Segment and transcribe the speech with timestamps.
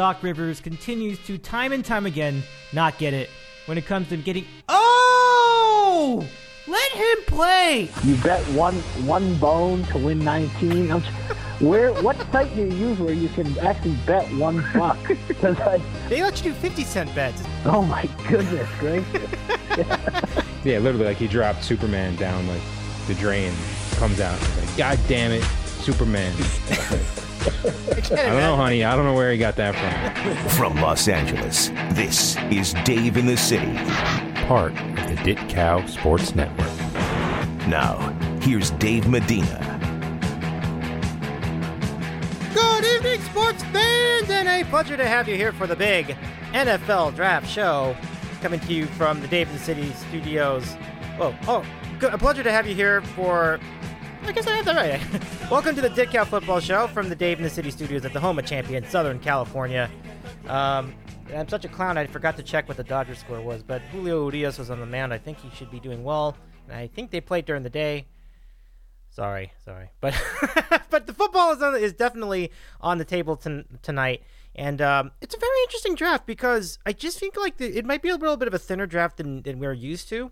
[0.00, 3.28] Doc Rivers continues to time and time again not get it
[3.66, 4.46] when it comes to getting.
[4.66, 6.26] Oh!
[6.66, 7.90] Let him play!
[8.02, 10.90] You bet one one bone to win 19.
[10.90, 11.02] I'm,
[11.60, 11.92] where?
[12.02, 14.96] What site do you use where you can actually bet one buck?
[15.28, 15.82] Because I.
[16.08, 17.42] They let you do 50 cent bets.
[17.66, 19.30] Oh my goodness gracious.
[20.64, 22.62] Yeah, literally, like he dropped Superman down like
[23.06, 23.52] the drain,
[23.96, 25.42] comes out, like, God damn it,
[25.82, 26.34] Superman.
[27.64, 28.84] I don't know, honey.
[28.84, 30.50] I don't know where he got that from.
[30.50, 33.76] From Los Angeles, this is Dave in the City.
[34.46, 36.68] Part of the Dit Cow Sports Network.
[37.68, 37.98] Now,
[38.40, 39.58] here's Dave Medina.
[42.52, 46.16] Good evening, sports fans, and a pleasure to have you here for the big
[46.52, 47.96] NFL Draft Show,
[48.42, 50.74] coming to you from the Dave in the City studios.
[51.16, 51.64] Whoa, oh,
[51.98, 53.60] good, a pleasure to have you here for.
[54.22, 55.50] I guess I have that right.
[55.50, 58.20] Welcome to the Ditcow Football Show from the Dave in the City studios at the
[58.20, 59.90] home of champion Southern California.
[60.46, 60.94] Um,
[61.34, 64.24] I'm such a clown, I forgot to check what the Dodgers score was, but Julio
[64.28, 65.12] Urias was on the mound.
[65.12, 66.36] I think he should be doing well,
[66.68, 68.06] and I think they played during the day.
[69.10, 70.14] Sorry, sorry, but
[70.90, 74.22] but the football is on, is definitely on the table ton- tonight,
[74.54, 78.02] and um, it's a very interesting draft because I just think like the, it might
[78.02, 80.30] be a little bit of a thinner draft than, than we're used to,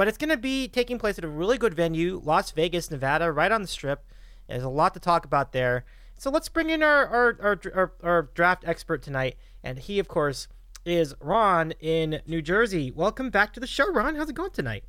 [0.00, 3.30] but it's going to be taking place at a really good venue, Las Vegas, Nevada,
[3.30, 4.02] right on the Strip.
[4.48, 5.84] There's a lot to talk about there,
[6.16, 10.08] so let's bring in our our, our, our, our draft expert tonight, and he of
[10.08, 10.48] course
[10.86, 12.90] is Ron in New Jersey.
[12.90, 14.14] Welcome back to the show, Ron.
[14.14, 14.84] How's it going tonight?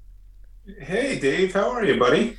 [0.79, 1.55] Hey, Dave.
[1.55, 2.37] How are you, buddy?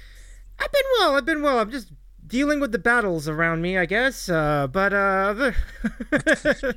[0.59, 1.17] I've been well.
[1.17, 1.59] I've been well.
[1.59, 1.92] I'm just
[2.27, 4.31] dealing with the battles around me, I guess.
[4.31, 5.34] Uh, but uh,
[6.11, 6.75] but other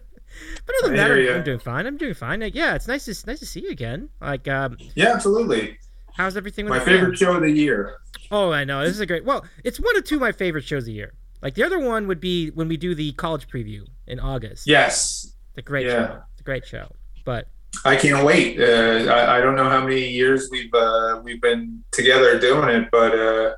[0.83, 1.37] than that, I'm.
[1.37, 1.85] I'm doing fine.
[1.85, 2.41] I'm doing fine.
[2.41, 4.09] Like, yeah, it's nice to nice to see you again.
[4.19, 5.77] Like, um, Yeah, absolutely.
[6.15, 7.15] How's everything with My the favorite fam?
[7.15, 7.97] show of the year.
[8.31, 8.81] Oh, I know.
[8.83, 9.23] This is a great.
[9.25, 11.13] Well, it's one of two of my favorite shows of the year.
[11.41, 14.65] Like the other one would be when we do the college preview in August.
[14.67, 16.07] Yes, a great Yeah.
[16.07, 16.21] show.
[16.33, 16.91] It's a great show.
[17.23, 17.47] But
[17.83, 18.59] I can't wait.
[18.59, 22.89] Uh, I, I don't know how many years we've uh, we've been together doing it,
[22.91, 23.55] but uh,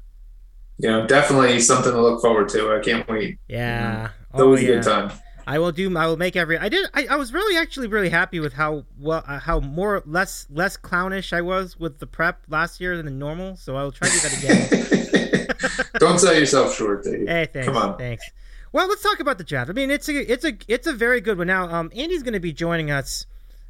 [0.79, 2.75] you know, definitely something to look forward to.
[2.75, 3.38] I can't wait.
[3.47, 4.09] yeah.
[4.34, 4.69] It's Oh always yeah.
[4.69, 5.12] a good time.
[5.47, 5.97] I will do.
[5.97, 6.58] I will make every.
[6.58, 6.90] I did.
[6.94, 10.75] I, I was really actually really happy with how well, uh, how more less less
[10.75, 13.56] clownish I was with the prep last year than normal.
[13.56, 15.88] So I will try to do that again.
[16.00, 17.28] don't sell yourself short, Dave.
[17.28, 17.66] hey, thanks.
[17.66, 17.97] Come on.
[17.97, 18.30] Thanks.
[18.74, 19.69] Well, let's talk about the draft.
[19.69, 21.47] I mean, it's a it's a it's a very good one.
[21.47, 23.25] Now, um, Andy's going to be joining us,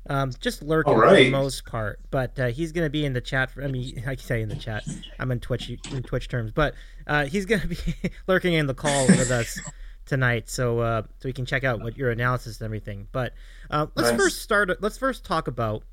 [0.09, 3.14] um, just lurking All for the most part, but uh, he's going to be in
[3.14, 3.52] the chat.
[3.52, 4.84] For, I mean, I can say in the chat.
[5.20, 6.74] I'm in Twitch in Twitch terms, but
[7.06, 7.78] uh, he's going to be
[8.28, 9.59] lurking in the call with us
[10.07, 13.07] tonight, so uh, so we can check out what your analysis and everything.
[13.12, 13.34] But
[13.69, 14.19] uh, let's Nice.
[14.19, 14.81] first start.
[14.81, 15.84] Let's first talk about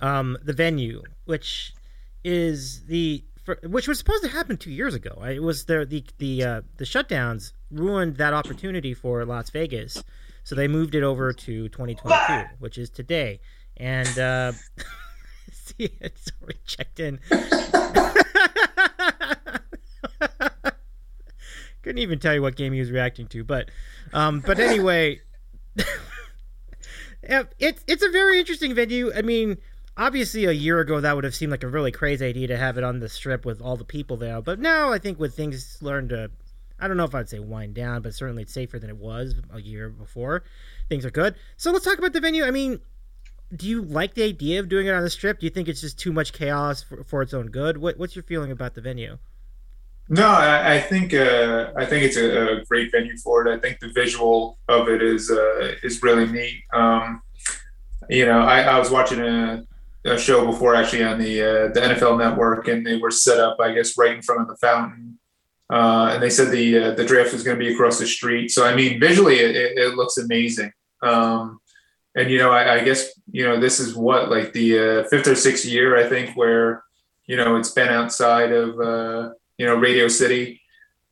[0.00, 1.72] um, the venue, which
[2.24, 5.22] is the for, which was supposed to happen two years ago.
[5.24, 10.02] It was the the the uh, the shutdowns ruined that opportunity for Las Vegas,
[10.44, 13.40] so they moved it over to 2022, which is today.
[13.78, 14.52] And uh,
[15.52, 17.18] see, it's already checked in.
[21.82, 23.70] Couldn't even tell you what game he was reacting to, but
[24.12, 25.20] um, but anyway,
[27.22, 29.12] it's it's a very interesting venue.
[29.14, 29.58] I mean,
[29.96, 32.78] obviously a year ago that would have seemed like a really crazy idea to have
[32.78, 35.78] it on the strip with all the people there, but now I think with things
[35.80, 36.30] learned to,
[36.78, 39.34] I don't know if I'd say wind down, but certainly it's safer than it was
[39.52, 40.44] a year before.
[40.88, 41.34] Things are good.
[41.56, 42.44] So let's talk about the venue.
[42.44, 42.80] I mean,
[43.54, 45.40] do you like the idea of doing it on the strip?
[45.40, 47.76] Do you think it's just too much chaos for, for its own good?
[47.78, 49.18] What, what's your feeling about the venue?
[50.12, 53.56] No, I, I think uh, I think it's a, a great venue for it.
[53.56, 56.62] I think the visual of it is uh, is really neat.
[56.74, 57.22] Um,
[58.10, 59.64] you know, I, I was watching a,
[60.04, 63.56] a show before actually on the uh, the NFL Network, and they were set up,
[63.58, 65.18] I guess, right in front of the fountain.
[65.72, 68.50] Uh, and they said the uh, the draft was going to be across the street.
[68.50, 70.74] So I mean, visually, it, it, looks amazing.
[71.00, 71.58] Um,
[72.14, 75.26] and you know, I, I guess you know this is what like the uh, fifth
[75.26, 76.84] or sixth year I think where
[77.24, 79.30] you know it's been outside of uh,
[79.62, 80.60] you know Radio City.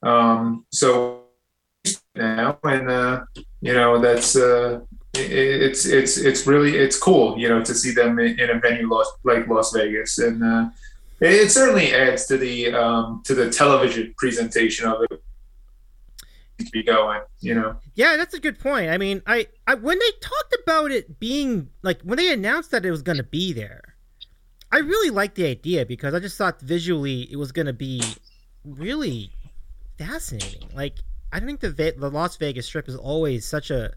[0.03, 1.21] Um, so
[2.17, 3.21] now, and uh,
[3.61, 4.81] you know that's uh,
[5.15, 8.59] it, it's it's it's really it's cool, you know, to see them in, in a
[8.59, 8.91] venue
[9.23, 10.69] like Las Vegas, and uh,
[11.21, 15.23] it, it certainly adds to the um, to the television presentation of it.
[16.73, 17.77] Be going, you know.
[17.95, 18.91] Yeah, that's a good point.
[18.91, 22.85] I mean, I, I when they talked about it being like when they announced that
[22.85, 23.95] it was going to be there,
[24.73, 28.03] I really liked the idea because I just thought visually it was going to be
[28.65, 29.33] really
[29.99, 30.69] fascinating.
[30.75, 30.95] Like
[31.33, 33.93] I think the Ve- the Las Vegas Strip is always such a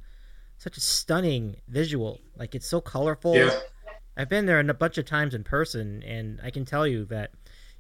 [0.58, 2.20] such a stunning visual.
[2.38, 3.36] Like it's so colorful.
[3.36, 3.52] Yeah.
[4.16, 7.32] I've been there a bunch of times in person, and I can tell you that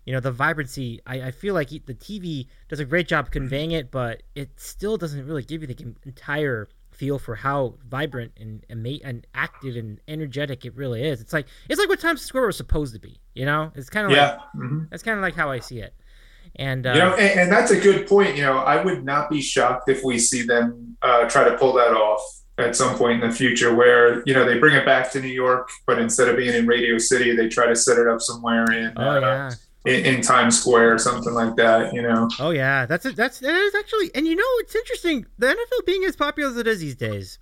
[0.06, 1.00] you know the vibrancy.
[1.06, 4.98] I, I feel like the TV does a great job conveying it, but it still
[4.98, 10.66] doesn't really give you the entire feel for how vibrant and and active and energetic
[10.66, 11.22] it really is.
[11.22, 13.18] It's like it's like what Times Square was supposed to be.
[13.36, 14.32] You know, it's kind of yeah.
[14.32, 14.80] like mm-hmm.
[14.90, 15.94] that's kind of like how I see it.
[16.56, 18.36] And uh, you know, and, and, that's a good point.
[18.36, 21.74] You know, I would not be shocked if we see them uh, try to pull
[21.74, 22.22] that off
[22.60, 25.30] at some point in the future, where you know they bring it back to New
[25.30, 28.72] York, but instead of being in Radio City, they try to set it up somewhere
[28.72, 28.94] in.
[28.98, 29.52] Oh uh, yeah
[29.86, 32.30] in, in, Times Square or something like that, you know.
[32.40, 33.16] Oh yeah, that's it.
[33.16, 35.26] That's that is actually, and you know, it's interesting.
[35.38, 37.40] The NFL being as popular as it is these days,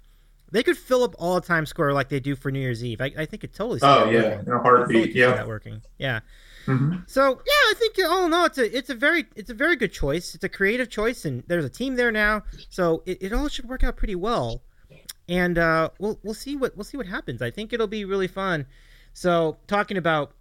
[0.52, 3.02] they could fill up all Times Square like they do for New Year's Eve.
[3.02, 3.80] I, I think it totally.
[3.84, 4.48] Oh yeah, working.
[4.48, 4.98] in a heartbeat.
[4.98, 5.82] Totally yeah, that working.
[5.98, 6.22] Yeah.
[6.66, 6.98] Mm-hmm.
[7.08, 9.76] So yeah, I think all in all, it's a it's a very it's a very
[9.76, 10.36] good choice.
[10.36, 13.68] It's a creative choice, and there's a team there now, so it, it all should
[13.68, 14.62] work out pretty well.
[15.28, 17.42] And uh, we'll we'll see what we'll see what happens.
[17.42, 18.66] I think it'll be really fun.
[19.14, 20.34] So talking about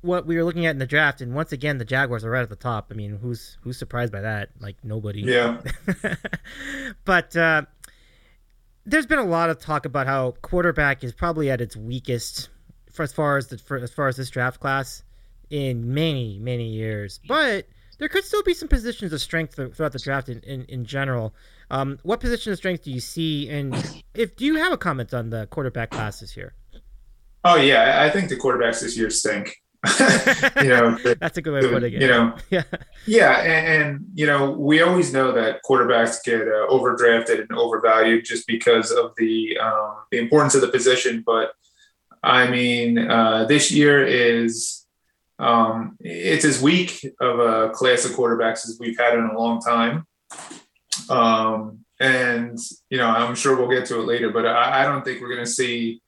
[0.00, 2.42] what we were looking at in the draft, and once again, the Jaguars are right
[2.42, 2.88] at the top.
[2.90, 4.50] I mean, who's who's surprised by that?
[4.60, 5.20] Like nobody.
[5.20, 5.60] Yeah.
[7.04, 7.62] but uh,
[8.84, 12.48] there's been a lot of talk about how quarterback is probably at its weakest
[12.90, 15.02] for as far as the for, as far as this draft class
[15.52, 17.20] in many many years.
[17.28, 17.66] But
[17.98, 21.34] there could still be some positions of strength throughout the draft in, in, in general.
[21.70, 23.48] Um, what position of strength do you see?
[23.48, 23.74] And
[24.14, 26.54] if do you have a comment on the quarterback classes here?
[27.44, 29.56] Oh yeah, I think the quarterbacks this year stink.
[29.98, 32.02] you know, the, that's a good way of putting it.
[32.02, 32.62] You know, yeah,
[33.06, 38.24] yeah, and, and, you know, we always know that quarterbacks get uh, overdrafted and overvalued
[38.24, 41.22] just because of the um, the importance of the position.
[41.26, 41.52] But
[42.22, 44.81] I mean, uh, this year is
[45.42, 49.60] um, it's as weak of a class of quarterbacks as we've had in a long
[49.60, 50.06] time.
[51.10, 52.56] Um, and
[52.90, 55.34] you know, I'm sure we'll get to it later, but I, I don't think we're
[55.34, 56.00] going to see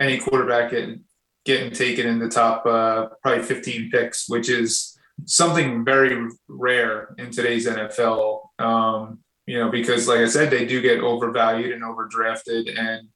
[0.00, 1.04] any quarterback getting
[1.44, 7.30] getting taken in the top uh, probably 15 picks, which is something very rare in
[7.30, 8.40] today's NFL.
[8.58, 13.08] Um, you know, because like I said, they do get overvalued and overdrafted, and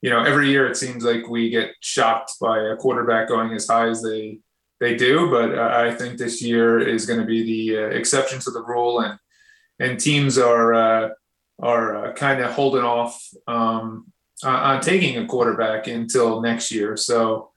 [0.00, 3.66] you know, every year it seems like we get shocked by a quarterback going as
[3.66, 4.38] high as they
[4.80, 5.30] they do.
[5.30, 9.00] But I think this year is going to be the uh, exception to the rule,
[9.00, 9.18] and
[9.78, 11.08] and teams are uh,
[11.60, 14.12] are uh, kind of holding off um,
[14.44, 16.96] on taking a quarterback until next year.
[16.96, 17.50] So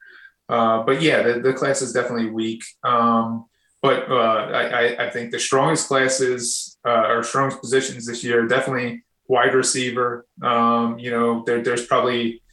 [0.52, 2.62] uh, but yeah, the, the class is definitely weak.
[2.84, 3.46] Um,
[3.82, 9.04] but uh, I, I, think the strongest classes uh, or strongest positions this year definitely
[9.28, 10.28] wide receiver.
[10.44, 12.44] Um, you know, there, there's probably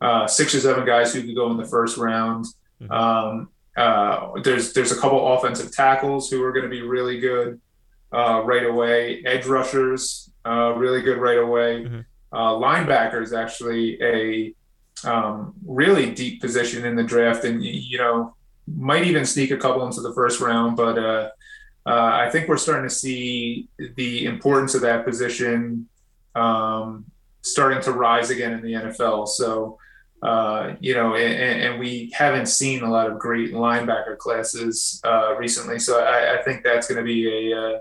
[0.00, 2.46] uh, six or seven guys who could go in the first round.
[2.82, 2.92] Mm-hmm.
[2.92, 7.60] Um, uh, there's there's a couple offensive tackles who are going to be really good
[8.12, 9.22] right away.
[9.24, 11.84] Edge rushers, really good right away.
[11.84, 12.00] Mm-hmm.
[12.32, 14.54] linebackers actually a
[15.04, 18.34] um, really deep position in the draft, and you know
[18.66, 20.76] might even sneak a couple into the first round.
[20.76, 21.30] But uh,
[21.86, 25.88] uh, I think we're starting to see the importance of that position
[26.34, 27.04] um,
[27.42, 29.28] starting to rise again in the NFL.
[29.28, 29.78] So.
[30.24, 35.36] Uh, you know, and, and, we haven't seen a lot of great linebacker classes uh,
[35.36, 37.78] recently, so I, I, think that's going to be a, uh,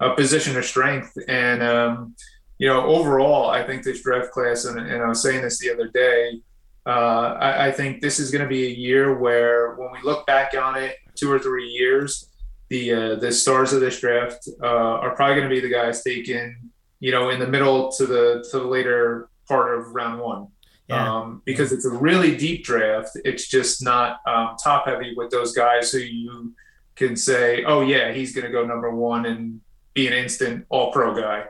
[0.00, 1.16] a position of strength.
[1.28, 2.16] And um,
[2.58, 5.72] you know, overall, I think this draft class, and, and I was saying this the
[5.72, 6.40] other day,
[6.84, 10.26] uh, I, I, think this is going to be a year where, when we look
[10.26, 12.28] back on it, two or three years,
[12.70, 16.72] the uh, the stars of this draft are probably going to be the guys taken,
[16.98, 20.48] you know, in the middle to the to the later part of round one.
[20.88, 21.16] Yeah.
[21.16, 23.10] Um, because it's a really deep draft.
[23.24, 26.54] It's just not um, top heavy with those guys who you
[26.96, 29.60] can say, oh yeah, he's going to go number one and
[29.92, 31.44] be an instant All Pro guy.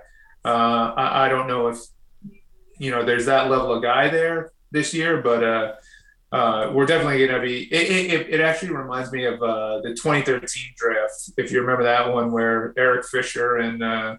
[0.44, 1.78] Uh, I, I, don't know if
[2.78, 5.72] you know there's that level of guy there this year, but uh,
[6.30, 7.64] uh, we're definitely going to be.
[7.72, 12.12] It, it, it, actually reminds me of uh, the 2013 draft, if you remember that
[12.12, 14.16] one, where Eric Fisher and uh,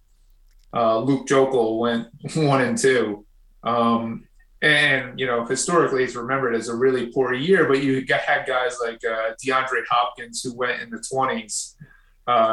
[0.74, 3.26] uh, Luke Joeckel went one and two.
[3.64, 4.28] Um,
[4.62, 7.68] and you know, historically, it's remembered as a really poor year.
[7.68, 11.76] But you had guys like uh, DeAndre Hopkins who went in the 20s.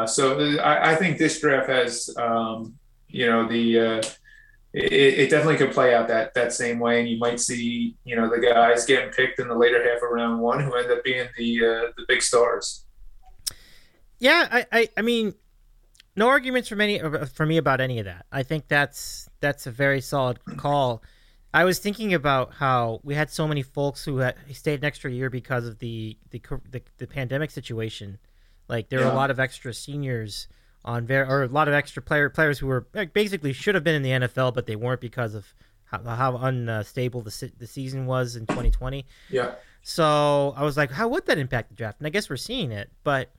[0.08, 2.74] so I, I, think this draft has, um,
[3.08, 4.02] you know, the
[4.76, 8.14] it, it, definitely could play out that that same way, and you might see you
[8.14, 11.02] know the guys getting picked in the later half of round one who end up
[11.02, 12.84] being the uh, the big stars.
[14.18, 15.34] Yeah, I, I, I mean,
[16.14, 18.26] no arguments for any for me about any of that.
[18.30, 21.02] I think that's that's a very solid call.
[21.56, 25.10] I was thinking about how we had so many folks who had stayed an extra
[25.10, 28.18] year because of the the the, the pandemic situation.
[28.68, 29.06] Like there yeah.
[29.06, 30.48] were a lot of extra seniors
[30.84, 32.82] on very or a lot of extra player players who were
[33.14, 37.22] basically should have been in the NFL, but they weren't because of how, how unstable
[37.22, 39.06] the the season was in 2020.
[39.30, 39.54] Yeah.
[39.80, 42.00] So I was like, how would that impact the draft?
[42.00, 43.30] And I guess we're seeing it, but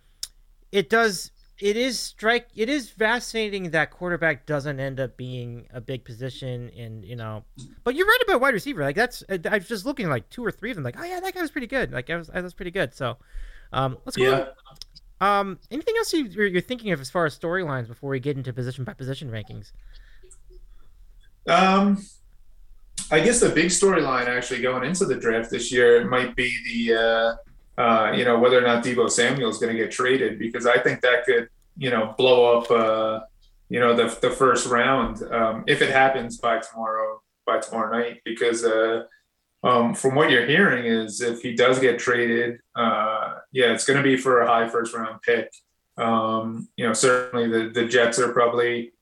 [0.72, 2.48] it does it is strike.
[2.56, 7.44] It is fascinating that quarterback doesn't end up being a big position, and you know.
[7.84, 8.84] But you're right about wide receiver.
[8.84, 10.84] Like that's I was just looking like two or three of them.
[10.84, 11.92] Like, oh yeah, that guy was pretty good.
[11.92, 12.94] Like I was, I was pretty good.
[12.94, 13.18] So,
[13.74, 14.24] um, let's go.
[14.24, 14.46] Yeah.
[15.20, 18.38] Um, anything else you, you're, you're thinking of as far as storylines before we get
[18.38, 19.72] into position by position rankings?
[21.48, 21.98] Um,
[23.10, 26.96] I guess the big storyline actually going into the draft this year might be the,
[26.96, 27.36] uh,
[27.77, 30.79] uh, you know, whether or not Deebo Samuel is going to get traded because I
[30.79, 33.22] think that could, you know, blow up, uh,
[33.69, 38.22] you know, the the first round um, if it happens by tomorrow by tomorrow night
[38.25, 38.63] because.
[38.63, 39.03] Uh,
[39.63, 43.98] um, from what you're hearing is if he does get traded, uh, yeah, it's going
[43.98, 45.51] to be for a high first round pick.
[45.98, 48.93] Um, you know, certainly the, the Jets are probably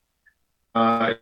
[0.73, 1.13] uh,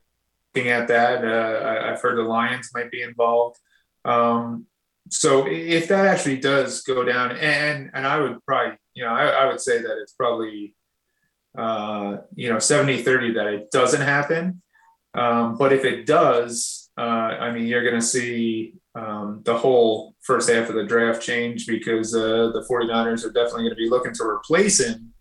[0.54, 1.26] looking at that.
[1.26, 3.58] Uh, I, have heard the Lions might be involved.
[4.06, 4.68] Um,
[5.14, 9.28] so if that actually does go down, and and I would probably, you know, I,
[9.28, 10.76] I would say that it's probably,
[11.58, 14.62] uh, you know, 70 30 that it doesn't happen.
[15.14, 20.16] Um, but if it does, uh, I mean, you're going to see um, the whole
[20.22, 23.90] first half of the draft change because uh, the 49ers are definitely going to be
[23.90, 25.14] looking to replace him.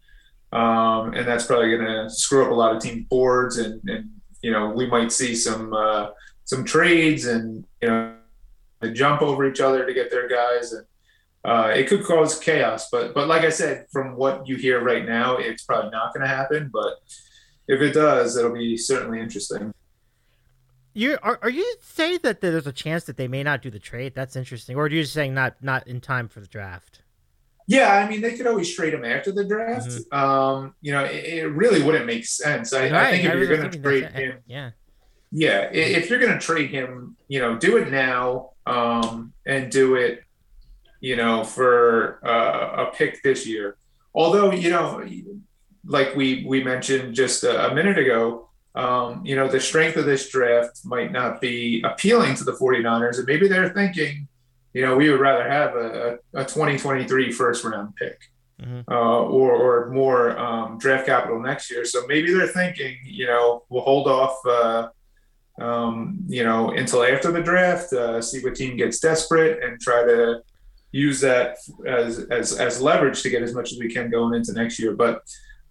[0.52, 4.11] Um, and that's probably going to screw up a lot of team boards and, and
[4.40, 6.08] you know, we might see some uh,
[6.44, 8.16] some trades and you know,
[8.90, 10.86] jump over each other to get their guys, and
[11.44, 12.88] uh, it could cause chaos.
[12.90, 16.22] But but like I said, from what you hear right now, it's probably not going
[16.22, 16.70] to happen.
[16.72, 16.94] But
[17.68, 19.72] if it does, it'll be certainly interesting.
[20.94, 23.78] You are, are you saying that there's a chance that they may not do the
[23.78, 24.14] trade?
[24.14, 27.00] That's interesting, or are you just saying not not in time for the draft?
[27.66, 29.88] Yeah, I mean they could always trade him after the draft.
[29.88, 30.18] Mm-hmm.
[30.18, 32.72] Um, you know, it, it, really wouldn't make sense.
[32.72, 32.92] I, right.
[32.92, 34.70] I think if I you're going to trade him, yeah,
[35.32, 39.96] yeah, if you're going to trade him, you know, do it now um, and do
[39.96, 40.22] it,
[41.00, 43.76] you know, for uh, a pick this year.
[44.14, 45.04] Although, you know,
[45.84, 50.04] like we we mentioned just a, a minute ago, um, you know, the strength of
[50.04, 54.28] this draft might not be appealing to the 49ers, and maybe they're thinking
[54.72, 58.18] you know, we would rather have a, a 2023 first round pick
[58.60, 58.90] mm-hmm.
[58.90, 61.84] uh, or, or more um, draft capital next year.
[61.84, 64.88] So maybe they're thinking, you know, we'll hold off, uh,
[65.61, 70.02] um, you know, until after the draft, uh, see what team gets desperate and try
[70.04, 70.42] to
[70.90, 71.56] use that
[71.87, 74.94] as, as, as leverage to get as much as we can going into next year.
[74.94, 75.23] But,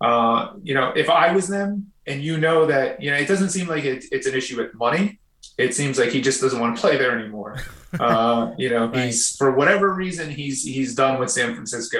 [0.01, 3.49] uh, you know, if I was them and you know that, you know, it doesn't
[3.49, 5.19] seem like it, it's an issue with money
[5.57, 7.59] it seems like he just doesn't want to play there anymore.
[7.99, 9.07] Uh, you know, right.
[9.07, 11.99] he's for whatever reason he's he's done with San Francisco.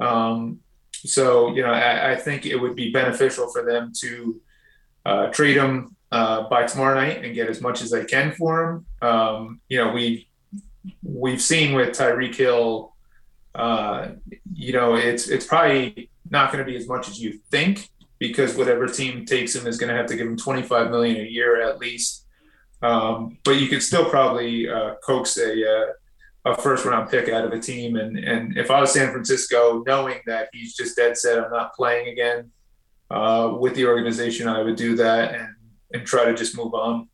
[0.00, 4.40] Um, so you know, I, I, think it would be beneficial for them to
[5.04, 8.64] uh, trade him uh, by tomorrow night and get as much as they can for
[8.64, 8.86] him.
[9.08, 10.28] Um, you know, we
[11.02, 12.94] we've seen with Tyreek Hill.
[13.54, 14.12] Uh,
[14.52, 17.88] you know, it's it's probably not going to be as much as you think
[18.18, 21.28] because whatever team takes him is going to have to give him 25 million a
[21.28, 22.22] year at least
[22.82, 25.86] um, but you could still probably uh, coax a, uh,
[26.44, 27.96] a first round pick out of a team.
[27.96, 31.74] And, and if I was San Francisco, knowing that he's just dead set, I'm not
[31.74, 32.50] playing again
[33.10, 35.48] uh, with the organization, I would do that and,
[35.92, 37.08] and try to just move on.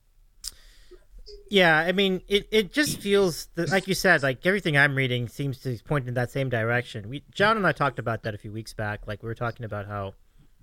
[1.50, 5.28] Yeah, I mean, it, it just feels that, like you said, like everything I'm reading
[5.28, 7.08] seems to point in that same direction.
[7.08, 9.06] We John and I talked about that a few weeks back.
[9.06, 10.14] Like we were talking about how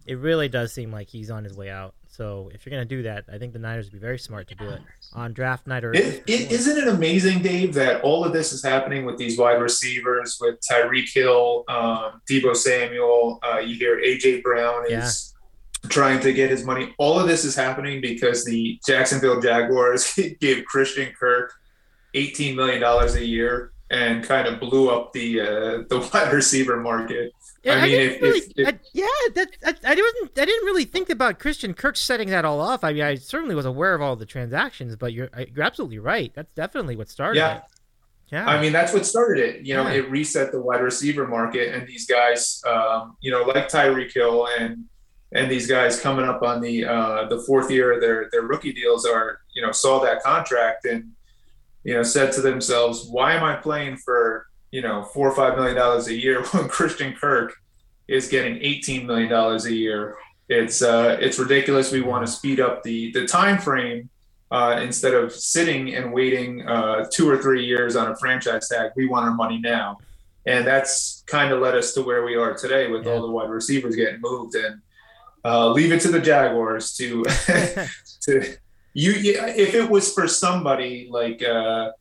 [0.06, 1.96] it really does seem like he's on his way out.
[2.08, 4.48] So if you're going to do that, I think the Niners would be very smart
[4.50, 4.82] to do it
[5.14, 5.94] on draft night or.
[5.94, 9.60] It, it, isn't it amazing, Dave, that all of this is happening with these wide
[9.60, 13.40] receivers, with Tyreek Hill, um, Deebo Samuel.
[13.44, 15.35] Uh, you hear AJ Brown is.
[15.90, 16.94] Trying to get his money.
[16.98, 21.54] All of this is happening because the Jacksonville Jaguars gave Christian Kirk
[22.14, 26.78] eighteen million dollars a year and kind of blew up the uh, the wide receiver
[26.78, 27.32] market.
[27.64, 30.46] Yeah, I, I mean, if, really, if, if, I, yeah, that I, I didn't I
[30.46, 32.84] didn't really think about Christian Kirk setting that all off.
[32.84, 36.32] I mean, I certainly was aware of all the transactions, but you're you're absolutely right.
[36.36, 37.40] That's definitely what started.
[37.40, 37.58] Yeah.
[37.58, 37.64] It.
[38.32, 38.48] Yeah.
[38.48, 39.66] I mean, that's what started it.
[39.66, 40.00] You know, yeah.
[40.00, 44.48] it reset the wide receiver market, and these guys, um, you know, like Tyreek Hill
[44.60, 44.86] and
[45.32, 48.74] and these guys coming up on the uh, the fourth year of their their rookie
[48.74, 51.12] deals are, you know, saw that contract and
[51.84, 55.58] you know said to themselves, why am I playing for you know four or five
[55.58, 57.56] million dollars a year when Christian Kirk
[58.08, 60.18] is getting eighteen million dollars a year.
[60.48, 61.92] It's uh, it's ridiculous.
[61.92, 64.10] We want to speed up the the time frame
[64.52, 68.92] uh, instead of sitting and waiting uh, two or three years on a franchise tag.
[68.96, 69.98] We want our money now,
[70.46, 73.14] and that's kind of led us to where we are today with yeah.
[73.14, 74.82] all the wide receivers getting moved and.
[75.46, 77.24] Uh, leave it to the Jaguars to
[78.22, 78.56] to
[78.94, 79.14] you.
[79.66, 81.92] If it was for somebody like uh,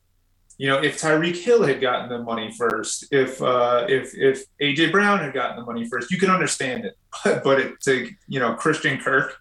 [0.56, 4.92] you know, if Tyreek Hill had gotten the money first, if uh, if if AJ
[4.92, 6.94] Brown had gotten the money first, you can understand it.
[7.24, 9.36] But but it, to you know Christian Kirk,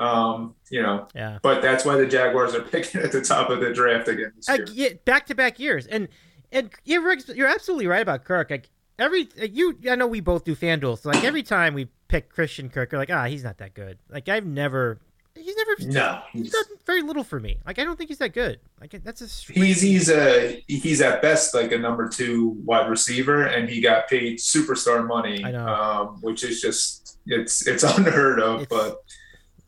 [0.00, 1.38] um, you know, Yeah.
[1.42, 4.48] but that's why the Jaguars are picking at the top of the draft again this
[4.48, 6.08] Uh, yeah, back to back years, and
[6.50, 8.50] and you're you're absolutely right about Kirk.
[8.50, 12.30] Like every you, I know we both do FanDuel, so like every time we pick
[12.30, 13.98] Christian Kirk, you're like, ah, he's not that good.
[14.08, 15.00] Like I've never,
[15.34, 17.58] he's never, No, he's done very little for me.
[17.66, 18.60] Like I don't think he's that good.
[18.80, 22.88] Like that's a strange- He's he's a he's at best like a number two wide
[22.88, 25.66] receiver, and he got paid superstar money, I know.
[25.66, 28.62] Um, which is just it's it's unheard of.
[28.62, 28.98] It's- but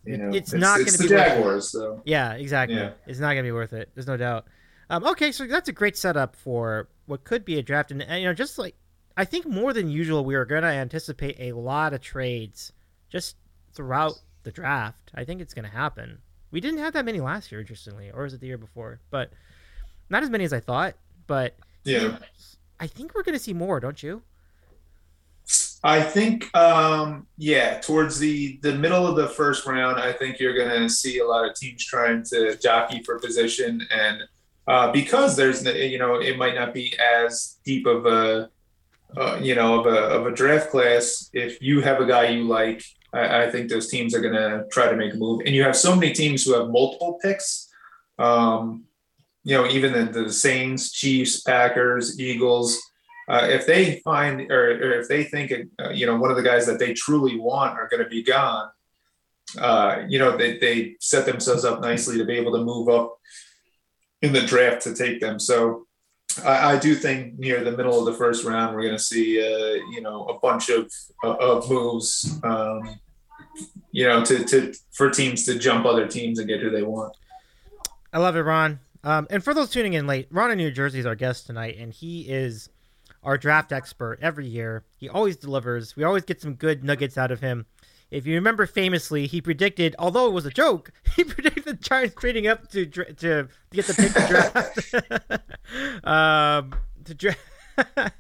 [0.05, 1.29] you know, it's not gonna the be worth it.
[1.31, 1.73] Jaguars.
[1.73, 2.77] So Yeah, exactly.
[2.77, 2.91] Yeah.
[3.09, 3.91] It's not gonna be worth it.
[3.95, 4.47] There's no doubt.
[4.89, 8.21] Um, okay, so that's a great setup for what could be a draft, and, and
[8.23, 8.77] you know, just like
[9.17, 12.73] I think more than usual, we are gonna anticipate a lot of trades
[13.11, 13.37] just
[13.73, 15.11] throughout the draft.
[15.15, 16.19] I think it's gonna happen.
[16.51, 19.01] We didn't have that many last year, interestingly, or was it the year before?
[19.11, 19.33] But
[20.11, 20.95] not as many as I thought.
[21.27, 22.19] But yeah.
[22.79, 24.23] I think we're gonna see more, don't you?
[25.85, 30.57] I think, um, yeah, towards the the middle of the first round, I think you're
[30.57, 34.23] going to see a lot of teams trying to jockey for position, and
[34.67, 38.51] uh, because there's, you know, it might not be as deep of a,
[39.17, 41.31] uh, you know, of a of a draft class.
[41.33, 42.83] If you have a guy you like,
[43.13, 45.63] I, I think those teams are going to try to make a move, and you
[45.63, 47.69] have so many teams who have multiple picks.
[48.19, 48.85] Um,
[49.45, 52.81] you know, even the, the Saints, Chiefs, Packers, Eagles
[53.29, 56.43] uh, if they find or, or if they think uh, you know one of the
[56.43, 58.69] guys that they truly want are going to be gone
[59.59, 63.19] uh, you know they, they set themselves up nicely to be able to move up
[64.23, 65.86] in the draft to take them so
[66.45, 69.41] I, I do think near the middle of the first round we're going to see
[69.41, 70.91] uh, you know a bunch of
[71.23, 72.99] of moves um,
[73.93, 77.17] you know to, to for teams to jump other teams and get who they want
[78.17, 78.81] I love it, Ron.
[79.05, 81.77] Um, and for those tuning in late, Ron in New Jersey is our guest tonight,
[81.79, 82.71] and he is
[83.23, 84.85] our draft expert every year.
[84.97, 85.97] He always delivers.
[85.97, 87.67] We always get some good nuggets out of him.
[88.11, 92.15] If you remember famously, he predicted, although it was a joke, he predicted the Giants
[92.19, 97.41] trading up to to, to get the pick to draft um, to draft
[97.97, 98.13] Daniel,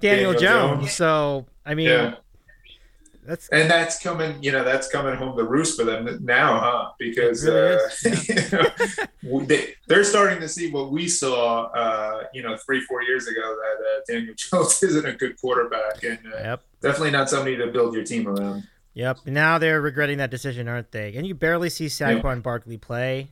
[0.00, 0.80] Daniel Jones.
[0.80, 0.92] Jones.
[0.92, 2.14] So I mean, yeah
[3.26, 6.90] that's and that's coming you know that's coming home to roost for them now huh
[6.98, 12.42] because really uh, you know, they, they're starting to see what we saw uh, you
[12.42, 16.38] know three four years ago that uh, daniel jones isn't a good quarterback and uh,
[16.38, 16.62] yep.
[16.82, 19.18] definitely not somebody to build your team around Yep.
[19.26, 21.14] Now they're regretting that decision, aren't they?
[21.16, 23.30] And you barely see Saquon Barkley play.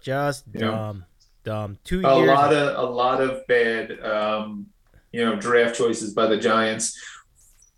[0.00, 0.60] Just Yeah.
[0.60, 1.04] dumb,
[1.44, 1.78] dumb.
[1.84, 2.28] Two a years.
[2.28, 4.66] lot of a lot of bad um,
[5.12, 6.98] you know draft choices by the giants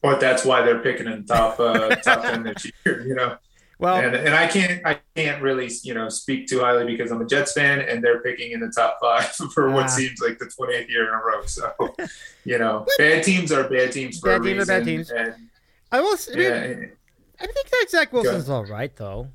[0.02, 3.36] but that's why they're picking in top uh, top 10 this year you know
[3.80, 7.20] well, and and I can't I can't really you know speak too highly because I'm
[7.20, 10.44] a Jets fan and they're picking in the top five for what seems like the
[10.46, 11.44] 20th year in a row.
[11.46, 11.72] So
[12.44, 14.66] you know, bad teams are bad teams for Bad a teams are reason.
[14.66, 15.10] bad teams.
[15.10, 15.34] And,
[15.90, 16.14] I will.
[16.14, 16.86] s- I, mean, yeah,
[17.40, 19.28] I think that Zach Wilson's all right, though.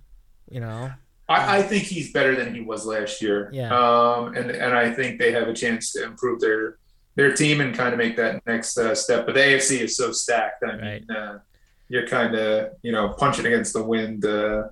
[0.49, 0.91] You know.
[1.27, 3.51] I, I think he's better than he was last year.
[3.53, 3.69] Yeah.
[3.71, 6.79] Um, and and I think they have a chance to improve their
[7.15, 9.25] their team and kind of make that next uh, step.
[9.25, 10.63] But the AFC is so stacked.
[10.63, 11.39] I mean, uh,
[11.87, 14.25] you're kind of you know punching against the wind.
[14.25, 14.69] Uh,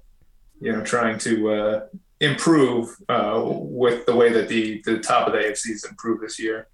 [0.60, 1.86] you know, trying to uh,
[2.20, 6.40] improve uh, with the way that the the top of the AFC has improved this
[6.40, 6.68] year.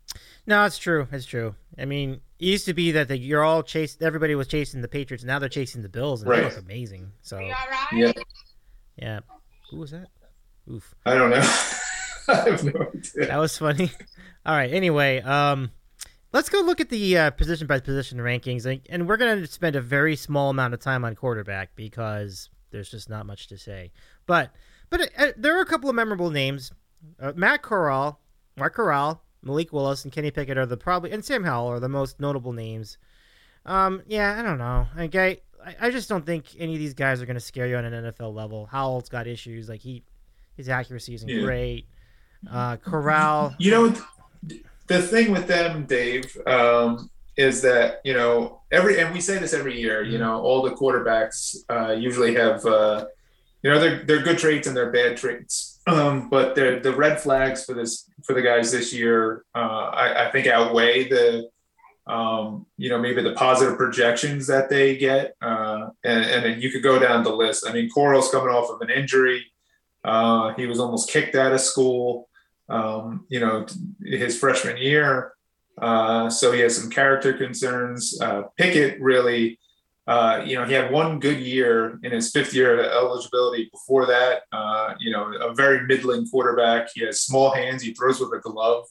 [0.45, 1.07] No, it's true.
[1.11, 1.55] It's true.
[1.77, 4.01] I mean, it used to be that the, you're all chased.
[4.01, 5.23] Everybody was chasing the Patriots.
[5.23, 7.13] Now they're chasing the Bills, and they look amazing.
[7.21, 8.11] So Yeah,
[8.97, 9.19] yeah.
[9.71, 10.07] Who was that?
[10.69, 10.93] Oof.
[11.05, 11.37] I don't know.
[12.27, 13.27] I have no idea.
[13.27, 13.91] That was funny.
[14.45, 14.73] All right.
[14.73, 15.71] Anyway, um,
[16.33, 19.47] let's go look at the uh, position by position rankings, and, and we're going to
[19.47, 23.57] spend a very small amount of time on quarterback because there's just not much to
[23.57, 23.93] say.
[24.25, 24.51] But
[24.89, 26.73] but uh, there are a couple of memorable names.
[27.21, 28.19] Uh, Matt Corral,
[28.57, 31.89] Mark Corral, Malik Willis, and Kenny Pickett are the probably and Sam Howell are the
[31.89, 32.97] most notable names.
[33.65, 34.87] Um, yeah, I don't know.
[34.97, 35.37] Like, I,
[35.79, 38.11] I just don't think any of these guys are going to scare you on an
[38.11, 38.65] NFL level.
[38.65, 39.69] Howell's got issues.
[39.69, 40.03] Like he,
[40.57, 41.41] his accuracy isn't Yeah.
[41.41, 41.87] great.
[42.51, 43.55] Uh, Corral.
[43.57, 43.95] You know,
[44.87, 49.53] the thing with them, Dave, um, is that you know every and we say this
[49.53, 50.03] every year.
[50.03, 53.05] You know, all the quarterbacks uh, usually have uh,
[53.61, 55.72] you know they're they're good traits and they're bad traits.
[55.85, 60.27] Um, but the the red flags for this for the guys this year, uh, I,
[60.27, 61.49] I think outweigh the
[62.07, 65.35] um, you know maybe the positive projections that they get.
[65.41, 67.65] Uh, and and then you could go down the list.
[67.67, 69.45] I mean, Corral's coming off of an injury.
[70.03, 72.29] Uh, he was almost kicked out of school
[72.69, 73.65] um, you know,
[74.03, 75.33] his freshman year.
[75.77, 78.19] Uh, so he has some character concerns.
[78.21, 79.59] Uh, Pickett really,
[80.05, 83.69] uh, you know, he had one good year in his fifth year of eligibility.
[83.71, 86.89] Before that, uh, you know, a very middling quarterback.
[86.93, 87.81] He has small hands.
[87.81, 88.85] He throws with a glove.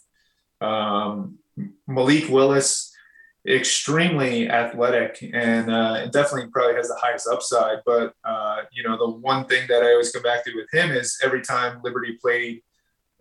[0.62, 1.38] Um,
[1.86, 2.90] Malik Willis,
[3.46, 7.78] extremely athletic and uh, definitely probably has the highest upside.
[7.84, 10.92] But uh, you know, the one thing that I always come back to with him
[10.92, 12.62] is every time Liberty played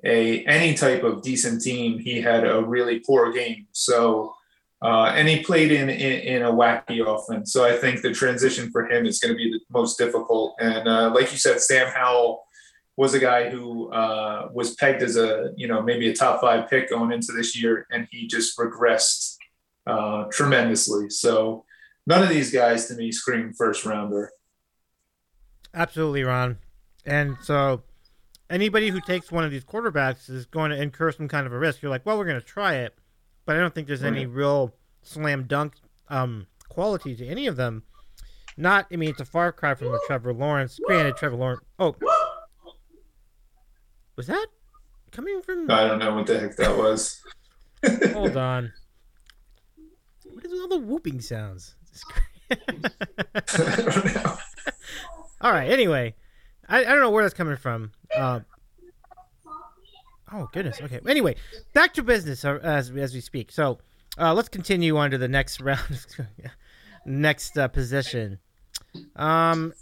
[0.06, 3.68] a any type of decent team, he had a really poor game.
[3.74, 4.34] So.
[4.82, 8.72] Uh, and he played in, in, in a wacky offense, so I think the transition
[8.72, 10.56] for him is going to be the most difficult.
[10.60, 12.44] And uh, like you said, Sam Howell
[12.98, 16.70] was a guy who uh, was pegged as a you know maybe a top five
[16.70, 19.38] pick going into this year, and he just regressed
[19.86, 21.10] uh, tremendously.
[21.10, 21.66] So
[22.08, 24.32] none of these guys to me scream first rounder.
[25.74, 26.58] Absolutely, Ron.
[27.06, 27.84] And so
[28.50, 31.58] anybody who takes one of these quarterbacks is going to incur some kind of a
[31.58, 31.82] risk.
[31.82, 32.94] You're like, well, we're going to try it,
[33.52, 35.74] but I don't think there's any real slam dunk
[36.08, 37.84] um, quality to any of them.
[38.56, 40.80] Not, I mean, it's a far cry from a Trevor Lawrence.
[40.86, 41.62] Granted, Trevor Lawrence.
[41.78, 41.94] Oh,
[44.16, 44.48] was that
[45.12, 45.70] coming from?
[45.70, 47.22] I don't know what the heck that was.
[48.14, 48.72] Hold on.
[50.32, 51.76] What is all the whooping sounds?
[55.42, 55.70] all right.
[55.70, 56.16] Anyway,
[56.70, 57.92] I, I don't know where that's coming from.
[58.16, 58.40] Uh,
[60.34, 60.82] oh goodness.
[60.82, 61.00] Okay.
[61.08, 61.36] Anyway,
[61.74, 63.52] back to business uh, as as we speak.
[63.52, 63.80] So
[64.18, 66.06] uh, let's continue on to the next round,
[67.06, 68.40] next uh, position.
[69.16, 69.74] Um,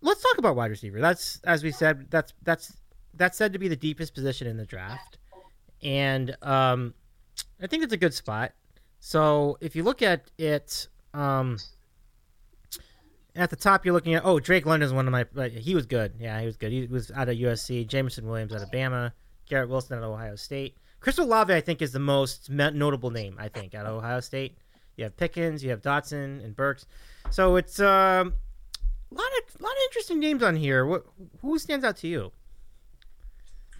[0.00, 1.00] let's talk about wide receiver.
[1.00, 2.06] That's as we said.
[2.10, 2.76] That's that's
[3.14, 5.18] that's said to be the deepest position in the draft,
[5.82, 6.94] and um,
[7.60, 8.52] I think it's a good spot.
[9.00, 11.58] So if you look at it, um,
[13.34, 15.86] at the top you're looking at oh Drake London is one of my he was
[15.86, 19.12] good yeah he was good he was out of USC Jameson Williams out of Bama
[19.48, 23.36] Garrett Wilson out of Ohio State Chris Olave I think is the most notable name
[23.38, 24.56] I think out of Ohio State
[24.96, 26.86] you have Pickens you have Dotson and Burks
[27.30, 28.34] so it's um,
[29.10, 31.04] a lot of a lot of interesting names on here what
[31.40, 32.32] who stands out to you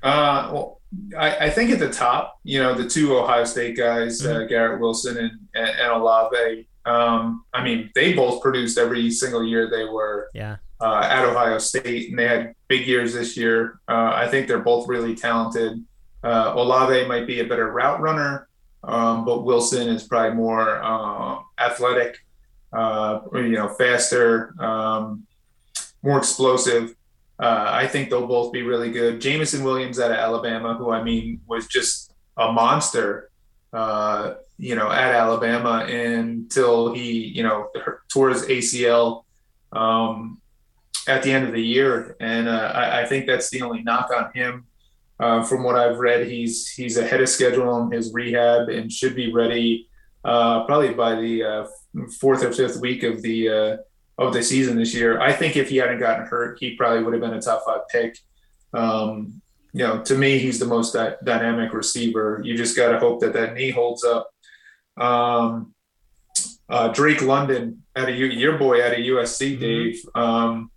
[0.02, 0.80] uh, well,
[1.16, 4.42] I, I, think at the top, you know, the two Ohio State guys, uh, mm-hmm.
[4.42, 6.68] uh, Garrett Wilson and, and, and Olave.
[6.84, 10.56] Um, I mean, they both produced every single year they were yeah.
[10.82, 13.80] Uh, at Ohio State, and they had big years this year.
[13.88, 15.82] Uh, I think they're both really talented.
[16.24, 18.48] Uh, Olave might be a better route runner,
[18.82, 20.82] um, but Wilson is probably more
[21.58, 22.18] athletic,
[22.74, 25.24] you know, faster, um,
[26.02, 26.94] more explosive.
[27.38, 29.20] Uh, I think they'll both be really good.
[29.20, 33.30] Jameson Williams out of Alabama, who I mean was just a monster,
[33.72, 37.68] uh, you know, at Alabama until he, you know,
[38.08, 39.24] tore his ACL
[39.72, 40.41] um,
[41.08, 44.10] at the end of the year, and uh, I, I, think that's the only knock
[44.16, 44.66] on him.
[45.18, 49.14] Uh, from what I've read, he's he's ahead of schedule on his rehab and should
[49.14, 49.88] be ready
[50.24, 51.66] uh, probably by the uh,
[52.20, 53.78] fourth or fifth week of the
[54.18, 55.20] of the season this year.
[55.20, 57.88] I think if he hadn't gotten hurt, he probably would have been a top five
[57.88, 58.18] pick.
[58.74, 60.92] Um, you know, to me, he's the most
[61.24, 62.40] dynamic receiver.
[62.44, 64.30] You just got to hope that that knee holds up.
[64.96, 65.74] Um,
[66.68, 69.60] uh, Drake London at a your boy at a USC, mm-hmm.
[69.60, 70.02] Dave.
[70.14, 70.70] Um,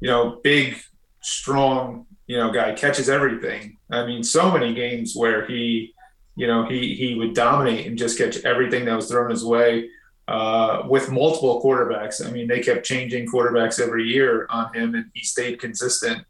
[0.00, 0.76] you know, big,
[1.22, 3.78] strong, you know, guy catches everything.
[3.90, 5.94] I mean, so many games where he,
[6.34, 9.88] you know, he he would dominate and just catch everything that was thrown his way
[10.28, 12.24] uh, with multiple quarterbacks.
[12.24, 16.24] I mean, they kept changing quarterbacks every year on him, and he stayed consistent.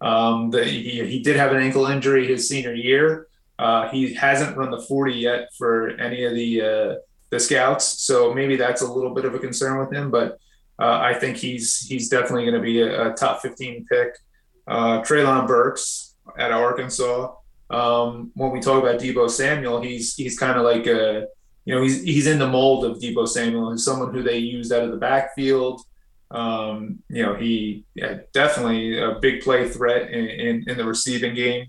[0.00, 3.28] Um, the, he, he did have an ankle injury his senior year.
[3.58, 6.94] Uh, he hasn't run the 40 yet for any of the uh,
[7.30, 10.10] the scouts, so maybe that's a little bit of a concern with him.
[10.10, 10.38] But
[10.78, 14.18] uh, I think he's he's definitely going to be a, a, top 15 pick.
[14.66, 17.34] Uh, Treylon Burks at Arkansas.
[17.70, 21.26] Um, when we talk about Deebo Samuel, he's he's kind of like a
[21.64, 23.72] you know, he's he's in the mold of Deebo Samuel.
[23.72, 25.82] He's someone who they used out of the backfield.
[26.30, 31.34] Um, you know, he yeah, definitely a big play threat in, in, in the receiving
[31.34, 31.66] game.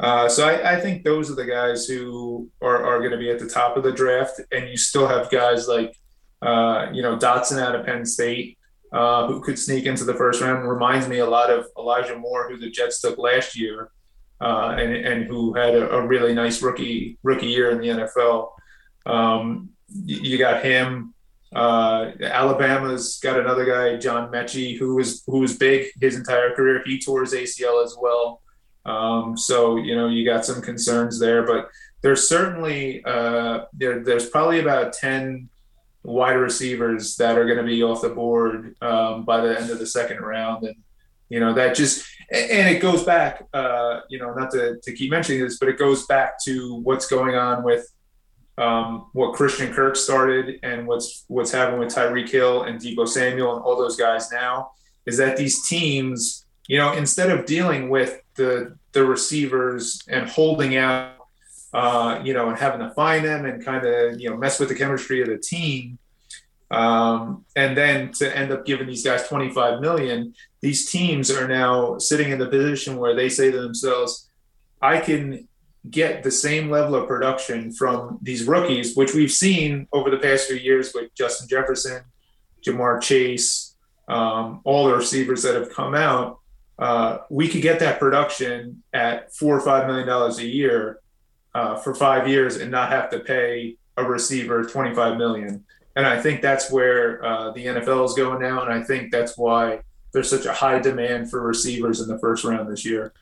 [0.00, 3.30] Uh, so I, I, think those are the guys who are, are going to be
[3.30, 4.40] at the top of the draft.
[4.50, 5.96] And you still have guys like,
[6.44, 8.58] uh, you know, Dotson out of Penn State,
[8.92, 10.68] uh, who could sneak into the first round.
[10.68, 13.90] Reminds me a lot of Elijah Moore, who the Jets took last year,
[14.40, 18.50] uh, and, and who had a, a, really nice rookie rookie year in the NFL.
[19.06, 21.14] Um, you got him.
[21.54, 26.82] Uh, Alabama's got another guy, John Metchie, who was who was big his entire career.
[26.84, 28.42] He tore his ACL as well.
[28.84, 31.68] Um, so you know you got some concerns there, but
[32.02, 35.48] there's certainly uh, there, there's probably about ten
[36.04, 39.78] wide receivers that are going to be off the board um, by the end of
[39.78, 40.76] the second round, and
[41.28, 45.10] you know that just and it goes back, uh, you know, not to, to keep
[45.10, 47.86] mentioning this, but it goes back to what's going on with
[48.56, 53.56] um, what Christian Kirk started and what's what's happening with Tyreek Hill and Deebo Samuel
[53.56, 54.70] and all those guys now
[55.06, 60.76] is that these teams, you know, instead of dealing with the the receivers and holding
[60.76, 61.13] out
[61.74, 64.68] uh, you know, and having to find them and kind of you know mess with
[64.68, 65.98] the chemistry of the team.
[66.70, 71.98] Um, and then to end up giving these guys 25 million, these teams are now
[71.98, 74.28] sitting in the position where they say to themselves,
[74.80, 75.46] I can
[75.90, 80.46] get the same level of production from these rookies, which we've seen over the past
[80.46, 82.02] few years with Justin Jefferson,
[82.66, 83.76] Ja'Marr Chase,
[84.08, 86.38] um, all the receivers that have come out.
[86.78, 91.00] Uh, we could get that production at four or five million dollars a year
[91.54, 95.64] uh, for five years and not have to pay a receiver 25 million.
[95.96, 98.62] And I think that's where uh, the NFL is going now.
[98.62, 99.80] And I think that's why
[100.12, 103.12] there's such a high demand for receivers in the first round this year.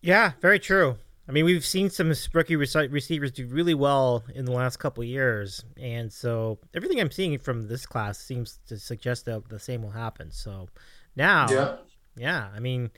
[0.00, 0.96] Yeah, very true.
[1.28, 5.64] I mean, we've seen some rookie receivers do really well in the last couple years,
[5.76, 9.90] and so everything I'm seeing from this class seems to suggest that the same will
[9.90, 10.30] happen.
[10.30, 10.68] So
[11.16, 11.76] now, yeah,
[12.16, 12.92] yeah I mean,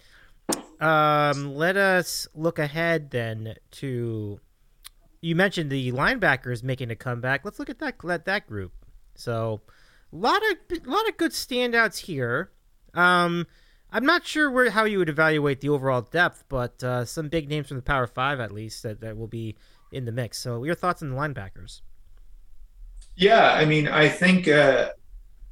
[0.80, 4.40] um, let us look ahead then to.
[5.20, 7.44] You mentioned the linebackers making a comeback.
[7.44, 8.72] Let's look at that that, that group.
[9.14, 9.60] So,
[10.12, 12.52] a lot of a lot of good standouts here.
[12.94, 13.46] Um,
[13.90, 17.48] I'm not sure where how you would evaluate the overall depth, but uh, some big
[17.48, 19.56] names from the Power Five at least that, that will be
[19.90, 20.38] in the mix.
[20.38, 21.80] So, your thoughts on the linebackers?
[23.16, 24.90] Yeah, I mean, I think uh,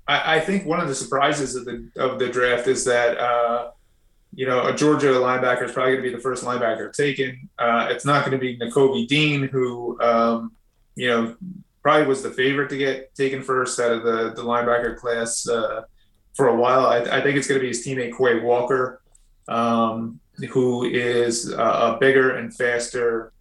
[0.07, 3.71] I, I, think one of the surprises of the of the draft is that uh,
[4.35, 7.49] you know a Georgia linebacker is probably going to be the first linebacker taken.
[7.59, 10.53] Uh, it's not going to be Nakobe Dean, who um,
[10.95, 11.37] you know
[11.83, 15.83] probably was the favorite to get taken first out of the the linebacker class uh,
[16.35, 16.87] for a while.
[16.87, 19.03] I, I think it's going to be his teammate Quay Walker,
[19.49, 23.33] um, who is a bigger and faster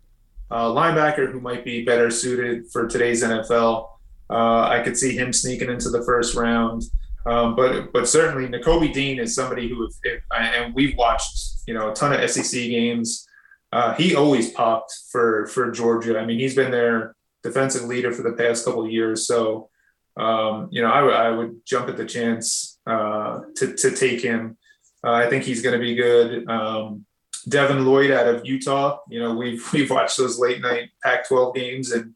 [0.52, 3.90] uh, linebacker who might be better suited for today's NFL.
[4.30, 6.84] Uh, I could see him sneaking into the first round.
[7.26, 11.74] Um, but but certainly Nakobe Dean is somebody who, if, if, and we've watched you
[11.74, 13.28] know a ton of SEC games.
[13.72, 16.20] Uh, he always popped for for Georgia.
[16.20, 19.28] I mean, he's been their defensive leader for the past couple years.
[19.28, 19.70] So
[20.18, 24.22] um, you know, I, w- I would jump at the chance uh, to, to take
[24.22, 24.58] him.
[25.04, 26.48] Uh, I think he's going to be good.
[26.50, 27.06] Um,
[27.48, 29.00] Devin Lloyd out of Utah.
[29.10, 32.14] You know, we've we've watched those late night Pac-12 games, and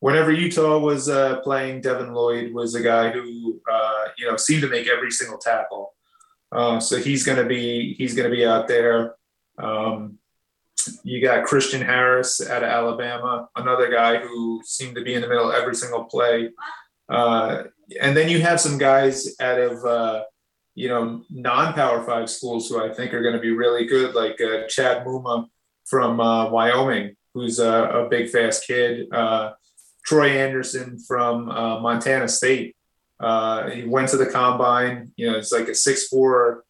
[0.00, 4.62] whenever Utah was uh, playing, Devin Lloyd was a guy who uh, you know seemed
[4.62, 5.94] to make every single tackle.
[6.52, 9.14] Uh, so he's going to be he's going to be out there.
[9.58, 10.18] Um,
[11.04, 15.28] you got Christian Harris out of Alabama, another guy who seemed to be in the
[15.28, 16.50] middle of every single play.
[17.08, 17.64] Uh,
[18.00, 20.22] and then you have some guys out of uh,
[20.74, 24.40] you know non-power five schools who I think are going to be really good, like
[24.40, 25.46] uh, Chad Muma
[25.84, 29.12] from uh, Wyoming, who's a, a, big fast kid.
[29.12, 29.52] Uh,
[30.04, 32.76] Troy Andersen from uh, Montana State.
[33.20, 35.12] he went to the combine.
[35.16, 36.60] You know, it's like a 6'4",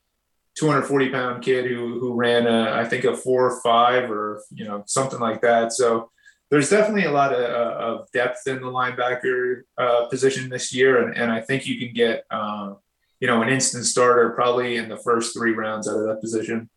[0.57, 4.65] 240 pound kid who who ran a, I think a four or five or you
[4.65, 5.73] know something like that.
[5.73, 6.11] So
[6.51, 11.03] there's definitely a lot of, uh, of depth in the linebacker uh, position this year,
[11.03, 12.75] and, and I think you can get uh,
[13.21, 16.69] you know an instant starter probably in the first three rounds out of that position.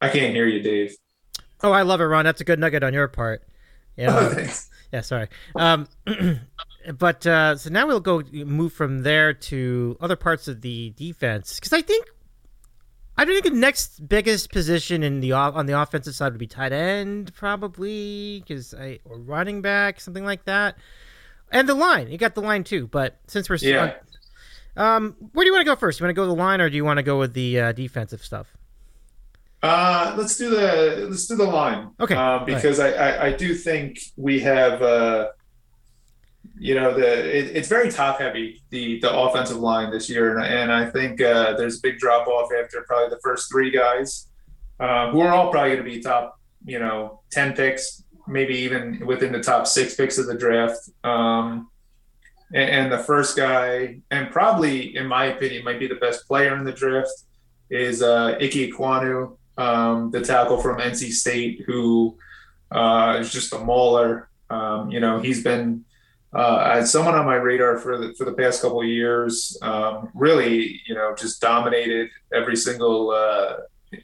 [0.00, 0.96] I can't hear you, Dave.
[1.62, 2.24] Oh, I love it, Ron.
[2.24, 3.42] That's a good nugget on your part.
[3.96, 4.14] Yeah.
[4.36, 4.46] Oh,
[4.92, 5.00] yeah.
[5.00, 5.28] Sorry.
[5.54, 5.88] Um,
[6.98, 11.54] but uh, so now we'll go move from there to other parts of the defense
[11.56, 12.06] because I think
[13.16, 16.72] I think the next biggest position in the on the offensive side would be tight
[16.72, 20.76] end, probably, because I or running back, something like that,
[21.52, 22.10] and the line.
[22.10, 23.94] You got the line too, but since we're yeah.
[24.76, 26.00] um, where do you want to go first?
[26.00, 27.72] You want to go the line, or do you want to go with the uh,
[27.72, 28.48] defensive stuff?
[29.64, 31.90] Uh, let's do the let's do the line.
[31.98, 32.94] Okay, uh, because right.
[32.94, 35.28] I, I, I do think we have uh,
[36.58, 40.46] you know the it, it's very top heavy the the offensive line this year and,
[40.46, 44.28] and i think uh, there's a big drop off after probably the first three guys
[44.80, 49.04] uh, who are all probably going to be top you know 10 picks maybe even
[49.04, 51.68] within the top six picks of the draft um,
[52.52, 56.56] and, and, the first guy and probably in my opinion might be the best player
[56.56, 57.10] in the draft
[57.70, 62.16] is uh, Ike Ekwonu, um, the tackle from NC State who
[62.70, 65.84] uh, is just a mauler um, you know he's been
[66.34, 70.80] uh, someone on my radar for the for the past couple of years, um, really,
[70.86, 73.56] you know, just dominated every single uh,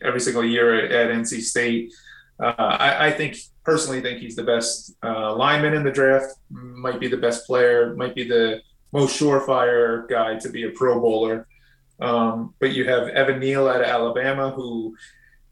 [0.03, 1.93] every single year at, at NC State.
[2.39, 6.35] Uh, I, I, think personally think he's the best uh, lineman in the draft.
[6.51, 7.95] Might be the best player.
[7.97, 11.49] Might be the most surefire guy to be a Pro Bowler.
[12.01, 14.97] Um, but you have Evan Neal out of Alabama, who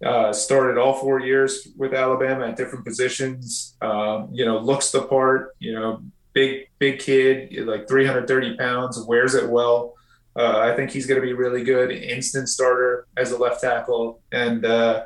[0.04, 3.76] uh, started all four years with Alabama at different positions.
[3.80, 5.56] Um, you know, looks the part.
[5.58, 9.94] You know, big big kid, like 330 pounds, wears it well.
[10.36, 14.20] Uh, I think he's going to be really good, instant starter as a left tackle,
[14.30, 15.02] and uh,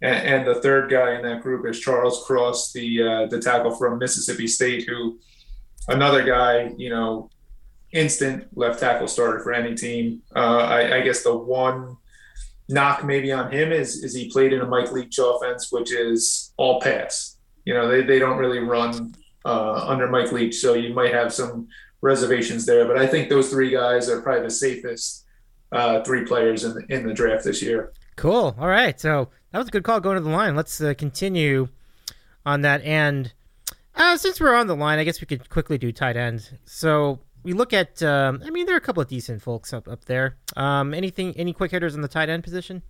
[0.00, 3.74] and, and, the third guy in that group is Charles Cross, the uh, the tackle
[3.74, 5.18] from Mississippi State, who
[5.88, 7.28] another guy, you know,
[7.92, 10.22] instant left tackle starter for any team.
[10.36, 11.96] Uh, I, I, guess the one
[12.68, 16.52] knock maybe on him is is he played in a Mike Leach offense, which is
[16.56, 17.38] all pass.
[17.64, 21.32] You know, they, they don't really run uh, under Mike Leach, so you might have
[21.32, 21.68] some
[22.00, 22.86] reservations there.
[22.86, 25.24] But I think those three guys are probably the safest
[25.72, 27.92] uh, three players in the, in the draft this year.
[28.16, 28.56] Cool.
[28.58, 28.98] All right.
[28.98, 30.56] So that was a good call going to the line.
[30.56, 31.68] Let's uh, continue
[32.46, 32.82] on that.
[32.82, 33.32] And
[33.94, 36.52] uh, since we're on the line, I guess we could quickly do tight ends.
[36.64, 39.88] So we look at, um, I mean, there are a couple of decent folks up,
[39.88, 40.36] up there.
[40.56, 42.82] Um, anything, any quick hitters in the tight end position?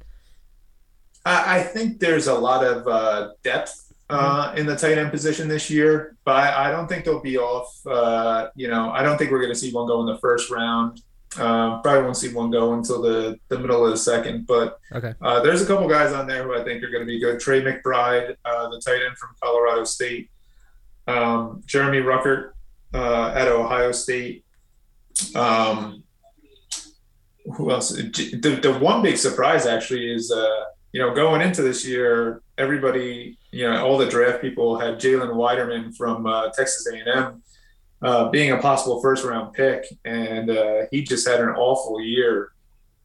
[1.24, 4.58] I think there's a lot of uh, depth uh, mm-hmm.
[4.58, 7.86] in the tight end position this year, but I, I don't think they'll be off.
[7.86, 10.50] Uh, you know, I don't think we're going to see one go in the first
[10.50, 11.02] round.
[11.38, 15.12] Uh, probably won't see one go until the, the middle of the second, but okay.
[15.20, 17.38] Uh, there's a couple guys on there who I think are going to be good.
[17.38, 20.30] Trey McBride, uh, the tight end from Colorado State,
[21.06, 22.52] um, Jeremy Ruckert
[22.94, 24.44] uh, at Ohio State.
[25.34, 26.02] Um,
[27.56, 27.90] who else?
[27.90, 33.38] The, the one big surprise actually is, uh, you know, going into this year, everybody,
[33.52, 37.42] you know, all the draft people had Jalen Wydermyer from uh, Texas A&M
[38.02, 42.52] uh, being a possible first round pick, and uh, he just had an awful year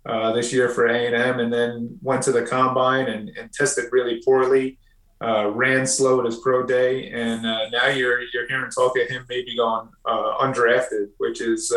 [0.06, 3.52] uh, this year for A and M, and then went to the combine and, and
[3.54, 4.78] tested really poorly.
[5.24, 9.08] Uh, ran slow at his pro day, and uh, now you're you're hearing talk of
[9.08, 11.74] him maybe going uh, undrafted, which is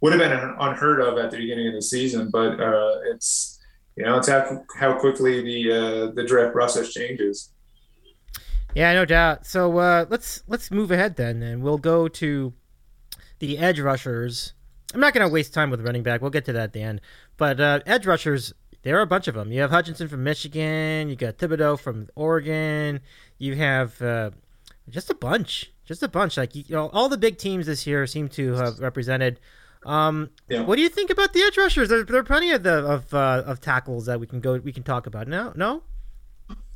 [0.00, 2.30] would have been unheard of at the beginning of the season.
[2.30, 2.58] But
[3.10, 3.58] it's
[3.96, 7.52] you know it's how, how quickly the the draft process changes.
[8.74, 9.46] Yeah, no doubt.
[9.46, 12.52] So uh, let's let's move ahead then, and we'll go to
[13.38, 14.54] the edge rushers.
[14.94, 16.20] I'm not going to waste time with running back.
[16.20, 17.00] We'll get to that at the end.
[17.36, 19.52] But uh, edge rushers, there are a bunch of them.
[19.52, 21.08] You have Hutchinson from Michigan.
[21.08, 23.00] You got Thibodeaux from Oregon.
[23.38, 24.30] You have uh,
[24.88, 26.36] just a bunch, just a bunch.
[26.36, 29.40] Like you know, all the big teams this year seem to have represented.
[29.84, 30.62] Um, yeah.
[30.62, 31.88] What do you think about the edge rushers?
[31.88, 34.72] There, there are plenty of the of uh, of tackles that we can go we
[34.72, 35.28] can talk about.
[35.28, 35.82] No, no.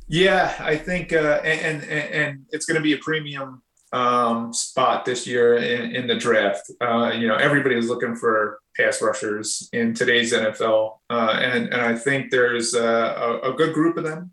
[0.09, 3.61] Yeah, I think, uh, and, and, and it's going to be a premium
[3.93, 6.69] um, spot this year in, in the draft.
[6.81, 11.81] Uh, you know, everybody is looking for pass rushers in today's NFL, uh, and and
[11.81, 14.31] I think there's a, a, good group of them.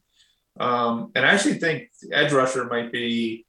[0.58, 3.46] Um, and I actually think edge rusher might be,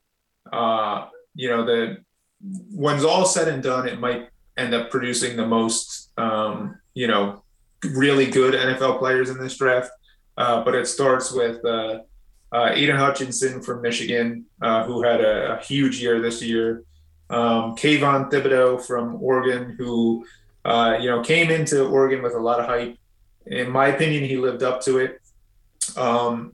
[0.51, 1.97] uh, you know, the
[2.71, 7.43] when's all said and done, it might end up producing the most, um, you know,
[7.83, 9.89] really good NFL players in this draft.
[10.37, 11.63] Uh, but it starts with
[12.55, 16.83] uh, Aidan Hutchinson from Michigan, uh, who had a, a, huge year this year.
[17.29, 20.25] Um, Kayvon Thibodeaux from Oregon, who
[20.63, 22.97] uh, you know came into Oregon with a lot of hype.
[23.47, 25.19] In my opinion, he lived up to it.
[25.97, 26.53] Um,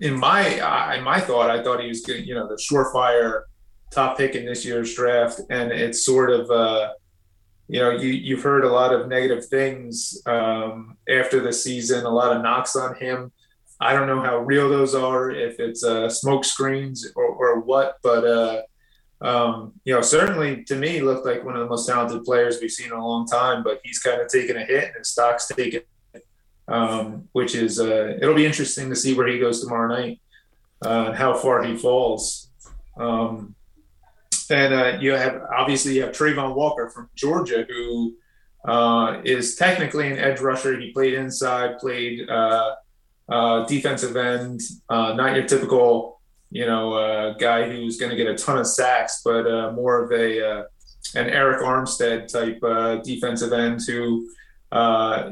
[0.00, 3.42] in my in my thought, I thought he was good, you know the surefire
[3.90, 6.92] top pick in this year's draft, and it's sort of uh,
[7.68, 12.10] you know you you've heard a lot of negative things um, after the season, a
[12.22, 13.30] lot of knocks on him.
[13.82, 17.96] I don't know how real those are, if it's uh, smoke screens or, or what,
[18.02, 18.62] but uh,
[19.22, 22.70] um, you know, certainly to me looked like one of the most talented players we've
[22.70, 23.62] seen in a long time.
[23.62, 25.82] But he's kind of taken a hit, and his stock's taken,
[26.68, 30.20] um, which is uh, it'll be interesting to see where he goes tomorrow night
[30.84, 32.50] uh, and how far he falls.
[32.96, 33.54] Um,
[34.50, 38.14] and uh, you have obviously you have Travon Walker from Georgia, who
[38.66, 40.78] uh, is technically an edge rusher.
[40.78, 42.74] He played inside, played uh,
[43.66, 48.34] defensive end, uh, not your typical, you know, uh, guy who's going to get a
[48.34, 50.62] ton of sacks, but uh, more of a uh,
[51.14, 54.28] an Arik Armstead type uh, defensive end who,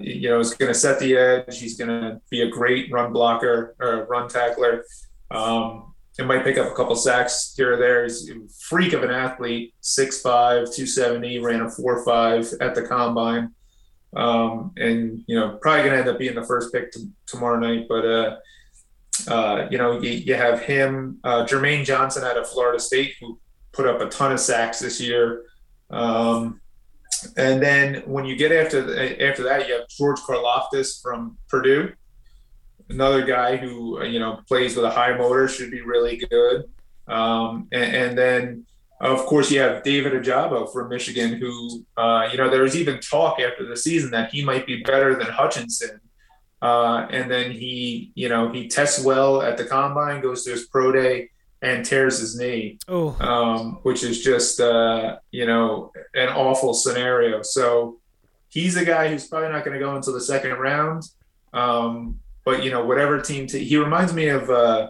[0.01, 1.59] you know, is going to set the edge.
[1.59, 4.85] He's going to be a great run blocker or run tackler.
[5.31, 8.03] Um, it might pick up a couple sacks here or there.
[8.03, 8.35] He's a
[8.69, 13.55] freak of an athlete, 6'5", 270, ran a 4'5 at the combine
[14.17, 17.87] um, and you know probably to end up being the first pick to, tomorrow night.
[17.89, 18.37] But uh,
[19.29, 23.39] uh, you know you, you have him, uh, Jermaine Johnson out of Florida State, who
[23.73, 25.45] put up a ton of sacks this year.
[25.91, 26.61] Um,
[27.37, 31.93] and then when you get after the, after that, you have George Karlaftis from Purdue,
[32.89, 36.65] another guy who you know plays with a high motor, should be really good.
[37.09, 38.67] Um, and, and then
[39.01, 43.01] of course, you have David Ojabo from Michigan, who, uh, you know, there was even
[43.01, 46.01] talk after the season that he might be better than Hutchinson.
[46.61, 50.67] Uh, and then he, you know, he tests well at the combine, goes to his
[50.67, 51.31] pro day,
[51.63, 53.17] and tears his knee, oh.
[53.21, 57.43] um, which is just, uh, you know, an awful scenario.
[57.43, 58.01] So,
[58.49, 61.05] he's a guy who's probably not going to go until the second round.
[61.53, 64.51] Um, but you know, whatever team t- he reminds me of.
[64.51, 64.89] Uh,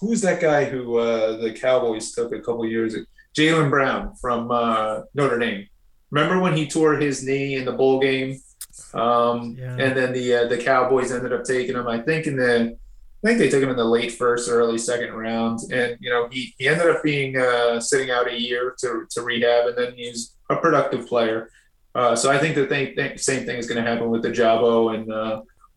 [0.00, 3.04] who's that guy who uh, the Cowboys took a couple years ago?
[3.36, 5.66] Jaylen Brown from uh, Notre Dame.
[6.10, 8.40] Remember when he tore his knee in the bowl game,
[8.94, 9.76] um, yeah.
[9.78, 11.86] and then the uh, the Cowboys ended up taking him.
[11.86, 12.76] I think in the
[13.22, 16.08] I think they took him in the late first or early second round, and you
[16.08, 19.76] know he, he ended up being uh, sitting out a year to, to rehab, and
[19.76, 21.50] then he's a productive player.
[21.94, 24.94] Uh, so I think the thing, same thing is going to happen with the Jabo,
[24.94, 25.10] and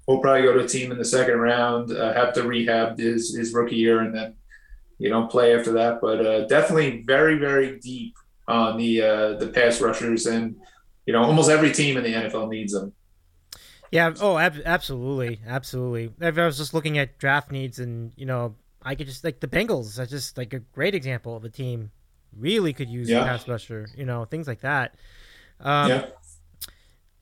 [0.07, 3.35] we'll probably go to a team in the second round, uh, have to rehab his
[3.35, 4.35] his rookie year, and then
[4.97, 6.01] you know play after that.
[6.01, 8.15] But uh, definitely very very deep
[8.47, 10.55] on the uh, the pass rushers, and
[11.05, 12.93] you know almost every team in the NFL needs them.
[13.91, 14.13] Yeah.
[14.21, 16.13] Oh, ab- absolutely, absolutely.
[16.21, 19.47] I was just looking at draft needs, and you know, I could just like the
[19.47, 19.95] Bengals.
[19.95, 21.91] That's just like a great example of a team
[22.37, 23.21] really could use yeah.
[23.21, 23.87] a pass rusher.
[23.95, 24.95] You know, things like that.
[25.59, 26.05] Um, yeah.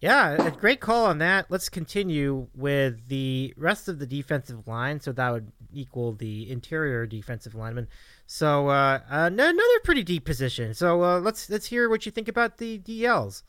[0.02, 1.47] Yeah, a great call on that.
[1.50, 5.02] Let's continue with the rest of the defensive line.
[5.02, 7.89] So that would equal the interior defensive lineman.
[8.26, 10.74] So uh, another pretty deep position.
[10.74, 13.43] So uh, let's let's hear what you think about the DLs.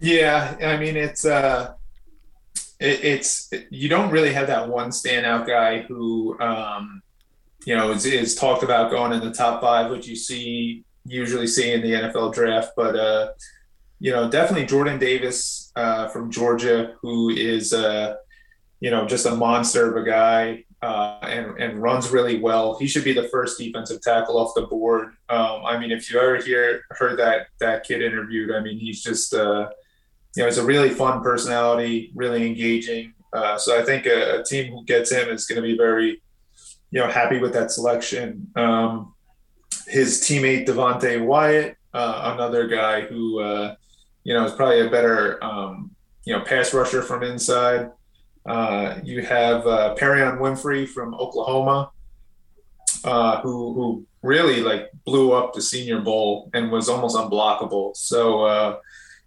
[0.00, 1.74] Yeah, I mean it's uh,
[2.80, 7.02] it, it's you don't really have that one standout guy who um,
[7.66, 11.46] you know is, is talked about going in the top five, which you see usually
[11.46, 12.96] see in the NFL draft, but.
[12.96, 13.32] Uh,
[14.02, 18.16] you know, definitely Jordan Davis uh, from Georgia, who is, uh,
[18.80, 22.76] you know, just a monster of a guy uh, and, and runs really well.
[22.76, 25.14] He should be the first defensive tackle off the board.
[25.28, 29.04] Um, I mean, if you ever hear heard that that kid interviewed, I mean, he's
[29.04, 29.70] just, uh,
[30.34, 33.14] you know, he's a really fun personality, really engaging.
[33.32, 36.20] Uh, so I think a, a, team who gets him is going to be very,
[36.90, 38.50] you know, happy with that selection.
[38.56, 39.14] Um,
[39.86, 43.76] his teammate Devonte Wyatt, uh, another guy who
[44.24, 45.90] you know, is probably a better, um,
[46.24, 47.90] you know, pass rusher from inside.
[48.46, 51.90] Uh, you have uh, Perrion Winfrey from Oklahoma,
[53.04, 57.96] uh, who who really like blew up the Senior Bowl and was almost unblockable.
[57.96, 58.78] So, uh,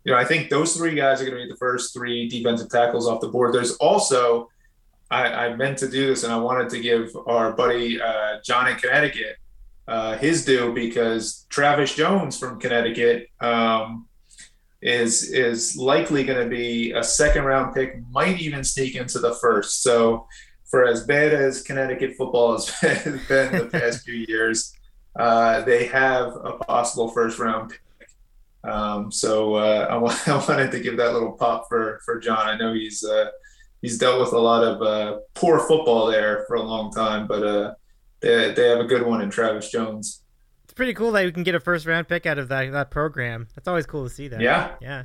[0.04, 2.70] you know, I think those three guys are going to be the first three defensive
[2.70, 3.54] tackles off the board.
[3.54, 4.50] There's also,
[5.12, 8.68] I, I meant to do this, and I wanted to give our buddy uh, John
[8.68, 9.38] in Connecticut
[9.88, 13.30] uh, his due because Travis Jones from Connecticut.
[13.40, 14.08] Um,
[14.86, 19.34] is is likely going to be a second round pick, might even sneak into the
[19.34, 19.82] first.
[19.82, 20.28] So,
[20.66, 22.72] for as bad as Connecticut football has
[23.28, 24.74] been the past few years,
[25.20, 27.82] uh, they have a possible first round pick.
[28.64, 32.48] Um, so uh, I, w- I wanted to give that little pop for for John.
[32.48, 33.32] I know he's uh,
[33.82, 37.44] he's dealt with a lot of uh, poor football there for a long time, but
[37.44, 37.74] uh,
[38.20, 40.22] they they have a good one in Travis Jones
[40.76, 43.48] pretty cool that we can get a first round pick out of that that program.
[43.56, 44.42] That's always cool to see that.
[44.42, 44.76] Yeah.
[44.82, 45.04] Yeah.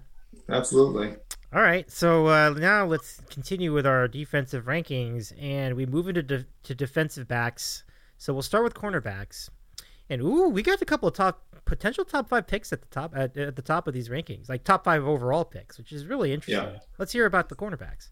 [0.48, 1.16] Absolutely.
[1.52, 6.22] All right, so uh, now let's continue with our defensive rankings, and we move into
[6.22, 7.82] de- to defensive backs.
[8.18, 9.48] So we'll start with cornerbacks,
[10.08, 13.12] and ooh, we got a couple of top potential top five picks at the top
[13.16, 16.32] at, at the top of these rankings, like top five overall picks, which is really
[16.32, 16.74] interesting.
[16.74, 16.80] Yeah.
[16.98, 18.10] Let's hear about the cornerbacks.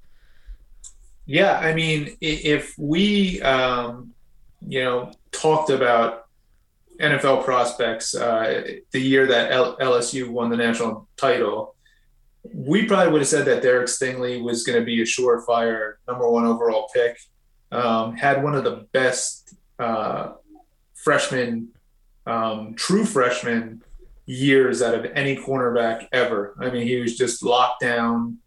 [1.26, 4.14] Yeah, I mean, if we, um,
[4.66, 6.27] you know, talked about
[7.00, 11.74] NFL prospects uh, the year that L- LSU won the national title,
[12.52, 16.28] we probably would have said that Derek Stingley was going to be a surefire number
[16.28, 17.18] one overall pick.
[17.70, 20.32] Um, had one of the best uh,
[20.94, 21.68] freshman,
[22.26, 23.82] um, true freshman
[24.26, 26.54] years out of any cornerback ever.
[26.60, 28.38] I mean, he was just locked down,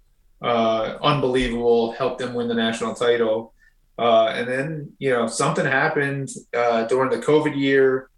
[0.42, 3.54] uh, unbelievable, helped them win the national title.
[3.98, 8.10] Uh, and then, you know, something happened uh, during the COVID year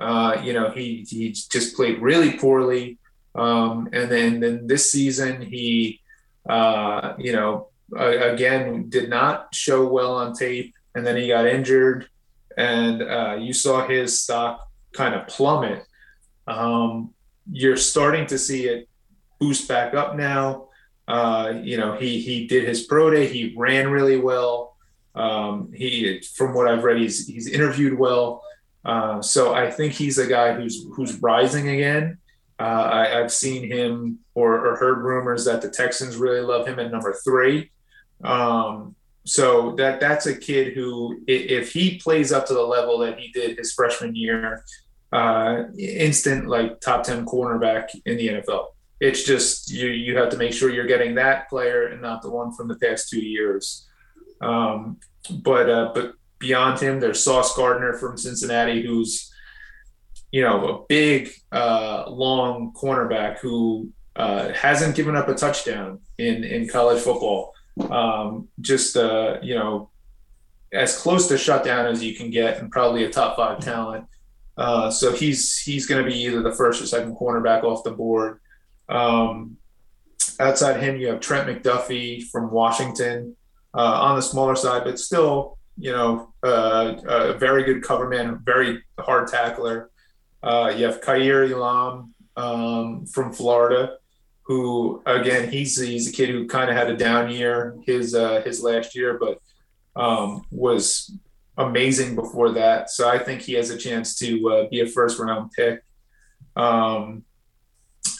[0.00, 2.98] uh, you know, he he just played really poorly.
[3.34, 6.00] Um, and then then this season he,
[6.48, 12.08] uh, you know, again did not show well on tape, and then he got injured,
[12.56, 15.84] and uh, you saw his stock kind of plummet.
[16.46, 17.14] Um,
[17.50, 18.88] you're starting to see it
[19.40, 20.68] boost back up now.
[21.08, 23.26] Uh, you know, he he did his pro day.
[23.26, 24.76] He ran really well.
[25.14, 28.42] Um, he, from what I've read, he's he's interviewed well.
[28.84, 32.18] Uh, so I think he's a guy who's who's rising again.
[32.58, 36.78] Uh, I, have seen him or, or, heard rumors that the Texans really love him
[36.78, 37.72] at number three.
[38.22, 43.18] Um, so that that's a kid who, if he plays up to the level that
[43.18, 44.64] he did his freshman year,
[45.12, 48.66] uh, instant like top ten cornerback in the NFL.
[49.00, 52.30] It's just you you have to make sure you're getting that player and not the
[52.30, 53.88] one from the past two years.
[54.40, 54.98] Um,
[55.30, 59.32] but uh, but beyond him, there's Sauce Gardner from Cincinnati, who's
[60.30, 66.44] you know a big, uh, long cornerback who uh, hasn't given up a touchdown in
[66.44, 67.54] in college football.
[67.88, 69.88] Um, just uh, you know,
[70.72, 74.04] as close to shutdown as you can get, and probably a top five talent.
[74.58, 77.90] Uh, so he's he's going to be either the first or second cornerback off the
[77.90, 78.40] board.
[78.88, 79.56] Um,
[80.38, 83.36] outside him, you have Trent McDuffie from Washington
[83.74, 88.40] uh, on the smaller side, but still, you know, uh, a very good cover man,
[88.44, 89.90] very hard tackler.
[90.42, 93.96] Uh, you have Kaiir Elam um, from Florida,
[94.42, 98.42] who again he's he's a kid who kind of had a down year his uh,
[98.42, 99.40] his last year, but
[100.00, 101.16] um, was
[101.58, 102.90] amazing before that.
[102.90, 105.82] So I think he has a chance to uh, be a first round pick.
[106.56, 107.24] Um,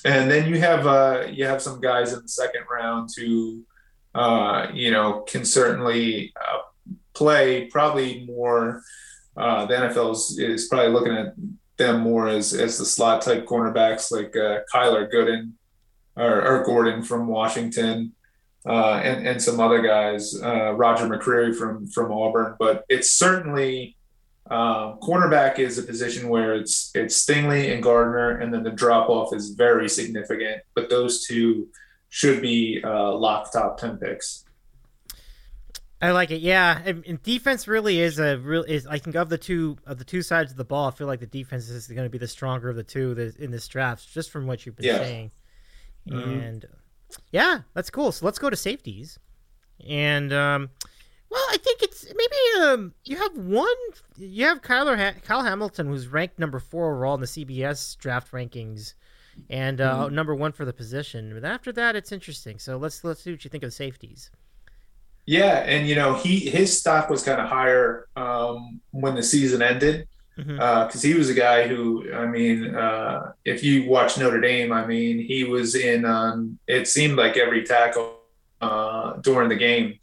[0.05, 3.62] and then you have uh, you have some guys in the second round who
[4.14, 6.59] uh, you know can certainly uh,
[7.15, 8.83] play probably more.
[9.37, 11.35] Uh, the NFL is, is, probably looking at
[11.79, 15.53] them more as as the slot type cornerbacks like uh, Kyler Gooden
[16.17, 18.13] or, or, Gordon from Washington.
[18.67, 23.97] Uh, and, and some other guys, Roger McCreary from from Auburn, but it's certainly
[24.51, 29.09] um, cornerback is a position where it's it's Stingley and Gardner, and then the drop
[29.09, 30.63] off is very significant.
[30.75, 31.69] But those two
[32.11, 33.19] should be uh,
[33.53, 34.45] top ten picks.
[36.03, 36.40] I like it.
[36.40, 38.88] Yeah, and, and, defense really is a real is.
[38.88, 41.20] I think of the two of the two sides of the ball, I feel like
[41.20, 44.32] the defense is going to be the stronger of the two in this draft, just
[44.32, 44.98] from what you've been yeah.
[44.98, 45.30] saying.
[46.09, 46.30] Mm-hmm.
[46.30, 46.66] And
[47.30, 48.11] yeah, that's cool.
[48.11, 49.20] So let's go to safeties,
[49.88, 50.70] and um,
[51.30, 53.68] well, I think it's maybe um, you have one.
[54.18, 58.32] You have Kyler ha- Kyle Hamilton, who's ranked number four overall in the CBS draft
[58.32, 58.94] rankings,
[59.48, 60.14] and uh, mm-hmm.
[60.16, 61.32] number one for the position.
[61.32, 62.59] But after that, it's interesting.
[62.59, 64.32] So let's let's see what you think of the safeties.
[65.25, 69.62] Yeah, and you know he his stock was kind of higher um, when the season
[69.62, 70.61] ended because mm-hmm.
[70.61, 74.87] uh, he was a guy who I mean, uh, if you watch Notre Dame, I
[74.87, 76.05] mean he was in.
[76.05, 78.18] Um, it seemed like every tackle
[78.61, 79.99] uh, during the game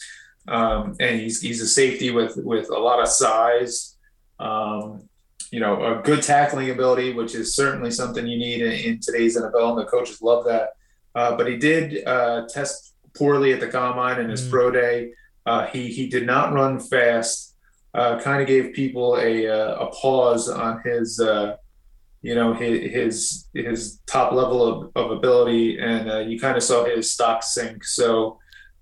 [0.49, 3.95] um, and he's he's a safety with with a lot of size.
[4.39, 5.07] Um,
[5.51, 9.38] you know, a good tackling ability, which is certainly something you need in, in today's
[9.38, 10.70] NFL, and the coaches love that.
[11.15, 14.51] Uh, but he did uh, test poorly at the combine and his mm.
[14.51, 15.12] pro day.
[15.45, 17.55] Uh, he he did not run fast.
[17.93, 21.55] Uh, kind of gave people a uh, a pause on his uh,
[22.22, 26.86] you know his his, his top level of, of ability, and you kind of saw
[26.86, 27.84] his stock sink.
[27.84, 28.38] So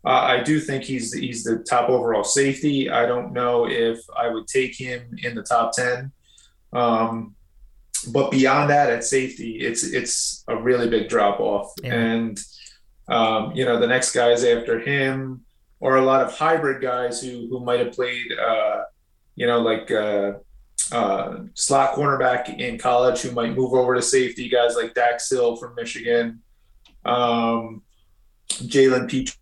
[0.05, 2.89] uh, I do think he's he's the top overall safety.
[2.89, 6.11] I don't know if I would take him in the top ten,
[6.73, 7.35] um,
[8.13, 11.73] but beyond that, at safety, it's it's a really big drop off.
[11.83, 11.93] Yeah.
[11.93, 12.39] And
[13.07, 15.41] um, you know, the next guys after him
[15.79, 18.81] or a lot of hybrid guys who who might have played, uh,
[19.35, 20.33] you know, like uh,
[20.91, 24.49] uh, slot cornerback in college who might move over to safety.
[24.49, 26.41] Guys like Dax Hill from Michigan,
[27.05, 27.83] um,
[28.49, 29.35] Jalen Pitre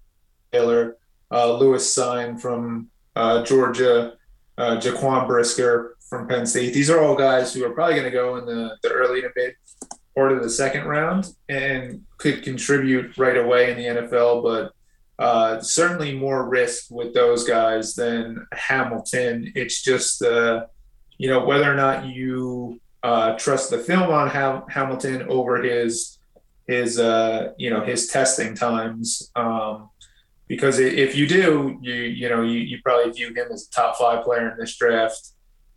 [0.51, 0.97] Taylor,
[1.31, 4.13] uh, Lewis Cine from uh, Georgia,
[4.57, 6.73] uh, Jaquan Brisker from Penn State.
[6.73, 9.29] These are all guys who are probably going to go in the, the early to
[9.35, 9.55] mid
[10.15, 14.71] part of the second round and could contribute right away in the NFL, but
[15.23, 19.51] uh, certainly more risk with those guys than Hamilton.
[19.55, 20.65] It's just, uh,
[21.17, 26.17] you know, whether or not you uh, trust the film on Ham- Hamilton over his
[26.67, 29.31] his uh, you know his testing times.
[29.35, 29.89] Um,
[30.47, 33.97] because if you do, you you know you, you probably view him as a top
[33.97, 35.29] five player in this draft.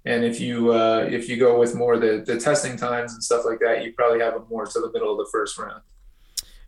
[0.09, 3.45] And if you uh, if you go with more the the testing times and stuff
[3.45, 5.83] like that, you probably have him more to the middle of the first round.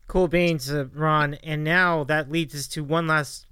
[0.08, 1.34] Cool beans, uh, Ron.
[1.42, 3.46] And now that leads us to one last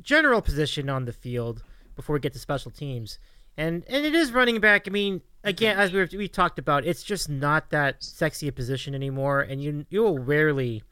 [0.00, 1.62] general position on the field
[1.94, 3.18] before we get to special teams.
[3.54, 4.88] And and it is running back.
[4.88, 8.94] I mean, again, as we we talked about, it's just not that sexy a position
[8.94, 10.82] anymore, and you you will rarely.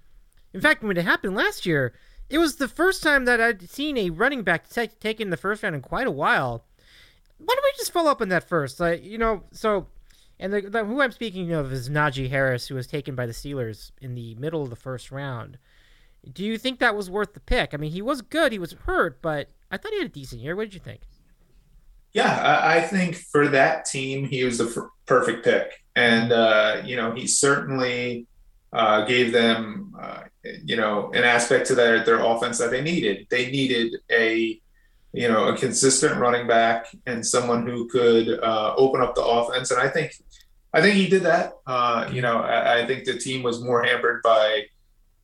[0.52, 1.94] In fact, when it happened last year,
[2.28, 5.62] it was the first time that I'd seen a running back t- taken the first
[5.62, 6.66] round in quite a while.
[7.44, 8.80] Why don't we just follow up on that first?
[8.80, 9.86] Like, you know, so,
[10.38, 13.32] and the, the, who I'm speaking of is Najee Harris, who was taken by the
[13.32, 15.58] Steelers in the middle of the first round.
[16.32, 17.74] Do you think that was worth the pick?
[17.74, 18.52] I mean, he was good.
[18.52, 20.54] He was hurt, but I thought he had a decent year.
[20.54, 21.00] What did you think?
[22.12, 25.72] Yeah, I, think for that team, he was the perfect pick.
[25.96, 28.26] And, uh, you know, he certainly
[28.72, 30.24] uh, gave them, uh,
[30.62, 33.26] you know, an aspect to their their offense that they needed.
[33.30, 34.60] They needed a,
[35.12, 39.70] you know, a consistent running back and someone who could uh, open up the offense.
[39.70, 40.12] And I think,
[40.72, 41.52] I think he did that.
[41.66, 44.64] Uh, you know, I, I, think the team was more hampered by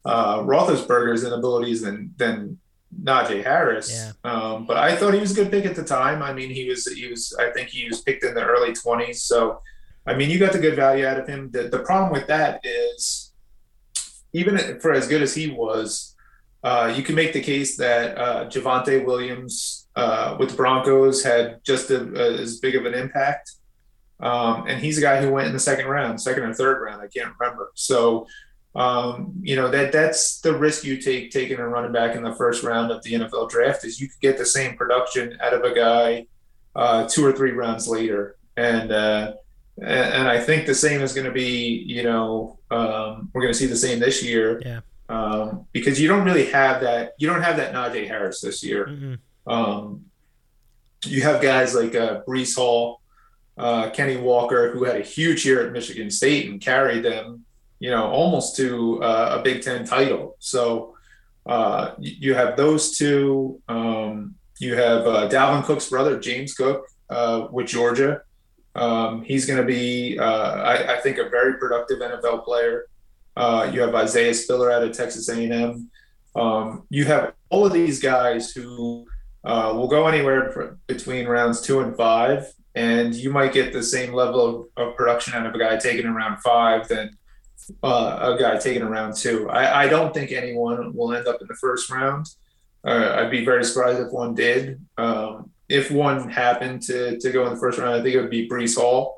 [0.04, 2.58] uh, Roethlisberger's inabilities than than
[3.02, 3.90] Najee Harris.
[3.92, 4.12] Yeah.
[4.30, 6.22] Um, but I thought he was a good pick at the time.
[6.22, 9.22] I mean, he was he was I think he was picked in the early twenties.
[9.22, 9.62] So,
[10.06, 11.50] I mean, you got the good value out of him.
[11.50, 13.32] The the problem with that is
[14.34, 16.14] even for as good as he was,
[16.64, 21.62] uh, you can make the case that uh, Javonte Williams uh, with the Broncos had
[21.64, 23.52] just a, a, as big of an impact.
[24.20, 27.00] Um, and he's a guy who went in the second round, second or third round,
[27.00, 27.70] I can't remember.
[27.74, 28.26] So,
[28.74, 32.34] um, you know that that's the risk you take taking a running back in the
[32.34, 35.64] first round of the NFL draft is you could get the same production out of
[35.64, 36.26] a guy
[36.76, 39.32] uh, two or three rounds later, and uh,
[39.82, 43.58] and I think the same is going to be you know um, we're going to
[43.58, 44.60] see the same this year.
[44.64, 44.80] Yeah.
[45.08, 47.12] Um, because you don't really have that.
[47.18, 49.18] You don't have that Najee Harris this year.
[49.46, 50.04] Um,
[51.04, 53.00] you have guys like uh, Breece Hall,
[53.56, 57.46] uh, Kenny Walker, who had a huge year at Michigan State and carried them
[57.80, 60.36] you know, almost to uh, a Big Ten title.
[60.38, 60.96] So
[61.46, 63.60] uh, you have those two.
[63.68, 68.22] Um, you have uh, Dalvin Cook's brother, James Cook, uh, with Georgia.
[68.74, 72.86] Um, he's going to be, uh, I, I, think, a very productive NFL player.
[73.38, 75.88] Uh, you have Isaiah Spiller out of Texas A&M.
[76.34, 79.06] Um, you have all of these guys who
[79.44, 84.70] will go anywhere between rounds two and five, and you might get the same level
[84.76, 87.16] of, of production out of a guy taken in round five than
[87.82, 89.48] uh, a guy taken around two.
[89.50, 92.26] I, I, don't think anyone will end up in the first round.
[92.84, 94.80] Uh, I'd be very surprised if one did.
[94.96, 98.30] Um, if one happened to, to go in the first round, I think it would
[98.30, 99.17] be Breece Hall.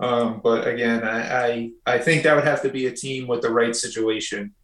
[0.00, 3.42] Um, but again, I, I, I think that would have to be a team with
[3.42, 4.54] the right situation.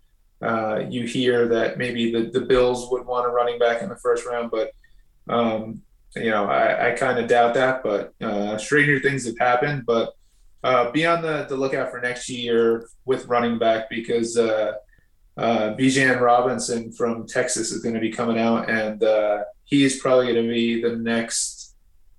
[0.42, 3.96] Uh, you hear that maybe the, the Bills would want a running back in the
[3.96, 4.70] first round, but
[5.28, 5.82] um,
[6.16, 7.82] you know I, I kind of doubt that.
[7.82, 9.84] But uh, stranger things have happened.
[9.86, 10.14] But
[10.64, 14.72] uh, be on the, the lookout for next year with running back because uh,
[15.36, 20.32] uh, Bijan Robinson from Texas is going to be coming out, and uh, he's probably
[20.32, 21.59] going to be the next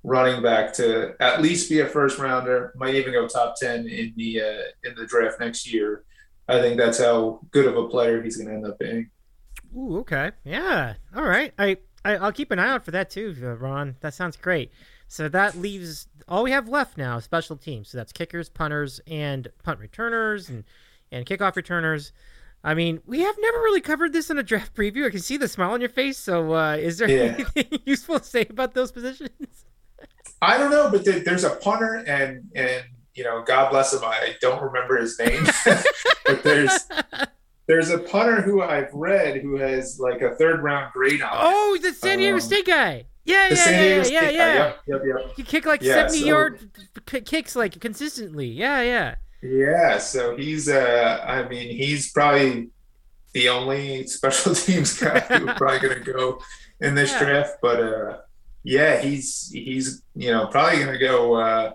[0.03, 2.73] running back to at least be a first rounder.
[2.75, 6.03] Might even go top ten in the uh, in the draft next year.
[6.47, 9.09] I think that's how good of a player he's going to end up being.
[9.75, 11.53] Ooh, okay, yeah, all right.
[11.57, 13.95] I, I will keep an eye out for that too, uh, Ron.
[14.01, 14.71] That sounds great.
[15.07, 17.89] So that leaves all we have left now special teams.
[17.89, 20.63] So that's kickers, punters, and punt returners and
[21.11, 22.11] and kickoff returners.
[22.63, 25.05] I mean, we have never really covered this in a draft preview.
[25.05, 26.17] I can see the smile on your face.
[26.17, 27.35] So, uh, is there yeah.
[27.55, 29.65] anything useful to say about those positions?
[30.41, 32.83] I don't know, but there's a punter, and and
[33.13, 34.01] you know, God bless him.
[34.03, 35.45] I don't remember his name,
[36.25, 36.87] but there's
[37.67, 41.29] there's a punter who I've read who has like a third round grade on.
[41.33, 43.05] Oh, the San Diego um, State guy.
[43.23, 44.53] Yeah, yeah, yeah, yeah, yeah, yeah.
[44.55, 45.37] Yep, yep, yep.
[45.37, 46.59] You kick like yeah, 70 so, yard
[47.05, 48.47] kicks like consistently.
[48.47, 49.15] Yeah, yeah.
[49.43, 52.69] Yeah, so he's uh I mean, he's probably
[53.33, 56.41] the only special teams guy who's probably going to go
[56.79, 57.19] in this yeah.
[57.19, 58.17] draft, but uh
[58.63, 61.73] yeah, he's he's you know, probably going to go uh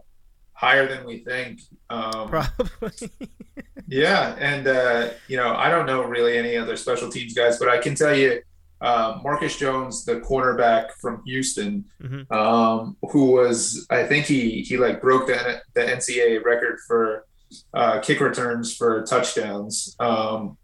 [0.52, 1.60] higher than we think.
[1.90, 3.10] Um Probably.
[3.86, 7.68] yeah, and uh you know, I don't know really any other special teams guys, but
[7.68, 8.40] I can tell you
[8.80, 12.32] uh, Marcus Jones, the cornerback from Houston, mm-hmm.
[12.32, 17.26] um, who was I think he he like broke the the NCAA record for
[17.72, 19.96] uh, kick returns for touchdowns.
[19.98, 20.58] Um,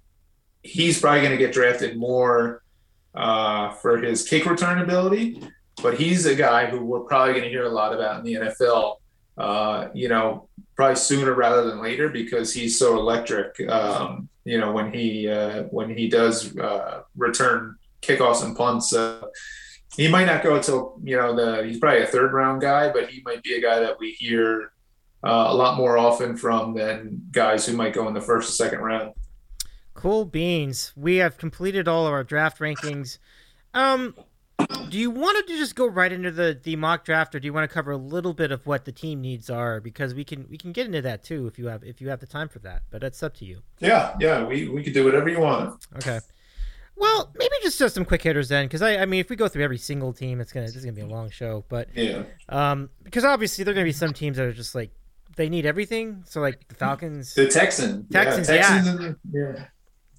[0.62, 2.62] he's probably going to get drafted more
[3.14, 5.42] uh, for his kick return ability,
[5.83, 8.35] but he's a guy who we're probably going to hear a lot about in the
[8.35, 8.97] NFL.
[9.37, 13.59] Uh, you know, probably sooner rather than later because he's so electric.
[13.68, 18.95] Um, you know, when he uh, when he does uh, return kickoffs and punts.
[18.95, 19.26] Uh,
[19.97, 23.09] he might not go until you know the he's probably a third round guy, but
[23.09, 24.72] he might be a guy that we hear
[25.24, 28.53] uh, a lot more often from than guys who might go in the first or
[28.53, 29.12] second round.
[29.95, 30.93] Cool beans.
[30.97, 33.18] We have completed all of our draft rankings.
[33.74, 34.14] Um,
[34.88, 37.53] do you want to just go right into the, the mock draft, or do you
[37.53, 39.80] want to cover a little bit of what the team needs are?
[39.80, 42.20] Because we can we can get into that too if you have if you have
[42.20, 42.82] the time for that.
[42.90, 43.62] But that's up to you.
[43.80, 45.86] Yeah, yeah, we we could do whatever you want.
[45.96, 46.20] Okay.
[46.94, 49.48] Well, maybe just just some quick hitters then, because I, I mean, if we go
[49.48, 51.64] through every single team, it's gonna this is gonna be a long show.
[51.68, 54.90] But yeah, um, because obviously there are gonna be some teams that are just like
[55.36, 56.22] they need everything.
[56.26, 59.55] So like the Falcons, the Texans, Texans, yeah, Texans yeah.
[59.55, 59.64] yeah.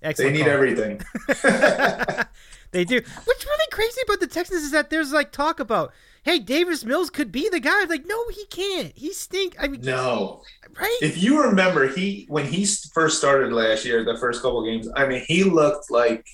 [0.02, 0.54] Excellent they need call.
[0.54, 1.02] everything.
[2.74, 3.02] they do.
[3.24, 5.94] What's really crazy about the Texans is that there's like talk about,
[6.24, 7.86] hey, Davis Mills could be the guy.
[7.86, 8.92] Like, no, he can't.
[8.96, 9.56] He stink.
[9.60, 10.42] I mean, no,
[10.78, 10.98] right?
[11.02, 15.06] If you remember, he when he first started last year, the first couple games, I
[15.08, 16.26] mean, he looked like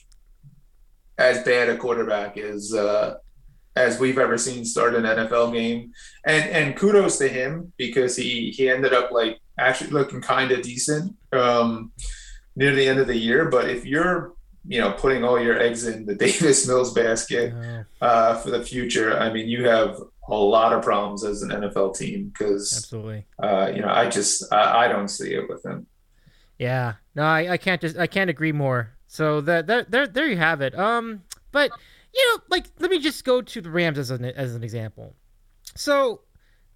[1.18, 3.16] as bad a quarterback as uh,
[3.76, 5.92] as we've ever seen start an NFL game.
[6.26, 10.62] And and kudos to him because he he ended up like actually looking kind of
[10.62, 11.92] decent um,
[12.56, 13.50] near the end of the year.
[13.50, 14.34] But if you're
[14.70, 17.54] you know putting all your eggs in the Davis Mills basket
[18.02, 20.00] uh, for the future, I mean you have
[20.30, 24.54] a lot of problems as an NFL team because absolutely uh, you know I just
[24.54, 25.88] I, I don't see it with him.
[26.60, 28.94] Yeah, No, I, I can't just I can't agree more.
[29.08, 30.78] So that that there there you have it.
[30.78, 31.72] Um, but
[32.14, 35.16] you know, like let me just go to the Rams as an as an example.
[35.76, 36.22] So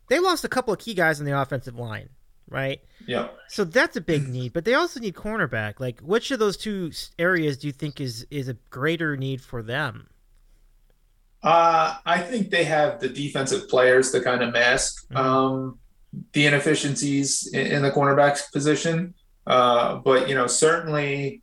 [0.09, 2.09] they lost a couple of key guys on the offensive line,
[2.53, 2.79] right?
[3.05, 3.29] Yeah.
[3.49, 5.79] So that's a big need, but they also need cornerback.
[5.79, 9.61] Like, which of those two areas do you think is is a greater need for
[9.61, 10.07] them?
[11.41, 15.17] Uh, I think they have the defensive players to kind of mask Mhm.
[15.17, 15.79] um,
[16.31, 19.13] the inefficiencies in, in the cornerback position.
[19.45, 21.41] Uh, but you know, certainly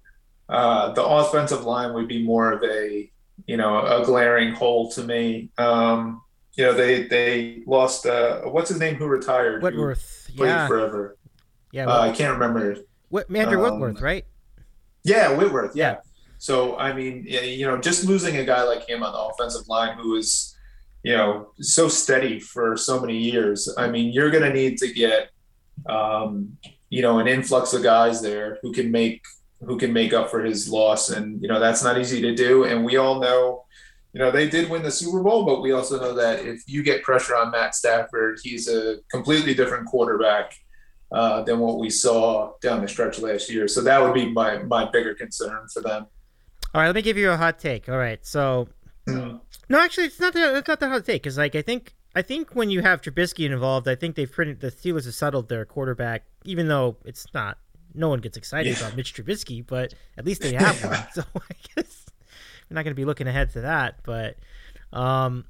[0.49, 3.11] uh, the offensive line would be more of a
[3.47, 5.51] you know a glaring hole to me.
[5.59, 6.23] Um,
[6.61, 9.63] you know, they they lost uh, what's his name who retired?
[9.63, 11.17] who Whitworth, played yeah, forever.
[11.73, 12.77] yeah, Uh, I can't remember.
[13.09, 14.27] Whit- Andrew um, Whitworth, right?
[15.03, 15.75] Yeah, Whitworth.
[15.75, 15.93] Yeah.
[15.93, 15.97] Yeah.
[16.37, 19.97] So I mean, you know, just losing a guy like him on the offensive line
[19.97, 20.55] who was,
[21.03, 23.75] you know, so steady for so many years.
[23.79, 25.31] I mean, you're going to need to get,
[25.89, 26.59] um,
[26.91, 29.23] you know, an influx of guys there who can make
[29.67, 32.65] who can make up for his loss, and you know that's not easy to do.
[32.65, 33.65] And we all know,
[34.13, 36.83] you know, they did win the Super Bowl, but we also know that if you
[36.83, 40.53] get pressure on Matt Stafford, he's a completely different quarterback
[41.13, 43.67] uh, than what we saw down the stretch last year.
[43.69, 46.07] So that would be my my bigger concern for them.
[46.75, 47.89] All right, let me give you a hot take.
[47.89, 48.69] All right, so
[49.09, 49.41] Mm.
[49.69, 52.23] no, actually, it's not that it's not that hot take because like I think I
[52.23, 55.65] think when you have Trubisky involved, I think they've pretty the Steelers have settled their
[55.65, 57.59] quarterback, even though it's not.
[57.95, 58.87] No one gets excited Yeah.
[58.87, 61.07] about Mitch Trubisky, but at least they have one.
[61.13, 61.99] So I guess
[62.71, 63.97] we're not going to be looking ahead to that.
[64.05, 64.37] But,
[64.93, 65.45] um,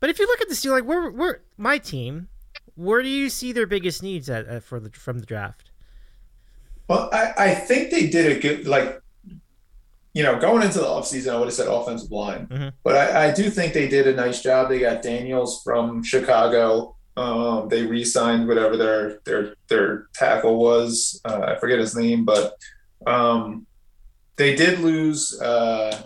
[0.00, 2.28] but if you look at the Steelers, like where where my team,
[2.74, 5.70] where do you see their biggest needs at, at for the from the draft?
[6.88, 9.02] Well, I, I think they did a good like
[10.14, 12.46] you know, going into the offseason, I would have said offensive line.
[12.48, 12.72] Mhm.
[12.82, 14.68] But I, I do think they did a nice job.
[14.68, 16.96] They got Daniels from Chicago.
[17.16, 21.20] Um, they re-signed whatever their their their tackle was.
[21.24, 22.54] Uh, I forget his name, but
[23.06, 23.66] um,
[24.36, 25.38] they did lose.
[25.40, 26.02] Uh,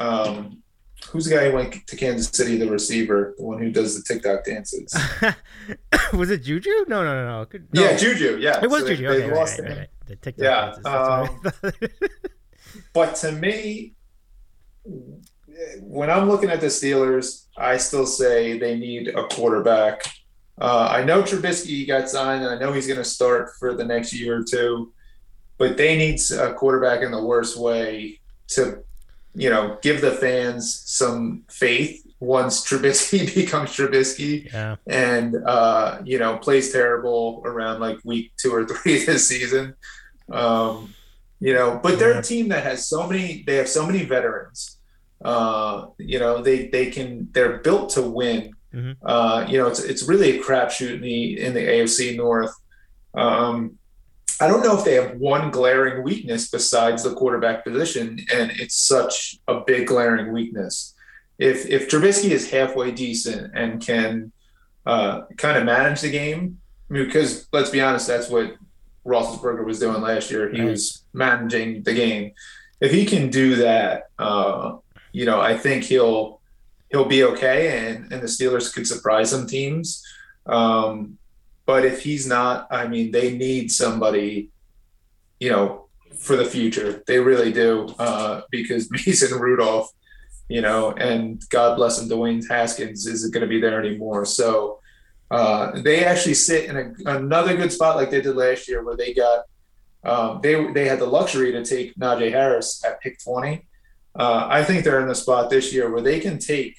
[0.00, 0.62] um,
[1.10, 2.56] who's the guy who went to Kansas City?
[2.56, 4.94] The receiver, the one who does the TikTok dances.
[6.12, 6.70] was it Juju?
[6.88, 7.46] No, no, no, no.
[7.72, 7.82] No.
[7.82, 8.38] Yeah, Juju.
[8.40, 9.08] Yeah, It was So they- Juju.
[9.08, 9.88] they Okay, right, lost right, right.
[10.06, 11.90] The TikTok Yeah, dances, that's what I thought.
[12.92, 13.94] But to me,
[15.80, 20.02] when I'm looking at the Steelers, I still say they need a quarterback.
[20.60, 23.84] Uh, I know Trubisky got signed, and I know he's going to start for the
[23.84, 24.92] next year or two,
[25.58, 28.82] but they need a quarterback in the worst way to,
[29.34, 34.76] you know, give the fans some faith once Trubisky becomes Trubisky yeah.
[34.86, 39.74] and uh, you know plays terrible around like week two or three this season.
[40.30, 40.94] Um,
[41.40, 43.42] you know, but they're a team that has so many.
[43.46, 44.76] They have so many veterans.
[45.24, 47.28] Uh, you know, they they can.
[47.32, 48.52] They're built to win.
[48.74, 48.96] Mhm.
[49.02, 52.54] Uh, you know, it's it's really a crapshoot in the in the AFC North.
[53.14, 53.78] Um,
[54.40, 58.74] I don't know if they have one glaring weakness besides the quarterback position, and it's
[58.76, 60.94] such a big glaring weakness.
[61.38, 64.32] If if Trubisky is halfway decent and can
[64.86, 66.58] uh, kind of manage the game,
[66.90, 68.56] I mean, because let's be honest, that's what
[69.06, 70.50] Roethlisberger was doing last year.
[70.50, 70.70] He Right.
[70.70, 72.32] was managing the game.
[72.80, 74.76] If he can do that, uh,
[75.12, 76.40] you know, I think he'll
[76.90, 80.02] he'll be okay, and and the Steelers could surprise some teams.
[80.46, 81.18] Um,
[81.70, 84.50] but if he's not, I mean, they need somebody,
[85.38, 85.86] you know,
[86.18, 87.04] for the future.
[87.06, 89.88] They really do, uh, because Mason Rudolph,
[90.48, 94.24] you know, and God bless him, Dwayne Haskins isn't going to be there anymore.
[94.24, 94.80] So
[95.30, 98.96] uh, they actually sit in a, another good spot like they did last year, where
[98.96, 99.44] they got
[100.02, 103.64] um, they they had the luxury to take Najee Harris at pick twenty.
[104.18, 106.76] Uh, I think they're in the spot this year where they can take,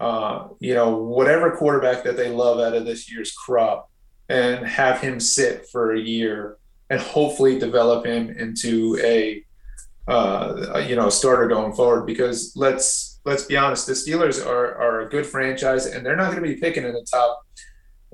[0.00, 3.87] uh, you know, whatever quarterback that they love out of this year's crop
[4.28, 6.56] and have him sit for a year
[6.90, 9.44] and hopefully develop him into a,
[10.06, 12.06] uh, you know, starter going forward.
[12.06, 16.30] Because let's let's be honest, the Steelers are are a good franchise and they're not
[16.30, 17.46] going to be picking in the top,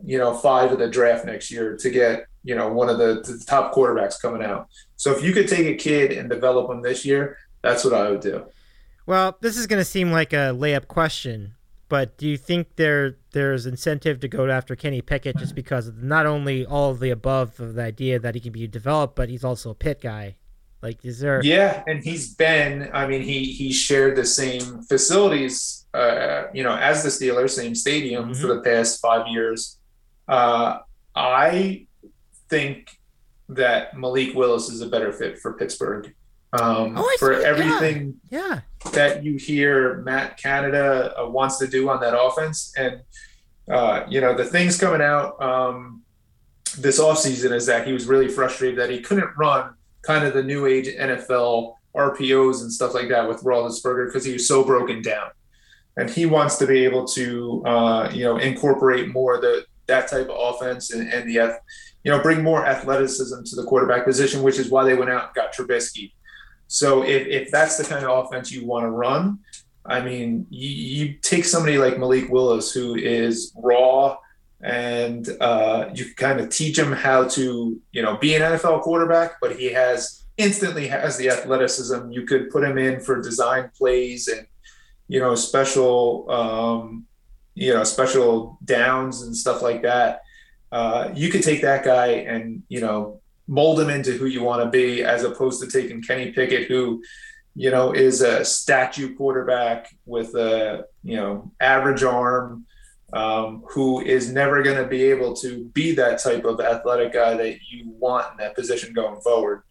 [0.04, 3.22] you know, five of the draft next year to get you know one of the,
[3.26, 4.68] the top quarterbacks coming out.
[4.96, 8.10] So if you could take a kid and develop him this year, that's what I
[8.10, 8.44] would do.
[9.06, 11.54] Well, this is going to seem like a layup question,
[11.94, 16.02] but do you think there there's incentive to go after Kenny Pickett just because of
[16.02, 19.28] not only all of the above of the idea that he can be developed, but
[19.28, 20.34] he's also a Pitt guy?
[20.82, 21.40] Like, is there?
[21.44, 22.90] Yeah, and he's been.
[22.92, 27.76] I mean, he he shared the same facilities, uh, you know, as the Steelers, same
[27.76, 28.40] stadium Mhm.
[28.40, 29.78] for the past five years.
[30.26, 30.78] Uh,
[31.14, 31.86] I
[32.50, 32.88] think
[33.50, 36.12] that Malik Willis is a better fit for Pittsburgh.
[36.60, 37.46] Um, Oh, for see, yeah.
[37.48, 38.60] everything Yeah.
[38.92, 42.72] that you hear Matt Canada uh, wants to do on that offense.
[42.76, 43.00] And,
[43.70, 46.02] uh, you know, the things coming out um,
[46.78, 50.42] this offseason is that he was really frustrated that he couldn't run kind of the
[50.42, 55.00] new age NFL RPOs and stuff like that with Roethlisberger because he was so broken
[55.00, 55.30] down,
[55.96, 60.28] and he wants to be able to uh, you know incorporate more the that type
[60.28, 61.56] of offense and, and the
[62.02, 65.26] you know bring more athleticism to the quarterback position, which is why they went out
[65.26, 66.12] and got Trubisky.
[66.68, 69.38] So if, if that's the kind of offense you want to run,
[69.86, 74.16] I mean, you, you take somebody like Malik Willis who is raw
[74.64, 79.40] and uh, you kind of teach him how to you know be an NFL quarterback,
[79.40, 82.10] but he has instantly has the athleticism.
[82.10, 84.46] You could put him in for design plays and
[85.06, 87.04] you know special um,
[87.54, 90.22] you know special downs and stuff like that.
[90.72, 94.62] Uh, you could take that guy and you know mold him into who you want
[94.62, 97.02] to be, as opposed to taking Kenny Pickett, who
[97.54, 102.66] you know is a statue quarterback with a you know average arm.
[103.12, 107.36] Um, who is never going to be able to be that type of athletic guy
[107.36, 109.62] that you want in that position going forward.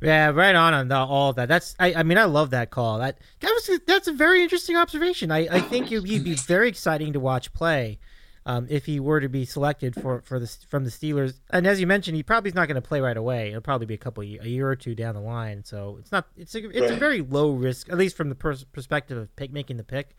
[0.00, 1.48] Yeah, right on on all of that.
[1.48, 2.98] That's I, I mean I love that call.
[2.98, 5.32] That that was that's a very interesting observation.
[5.32, 7.98] I, I think he'd be very exciting to watch play
[8.46, 11.40] um, if he were to be selected for for the from the Steelers.
[11.50, 13.48] And as you mentioned, he probably is not going to play right away.
[13.48, 15.64] It'll probably be a couple a year or two down the line.
[15.64, 18.64] So it's not it's a it's a very low risk, at least from the pers-
[18.64, 20.16] perspective of pick, making the pick.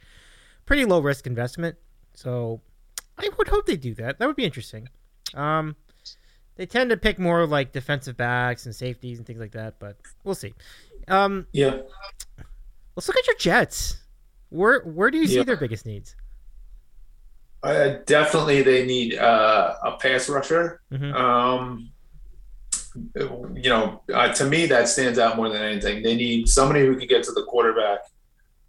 [0.65, 1.77] Pretty low risk investment.
[2.15, 2.59] So
[3.17, 4.19] I would hope they do that.
[4.19, 4.89] That would be interesting.
[5.33, 5.77] Um,
[6.57, 9.95] they tend to pick more like defensive backs and safeties and things like that, but
[10.25, 10.53] we'll see.
[11.07, 11.77] Um, yeah.
[12.97, 14.01] Let's look at your Jets.
[14.49, 15.39] Where where do you yeah.
[15.39, 16.17] see their biggest needs?
[17.63, 20.81] Uh, definitely, they need uh, a pass rusher.
[20.91, 21.13] Mm-hmm.
[21.13, 21.89] Um,
[23.55, 26.03] you know, uh, to me, that stands out more than anything.
[26.03, 27.99] They need somebody who can get to the quarterback,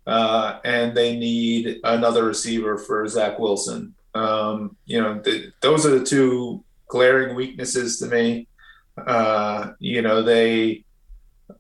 [0.07, 3.95] uh, and they need another receiver for Zach Wilson.
[4.15, 8.49] Um, you know, the, those are the two glaring weaknesses to me.
[8.97, 10.85] Uh, you know, they,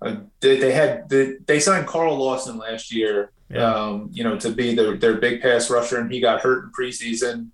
[0.02, 3.30] uh, they, they had they, they signed Carl Lawson last year.
[3.50, 3.74] Yeah.
[3.74, 6.72] Um, you know, to be their their big pass rusher, and he got hurt in
[6.72, 7.50] preseason.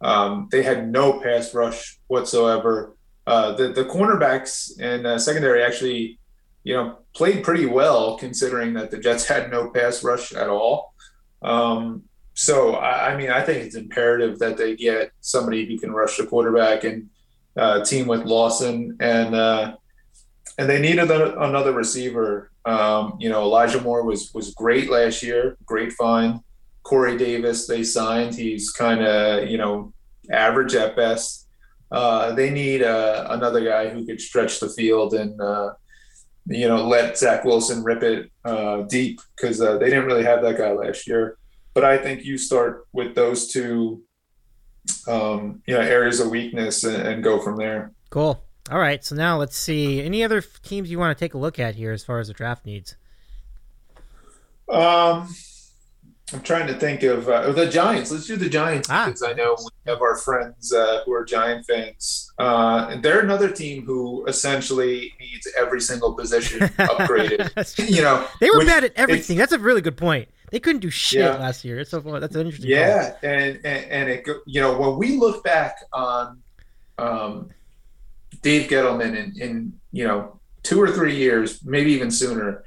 [0.00, 2.96] Um, they had no pass rush whatsoever.
[3.26, 6.18] Uh, the the cornerbacks and uh, secondary actually,
[6.62, 10.94] you know, played pretty well considering that the Jets had no pass rush at all.
[11.42, 15.92] Um, so I, I, mean, I think it's imperative that they get somebody who can
[15.92, 17.08] rush the quarterback and
[17.56, 19.76] uh, team with Lawson, and uh,
[20.58, 22.50] and they needed a, another receiver.
[22.64, 26.40] Um, you know, Elijah Moore was was great last year, great find.
[26.82, 28.34] Corey Davis they signed.
[28.34, 29.92] He's kind of you know
[30.30, 31.48] average at best.
[31.90, 35.72] Uh, they need uh, another guy who could stretch the field and uh,
[36.46, 40.42] you know let Zach Wilson rip it uh, deep because uh, they didn't really have
[40.42, 41.38] that guy last year.
[41.72, 44.02] But I think you start with those two
[45.08, 47.92] um, you know areas of weakness and, and go from there.
[48.10, 48.42] Cool.
[48.70, 49.04] All right.
[49.04, 51.92] So now let's see any other teams you want to take a look at here
[51.92, 52.96] as far as the draft needs.
[54.68, 55.28] Um,
[56.32, 58.10] I'm trying to think of uh, the Giants.
[58.10, 59.06] Let's do the Giants ah.
[59.06, 62.32] because I know we have our friends uh, who are Giant fans.
[62.38, 67.88] Uh, and they're another team who essentially needs every single position upgraded.
[67.94, 69.36] you know, they were bad at everything.
[69.36, 70.28] That's a really good point.
[70.50, 71.34] They couldn't do shit yeah.
[71.34, 71.80] last year.
[71.80, 72.00] It's so.
[72.00, 72.70] That's an interesting.
[72.70, 76.40] Yeah, and, and and it you know when we look back on
[76.96, 77.50] um,
[78.44, 82.62] Dave Gettleman in, in you know two or three years, maybe even sooner,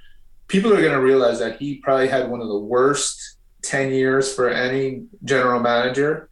[0.50, 4.34] people are going to realize that he probably had one of the worst ten years
[4.36, 6.30] for any general manager.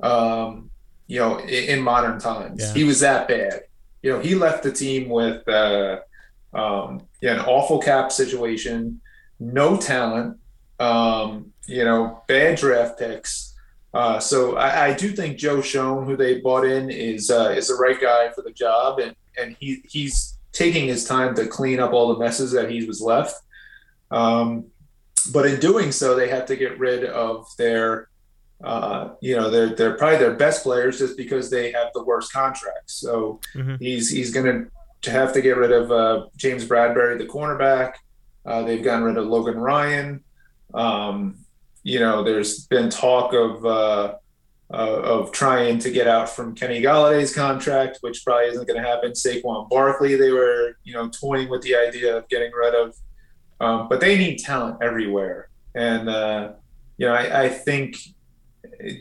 [0.00, 0.70] Um,
[1.06, 2.74] you know, in, in modern times, yeah.
[2.74, 3.62] he was that bad.
[4.02, 6.00] You know, he left the team with uh,
[6.52, 9.00] um, yeah, an awful cap situation,
[9.40, 10.38] no talent
[10.78, 13.47] um, you know, bad draft picks.
[13.94, 17.68] Uh, so I, I, do think Joe Schoen, who they bought in, is uh, is
[17.68, 21.80] the right guy for the job, and and he he's taking his time to clean
[21.80, 23.40] up all the messes that he was left.
[24.10, 24.66] Um,
[25.32, 28.08] but in doing so, they have to get rid of their,
[28.62, 32.32] uh, you know, they're they're probably their best players just because they have the worst
[32.32, 32.94] contracts.
[32.94, 33.76] So mm-hmm.
[33.80, 34.70] he's he's going
[35.02, 37.94] to have to get rid of uh, James Bradberry, the cornerback.
[38.44, 40.24] Uh, they've gotten rid of Logan Ryan.
[40.74, 41.38] Um,
[41.82, 44.14] you know, there's been talk of uh,
[44.70, 48.86] uh, of trying to get out from Kenny Golladay's contract, which probably isn't going to
[48.86, 49.12] happen.
[49.12, 52.94] Saquon Barkley, they were you know toying with the idea of getting rid of,
[53.60, 56.52] um, but they need talent everywhere, and uh,
[56.98, 57.96] you know, I, I think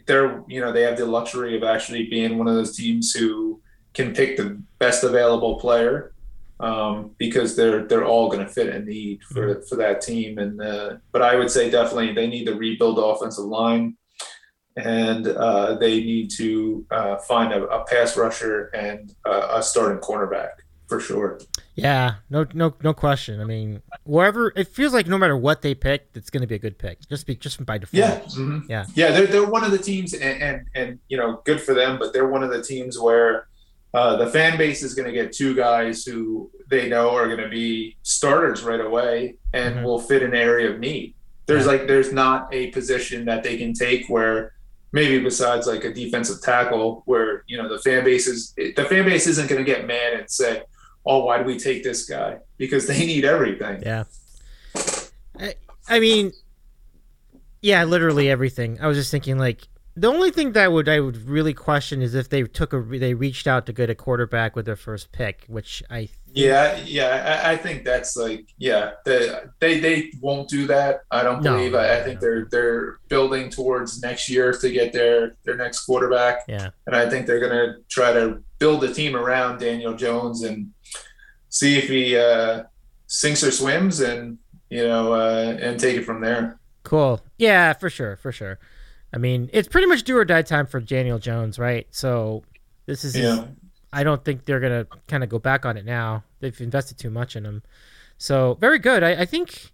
[0.06, 3.62] they're you know they have the luxury of actually being one of those teams who
[3.94, 6.14] can pick the best available player
[6.60, 9.62] um, because they're they're all going to fit a need for mm-hmm.
[9.68, 10.38] for that team.
[10.38, 13.98] And uh, but I would say definitely they need to rebuild the offensive line,
[14.76, 20.52] and uh, they need to uh, find a, a, pass rusher and a starting cornerback
[20.88, 21.40] for sure.
[21.76, 23.40] Yeah, no, no, no question.
[23.40, 26.56] I mean, wherever it feels like, no matter what they pick, it's going to be
[26.56, 27.08] a good pick.
[27.08, 28.00] Just be just by default.
[28.00, 28.64] Yeah, mhm.
[28.68, 28.86] Yeah.
[28.96, 29.12] yeah.
[29.12, 32.00] They're they're one of the teams, and and, and you know, good for them.
[32.00, 33.48] But they're one of the teams where
[33.98, 37.44] uh, the fan base is going to get two guys who they know are going
[37.50, 39.84] to be starters right away and Mhm.
[39.86, 41.16] will fit an area of need.
[41.48, 41.72] There's Yeah.
[41.74, 44.54] like there's not a position that they can take where
[44.92, 49.04] maybe besides like a defensive tackle where you know the fan base is the fan
[49.10, 50.62] base isn't going to get mad and say,
[51.06, 53.78] "Oh, why do we take this guy?" Because they need everything.
[53.92, 54.04] Yeah.
[55.40, 55.50] I,
[55.96, 56.34] I mean,
[57.62, 58.80] yeah, literally everything.
[58.82, 59.68] I was just thinking, like,
[59.98, 63.14] the only thing that would I would really question is if they took a they
[63.16, 67.54] reached out to get a quarterback with their first pick, which I Yeah, yeah, I,
[67.54, 71.02] I think that's like, yeah, they, they they won't do that.
[71.10, 71.74] I don't No, believe.
[71.74, 72.28] I, I think no.
[72.28, 77.10] they're they're building towards next year to get their their next quarterback, yeah and I
[77.10, 80.72] think they're gonna try to build a team around Daniel Jones and
[81.50, 82.64] see if he uh,
[83.08, 84.38] sinks or swims, and
[84.70, 86.60] you know, uh, and take it from there.
[86.84, 88.60] cool yeah for sure for sure.
[89.18, 91.88] I mean, it's pretty much do or die time for Daniel Jones, right?
[91.90, 92.44] So
[92.86, 93.46] this is his- Yeah,
[93.92, 96.24] I don't think they're gonna kind of go back on it now.
[96.40, 97.64] They've invested too much in him.
[98.20, 99.02] So very good.
[99.02, 99.72] I, I think.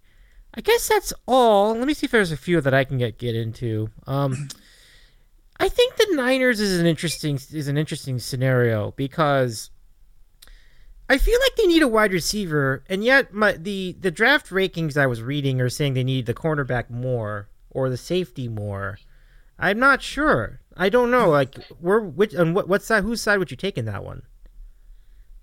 [0.56, 1.74] I guess that's all.
[1.74, 3.90] Let me see if there's a few that I can get get into.
[4.06, 4.48] Um,
[5.60, 9.70] I think the Niners is an interesting is an interesting scenario because
[11.10, 14.96] I feel like they need a wide receiver, and yet my the the draft rankings
[14.96, 18.98] I was reading are saying they need the cornerback more or the safety more.
[19.58, 20.60] I'm not sure.
[20.76, 21.28] I don't know.
[21.30, 23.04] Like, where which and what what side?
[23.04, 24.22] Whose side would you take in that one?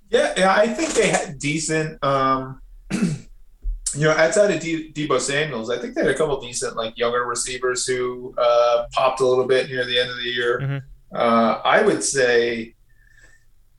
[0.09, 0.53] yeah, yeah.
[0.53, 2.03] I think they had decent.
[2.03, 6.76] Um, you know, outside of D- Deebo Samuel's, I think they had a couple decent
[6.76, 10.59] like younger receivers who uh, popped a little bit near the end of the year.
[10.59, 10.82] Mhm.
[11.14, 12.76] Uh, I would say,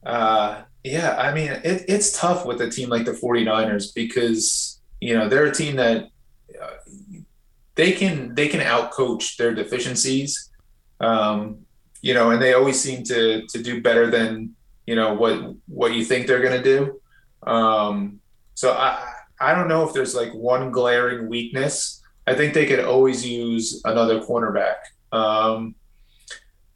[0.05, 5.15] uh, yeah, I mean, it, it's tough with a team like the 49ers because you
[5.17, 6.09] know they're a team that
[7.75, 10.51] they can they can outcoach their deficiencies.
[11.01, 11.59] Um,
[12.01, 14.55] you know, and they always seem to to do better than
[14.87, 17.01] you know what what you think they're going to do.
[17.51, 18.21] Um,
[18.55, 22.03] so I I don't know if there's like one glaring weakness.
[22.27, 24.77] I think they could always use another cornerback.
[25.11, 25.75] Um,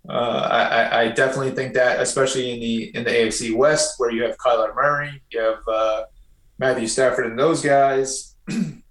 [0.08, 0.12] uh,
[0.50, 4.36] I, I- definitely think that, especially in the in the AFC West, where you have
[4.38, 6.02] Kyler Murray, you have uh,
[6.58, 8.34] Matthew Stafford, and those guys.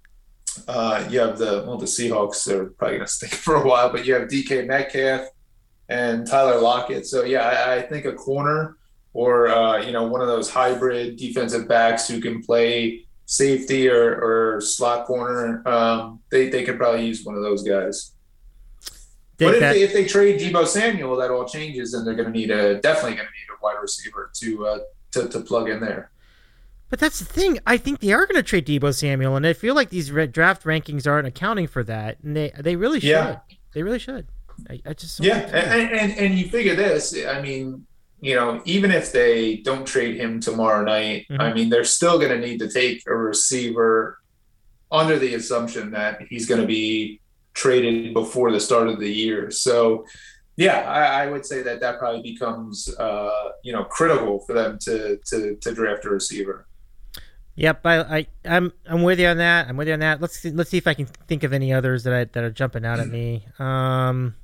[0.68, 3.90] uh, you have the well, the Seahawks are probably going to stink for a while,
[3.90, 5.28] but you have DK Metcalf
[5.88, 7.06] and Tyler Lockett.
[7.06, 8.76] So yeah, I, I think a corner
[9.12, 14.20] or uh, you know one of those hybrid defensive backs who can play safety or,
[14.56, 15.62] or slot corner.
[15.66, 18.12] Um, they they could probably use one of those guys.
[19.38, 22.14] Think but if that- they, if they trade Deebo Samuel, that all changes, and they're
[22.14, 24.78] going to need a definitely going to need a wide receiver to uh,
[25.12, 26.10] to to plug in there.
[26.88, 27.58] But that's the thing.
[27.66, 30.30] I think they are going to trade Deebo Samuel, and I feel like these red
[30.32, 33.08] draft rankings aren't accounting for that, and they they really should.
[33.08, 33.40] Yeah.
[33.74, 34.28] They really should.
[34.70, 37.14] I, I just Yeah, and, and and you figure this.
[37.26, 37.86] I mean,
[38.20, 41.40] you know, even if they don't trade him tomorrow night, Mhm.
[41.40, 44.18] I mean, they're still going to need to take a receiver
[44.90, 47.20] under the assumption that he's going to be
[47.52, 49.50] traded before the start of the year.
[49.50, 50.06] So,
[50.56, 54.78] yeah, I, I would say that that probably becomes uh, you know critical for them
[54.82, 56.66] to to to draft a receiver.
[57.56, 59.68] Yep, I, I I'm I'm with you on that.
[59.68, 60.20] I'm with you on that.
[60.20, 62.50] Let's see, let's see if I can think of any others that I, that are
[62.50, 63.46] jumping out at me.
[63.58, 64.34] Um,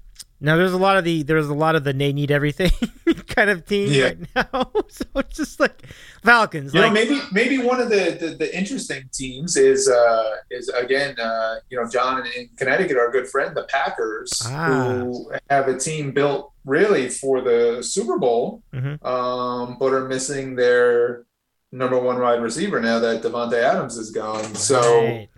[0.40, 2.72] now there's a lot of the there's a lot of the they need everything
[3.28, 4.04] kind of teams Yeah.
[4.06, 4.72] right now.
[4.88, 5.86] so it's just like
[6.24, 6.74] Falcons.
[6.74, 10.68] You like know, maybe maybe one of the, the, the interesting teams is uh, is
[10.70, 14.68] again, uh, you know, John in Connecticut, our good friend, the Packers, Ah.
[14.98, 19.04] who have a team built really for the Super Bowl, Mhm.
[19.04, 21.24] um, but are missing their
[21.72, 24.54] number one wide receiver now that Davante Adams is gone.
[24.54, 25.28] So Right.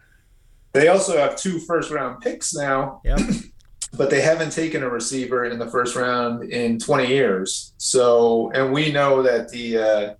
[0.72, 3.20] they also have two first round picks now, Yep.
[3.97, 7.72] but they haven't taken a receiver in the first round in 20 years.
[7.78, 10.14] So, and we know that the uh,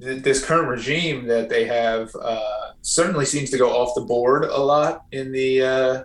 [0.00, 4.44] th- this current regime that they have uh, certainly seems to go off the board
[4.44, 6.04] a lot in the uh,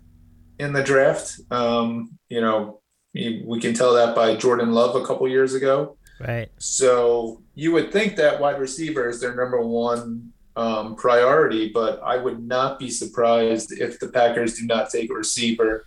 [0.59, 1.39] in the draft.
[1.51, 2.79] Um, you know,
[3.13, 5.97] we we can tell that by Jordan Love a couple years ago.
[6.21, 6.49] Right.
[6.59, 12.17] So you would think that wide receiver is their number one um, priority, but I
[12.17, 15.85] would not be surprised if the Packers do not take a receiver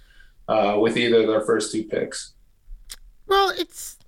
[0.49, 2.33] uh, with either of their first two picks.
[3.27, 3.99] Well, it's.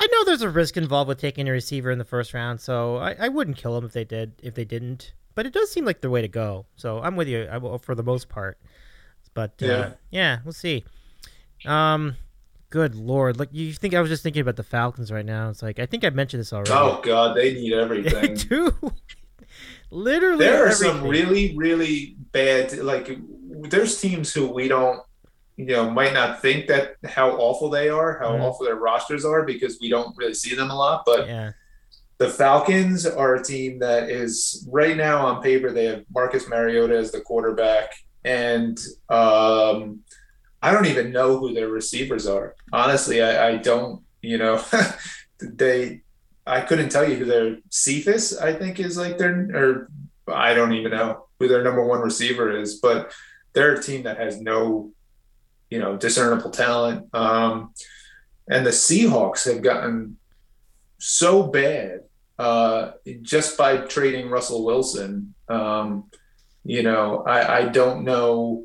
[0.00, 2.98] I know there's a risk involved with taking a receiver in the first round, so
[2.98, 4.32] I, I wouldn't kill them if they did.
[4.42, 6.66] If they didn't, but it does seem like the way to go.
[6.76, 8.58] So I'm with you I, for the most part.
[9.34, 9.90] But uh, Yeah.
[10.10, 10.84] yeah, we'll see.
[11.66, 12.16] Um,
[12.70, 15.48] good lord, like you think I was just thinking about the Falcons right now.
[15.50, 16.70] It's like I think I mentioned this already.
[16.72, 18.34] Oh God, they need They everything.
[18.36, 18.72] do.
[19.90, 20.98] Literally, there are everything.
[21.00, 22.76] some really, really bad.
[22.78, 23.18] Like,
[23.70, 25.00] there's teams who we don't,
[25.56, 28.40] you know, might not think that how awful they are, how Mhm.
[28.42, 31.04] awful their rosters are because we don't really see them a lot.
[31.06, 31.52] But Yeah.
[32.18, 36.94] the Falcons are a team that is right now on paper they have Marcus Mariota
[36.96, 37.92] as the quarterback,
[38.24, 40.00] and um,
[40.60, 42.54] I don't even know who their receivers are.
[42.72, 44.02] Honestly, I, I don't.
[44.22, 44.62] You know,
[45.40, 46.02] they.
[46.46, 49.90] I couldn't tell you who their Cephas I think is like their or
[50.26, 53.12] I don't even know who their number one receiver is, but
[53.52, 54.92] they're a team that has no,
[55.70, 57.12] you know, discernible talent.
[57.14, 57.74] Um,
[58.48, 60.16] and the Seahawks have gotten
[60.98, 62.00] so bad
[62.38, 62.92] uh,
[63.22, 65.34] just by trading Russell Wilson.
[65.48, 66.10] Um,
[66.64, 68.64] you know, I, I don't know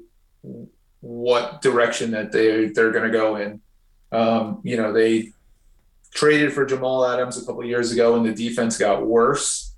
[0.99, 3.61] what direction that they they're going to go in.
[4.13, 5.33] Um, you know, they
[6.13, 9.75] traded for Jamal Adams a couple years ago, and the defense got worse.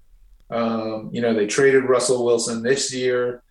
[0.49, 3.41] Um, you know, they traded Russell Wilson this year,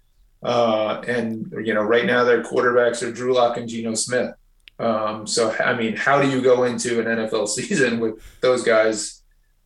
[0.43, 4.35] uh, and you know, right now their quarterbacks are Drew Lock and Geno Smith.
[4.79, 9.23] Um, so, I mean, how do you go into an NFL season with those guys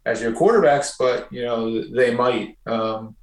[0.07, 0.93] as your quarterbacks?
[0.99, 2.57] But you know, they might.
[2.67, 3.17] Um,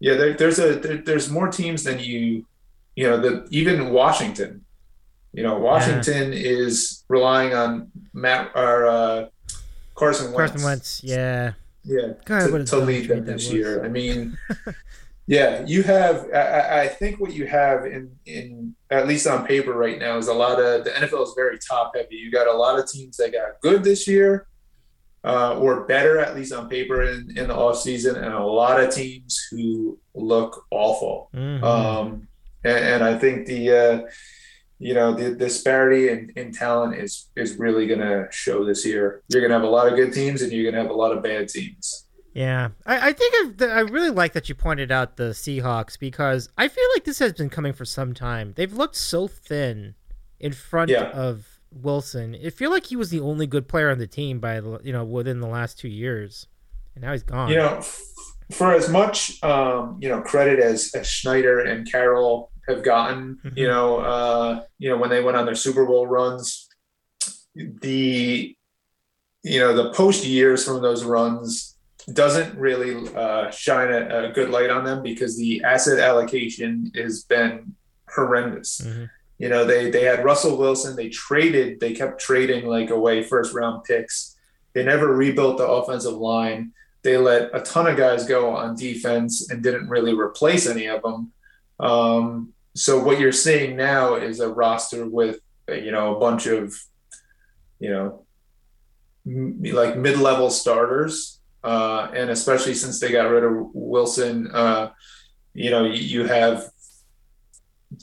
[0.00, 2.46] yeah, there, there's a there, there's more teams than you,
[2.96, 4.64] you know, the even Washington.
[5.32, 9.26] You know, Washington is relying on Matt or uh,
[9.94, 10.52] Carson Wentz.
[10.52, 11.00] Carson Wentz.
[11.04, 11.52] Yeah.
[11.84, 13.52] Yeah, God, to, to lead them this was.
[13.52, 13.82] year.
[13.84, 14.36] I mean,
[15.26, 16.26] yeah, you have.
[16.34, 20.28] I- I, think what you have in in at least on paper right now is
[20.28, 22.16] a lot of the NFL is very top heavy.
[22.16, 24.46] You got a lot of teams that got good this year,
[25.24, 28.80] uh, or better at least on paper in, in the off season, and a lot
[28.80, 31.30] of teams who look awful.
[31.34, 31.62] Mhm.
[31.62, 32.28] Um,
[32.64, 34.00] and, and I think the uh,
[34.78, 39.22] you know the disparity in, in talent is is really going to show this year.
[39.28, 40.94] You're going to have a lot of good teams, and you're going to have a
[40.94, 42.06] lot of bad teams.
[42.34, 46.48] Yeah, I, I think I've, I really like that you pointed out the Seahawks because
[46.56, 48.52] I feel like this has been coming for some time.
[48.56, 49.94] They've looked so thin
[50.38, 51.10] in front Yeah.
[51.10, 52.34] of Wilson.
[52.36, 54.92] It feel like he was the only good player on the team by the- you
[54.92, 56.46] know within the last two years,
[56.94, 57.48] and now he's gone.
[57.50, 57.80] You know,
[58.52, 63.66] for as much um, you know credit as, as Schneider and Carroll have gotten, you
[63.66, 63.68] Mhm.
[63.70, 66.68] know, uh, you know when they went on their Super Bowl runs,
[67.54, 68.54] the
[69.42, 71.76] you know the post years from those runs
[72.12, 77.24] doesn't really uh, shine a, a good light on them because the asset allocation has
[77.24, 77.74] been
[78.14, 78.80] horrendous.
[78.80, 79.10] Mhm.
[79.38, 80.96] You know, they they had Russell Wilson.
[80.96, 81.80] They traded.
[81.80, 84.36] They kept trading like away first round picks.
[84.74, 86.72] They never rebuilt the offensive line.
[87.02, 91.02] They let a ton of guys go on defense and didn't really replace any of
[91.02, 91.32] them.
[91.78, 96.74] Um, so what you're seeing now is a roster with you know a bunch of
[97.80, 98.24] you know
[99.26, 104.90] m- like mid-level starters, uh, and especially since they got rid of Wilson, uh,
[105.54, 106.70] you know you, you have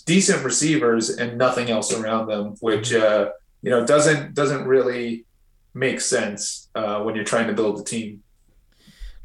[0.05, 3.29] decent receivers and nothing else around them, which uh,
[3.61, 5.25] you know doesn't doesn't really
[5.73, 8.23] make sense uh, when you're trying to build a team.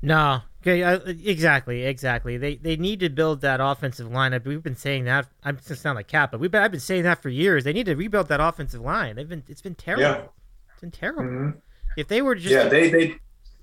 [0.03, 2.37] No, okay, uh, exactly, exactly.
[2.37, 4.45] They they need to build that offensive lineup.
[4.45, 5.27] We've been saying that.
[5.45, 7.65] I'm just sound like Cap, but we've been, I've been saying that for years.
[7.65, 9.17] They need to rebuild that offensive line.
[9.17, 10.03] They've been it's been terrible.
[10.03, 10.23] Yeah.
[10.73, 11.25] It's been terrible.
[11.25, 11.55] Mhm.
[11.97, 13.15] If they were just yeah, they they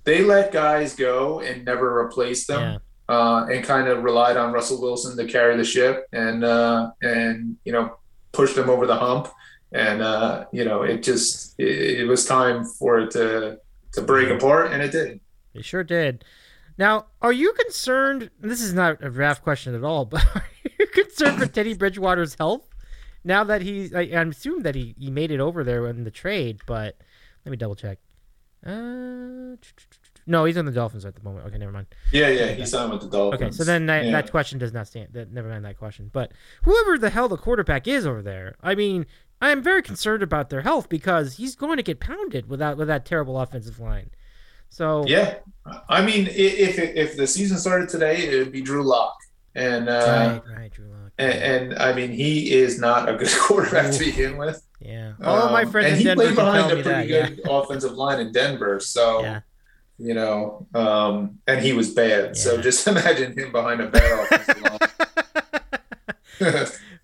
[0.04, 2.62] they let guys go and never replace them.
[2.62, 2.78] Yeah.
[3.10, 7.56] Uh, and kind of relied on Russell Wilson to carry the ship and uh, and
[7.64, 7.98] you know
[8.34, 9.30] push them over the hump
[9.72, 13.60] and uh, you know it just it, it was time for it to
[13.94, 15.20] to break apart and it did.
[15.54, 16.26] It sure did.
[16.78, 18.30] Now, are you concerned?
[18.40, 20.46] This is not a draft question at all, but are
[20.80, 22.68] you concerned for Teddy Bridgewater's health
[23.24, 23.94] now that he's?
[23.94, 26.98] I, I'm assuming that he, he made it over there in the trade, but
[27.46, 27.98] let me double check.
[28.66, 29.56] Uh,
[30.30, 31.46] no, he's on the Dolphins at the moment.
[31.48, 31.88] Okay, never mind.
[32.12, 33.42] Yeah, yeah, he signed with the Dolphins.
[33.42, 34.12] Okay, so then that, Yeah.
[34.12, 35.10] that question does not stand.
[35.14, 36.10] That, never mind that question.
[36.12, 36.32] But
[36.64, 39.06] whoever the hell the quarterback is over there, I mean,
[39.42, 42.88] I am very concerned about their health because he's going to get pounded without with
[42.90, 44.10] that terrible offensive line.
[44.70, 45.36] So Yeah,
[45.90, 49.16] I mean, if if the season started today, it would be Drew Lock,
[49.56, 51.12] and uh, right, right, Drew Lock.
[51.18, 51.34] and,
[51.72, 54.62] and I mean, he is not a good quarterback to begin with.
[54.80, 55.14] Yeah.
[55.24, 57.36] All of my Um, friends and he Denver played behind a pretty that.
[57.36, 59.40] good offensive line in Denver, so Yeah.
[59.98, 62.38] you know, um, and he was bad.
[62.38, 64.80] So just imagine him behind a bad offensive line.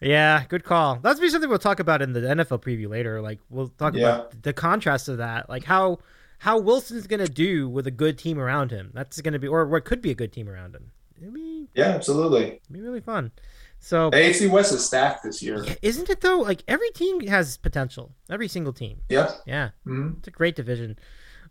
[0.02, 0.99] Yeah, good call.
[1.02, 3.22] That's be something we'll talk about in the NFL preview later.
[3.22, 4.02] Like we'll talk Yeah.
[4.18, 5.99] about the contrast of that, like how
[6.43, 8.91] how Wilson's gonna do with a good team around him.
[8.93, 10.91] That's gonna be, or what could be a good team around him.
[11.33, 12.59] Be, yeah, absolutely.
[12.63, 13.31] it'll be really fun.
[13.79, 15.65] So AFC West is stacked this year.
[15.81, 16.39] isn't it though?
[16.39, 18.11] Like every team has potential.
[18.29, 18.99] Every single team.
[19.07, 19.31] Yeah.
[19.45, 20.17] Yeah, Mhm.
[20.19, 20.99] it's a great division.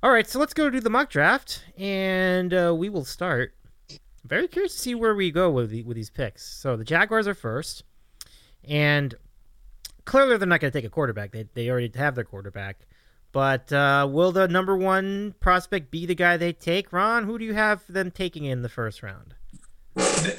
[0.02, 3.54] All right, so let's go do the mock draft, and uh, we will start
[4.26, 6.44] very curious to see where we go with the, with these picks.
[6.44, 7.84] So the Jaguars are first,
[8.64, 9.14] and
[10.04, 11.32] clearly they're not going to take a quarterback.
[11.32, 12.80] They they already have their quarterback.
[13.32, 16.92] But uh, will the number one prospect be the guy they take?
[16.92, 19.34] Ron, who do you have them taking in the first round?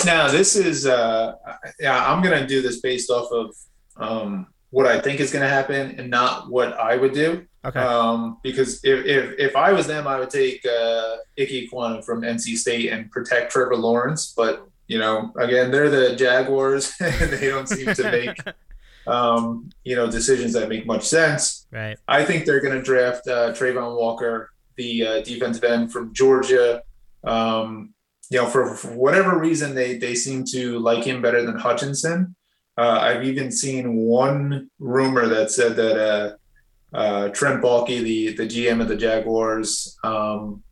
[0.05, 1.35] Now this is uh,
[1.79, 3.55] yeah, I'm gonna do this based off of
[3.97, 7.45] um, what I think is gonna happen and not what I would do.
[7.65, 7.79] Okay.
[7.79, 12.21] Um, because if, if if I was them, I would take uh, Ike Ekwonu from
[12.21, 14.33] NC State and protect Trevor Lawrence.
[14.35, 18.37] But you know, again, they're the Jaguars, and they don't seem to make
[19.07, 21.67] um, you know decisions that make much sense.
[21.71, 21.97] Right.
[22.07, 26.81] I think they're going to draft uh, Travon Walker, the uh, defensive end from Georgia.
[27.23, 27.93] Um,
[28.29, 32.35] you know, for, for, whatever reason, they they seem to like him better than Hutchinson.
[32.77, 38.47] Uh, I've even seen one rumor that said that uh, uh, Trent Baalke, the the
[38.47, 40.63] GM of the Jaguars, um,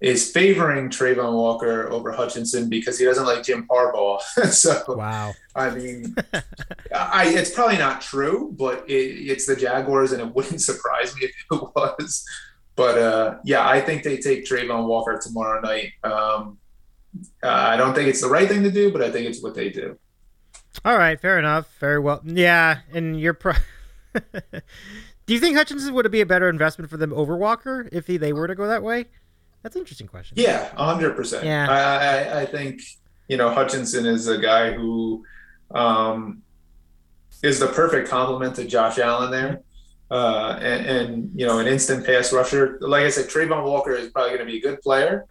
[0.00, 4.20] is favoring Travon Walker over Hutchinson because he doesn't like Jim Harbaugh.
[4.50, 6.14] so wow, I mean,
[6.94, 11.26] I, it's probably not true, but it, it's the Jaguars, and it wouldn't surprise me
[11.26, 12.24] if it was.
[12.76, 15.92] But uh, yeah, I think they take Travon Walker tomorrow night.
[16.02, 16.58] Um,
[17.42, 19.54] uh, I don't think it's the right thing to do, but I think it's what
[19.54, 19.98] they do.
[20.84, 21.66] All right, fair enough.
[21.78, 22.22] Very well.
[22.24, 23.34] Yeah, and you're.
[23.34, 23.52] Pro-
[24.14, 28.16] do you think Hutchinson would be a better investment for them over Walker if he,
[28.16, 29.06] they were to go that way?
[29.62, 30.36] That's an interesting question.
[30.38, 31.44] Yeah, hundred percent.
[31.44, 32.80] Yeah, I, I, I think
[33.28, 35.24] you know Hutchinson is a guy who
[35.70, 36.42] um,
[37.42, 39.62] is the perfect complement to Josh Allen there.
[40.10, 42.78] Uh, and, and, you know, an instant pass rusher.
[42.80, 45.24] Like I said, Travon Walker is probably going to be a good player,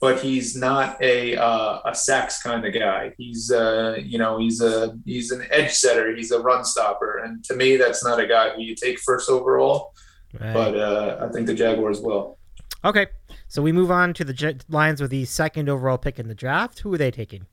[0.00, 3.12] but he's not a uh, a sacks kind of guy.
[3.18, 6.16] He's uh, you know, he's a he's an edge setter.
[6.16, 9.28] He's a run stopper, and to me, that's not a guy who you take first
[9.28, 9.92] overall.
[10.40, 10.54] Right.
[10.54, 12.38] But uh, I think the Jaguars will.
[12.86, 13.08] Okay,
[13.52, 16.78] so we move on to the Lions with the second overall pick in the draft.
[16.78, 17.44] Who are they taking?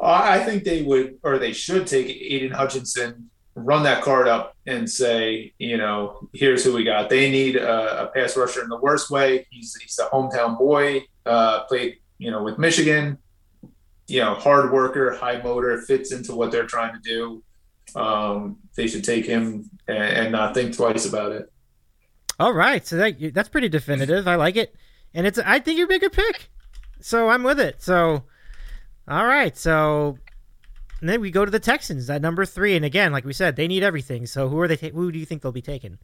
[0.00, 4.88] I think they would, or they should take Aidan Hutchinson, run that card up, and
[4.88, 7.10] say, you know, here's who we got.
[7.10, 9.48] They need a, a pass rusher in the worst way.
[9.50, 13.18] He's he's a hometown boy, uh, played, you know, with Michigan.
[14.06, 17.42] You know, hard worker, high motor, fits into what they're trying to do.
[18.00, 21.50] Um, they should take him and, and not think twice about it.
[22.38, 24.28] All right, so that that's pretty definitive.
[24.28, 24.74] I like it,
[25.12, 26.50] and it's I think you'd make a pick,
[27.00, 27.82] so I'm with it.
[27.82, 28.24] So
[29.08, 30.18] all right, so
[31.00, 33.66] then we go to the Texans at number three, and again, like we said, they
[33.66, 34.26] need everything.
[34.26, 34.76] So who are they?
[34.76, 35.98] Ta- who do you think they'll be taking?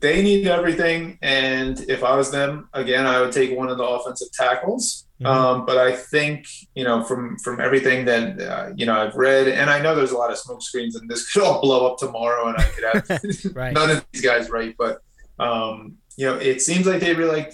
[0.00, 3.84] They need everything, and if I was them, again, I would take one of the
[3.84, 5.06] offensive tackles.
[5.20, 5.26] Mm-hmm.
[5.26, 9.48] Um, but I think you know from from everything that uh, you know I've read,
[9.48, 11.98] and I know there's a lot of smoke screens, and this could all blow up
[11.98, 13.72] tomorrow, and I could have right.
[13.74, 14.74] none of these guys right.
[14.78, 15.02] But
[15.40, 17.46] um, you know, it seems like they really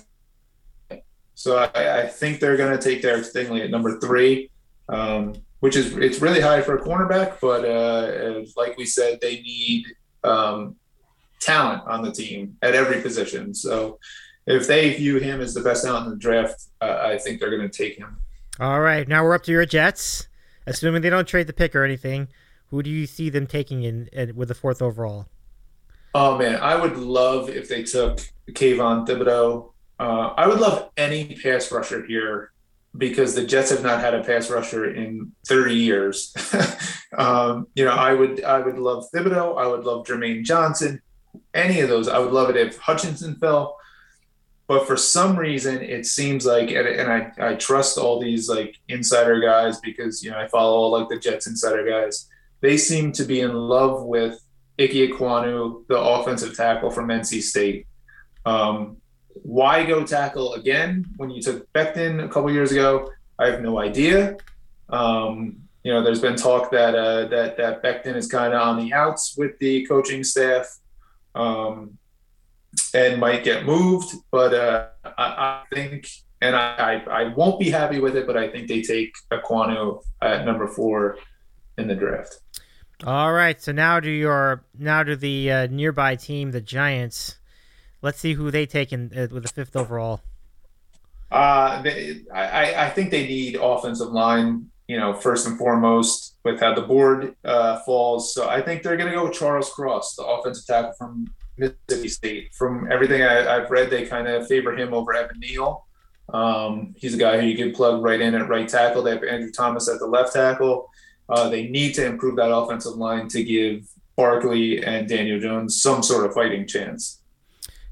[0.91, 1.05] like.
[1.35, 4.51] So I, I think they're going to take Derek Stingley at number three
[4.89, 7.41] um, which is it's really high for a cornerback.
[7.41, 9.87] But uh, like we said, they need
[10.25, 10.77] um,
[11.41, 13.55] talent on the team at every position.
[13.55, 13.99] So
[14.47, 17.57] if they view him as the best talent in the draft, uh, I think they're
[17.57, 18.17] going to take him.
[18.59, 20.29] All right, now we're up to your Jets.
[20.69, 22.27] Assuming they don't trade the pick or anything,
[22.71, 25.29] who do you see them taking in, in with the fourth overall?
[26.19, 28.21] Oh man, I would love if they took
[28.51, 29.71] Kayvon Thibodeaux.
[30.01, 32.53] Uh, I would love any pass rusher here
[32.97, 36.35] because the Jets have not had a pass rusher in 30 years.
[37.19, 39.59] um, you know, I would I would love Thibodeaux.
[39.59, 41.03] I would love Jermaine Johnson.
[41.53, 43.77] Any of those, I would love it if Hutchinson fell.
[44.69, 48.79] But for some reason, it seems like, and, and I, I trust all these like
[48.89, 52.27] insider guys because you know I follow all like the Jets insider guys.
[52.63, 54.41] They seem to be in love with
[54.79, 57.87] Ike Ekwonu, the offensive tackle from NC State.
[58.45, 58.99] Um,
[59.43, 63.11] why go tackle again when you took Becton a couple years ago?
[63.39, 64.37] I have no idea.
[64.89, 68.79] Um, you know, there's been talk that uh, that that Becton is kind of on
[68.79, 70.67] the outs with the coaching staff,
[71.35, 71.97] um,
[72.93, 74.15] and might get moved.
[74.31, 76.09] But uh, I, I, think,
[76.41, 78.27] and I, I, I won't be happy with it.
[78.27, 81.19] But I think they take Ekwonu at number four
[81.79, 82.41] in the draft.
[83.07, 83.63] All right.
[83.63, 87.37] So now to your now to the uh, nearby team, the Giants.
[88.03, 90.23] Let's see who they take in uh, with the fifth overall.
[91.31, 96.59] Uh, they, I, I think they need offensive line, you know, first and foremost with
[96.59, 98.35] how the board uh, falls.
[98.35, 101.27] So I think they're going to go with Charles Cross, the offensive tackle from
[101.59, 102.55] Mississippi State.
[102.55, 105.87] From everything I, have read, they kind of favor him over Evan Neal.
[106.33, 109.03] Um, he's a guy who you can plug right in at right tackle.
[109.03, 110.91] They have Andrew Thomas at the left tackle.
[111.29, 113.87] Uh, they need to improve that offensive line to give
[114.17, 117.21] Barkley and Daniel Jones some sort of fighting chance.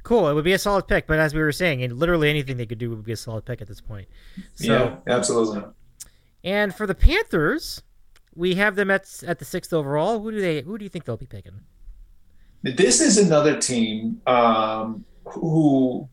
[0.04, 0.28] Cool.
[0.28, 2.66] It would be a solid pick, but as we were saying, and literally anything they
[2.66, 4.06] could do would be a solid pick at this point.
[4.54, 5.62] So, yeah, absolutely.
[6.44, 7.82] And for the Panthers,
[8.34, 10.20] we have them at at the sixth overall.
[10.20, 10.60] Who do they?
[10.60, 11.60] Who do you think they'll be picking?
[12.62, 16.08] This is another team um, who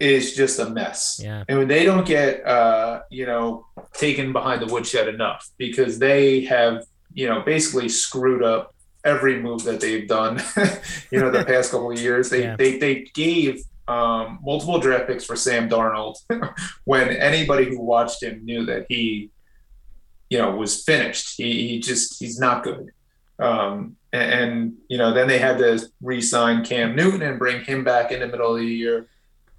[0.00, 1.20] is just a mess.
[1.22, 1.44] Yeah.
[1.48, 6.42] And when they don't get, uh, you know, taken behind the woodshed enough because they
[6.42, 10.42] have, you know, basically screwed up every move that they've done,
[11.10, 12.30] you know, the past couple of years.
[12.30, 12.56] They, Yeah.
[12.56, 16.16] they, they gave um, multiple draft picks for Sam Darnold
[16.84, 19.30] when anybody who watched him knew that he,
[20.30, 21.36] you know, was finished.
[21.36, 22.90] He, he just, he's not good.
[23.38, 27.84] Um, and, and, you know, then they had to re-sign Cam Newton and bring him
[27.84, 29.06] back in the middle of the year.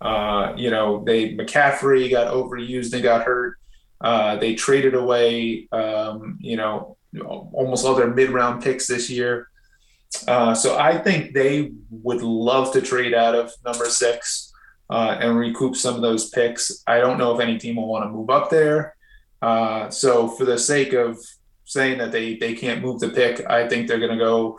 [0.01, 3.57] Uh, you know, they McCaffrey got overused and got hurt.
[4.01, 9.47] Uh, they traded away, um, you know, almost all their mid-round picks this year.
[10.27, 14.51] Uh, so I think they would love to trade out of number six
[14.89, 16.83] uh, and recoup some of those picks.
[16.87, 18.95] I don't know if any team will want to move up there.
[19.41, 21.17] Uh, so for the sake of
[21.65, 24.57] saying that they they can't move the pick, I think they're going to go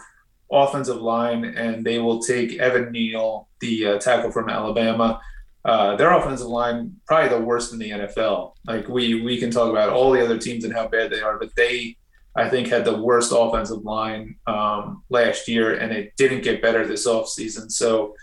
[0.51, 5.21] offensive line and they will take Evan Neal, the uh, tackle from Alabama.
[5.65, 8.55] Uh, their offensive line probably the worst in the NFL.
[8.67, 11.39] Like we we can talk about all the other teams and how bad they are,
[11.39, 11.97] but they
[12.37, 16.87] I think had the worst offensive line um, last year, and it didn't get better
[16.87, 17.73] this offseason.
[17.73, 18.15] So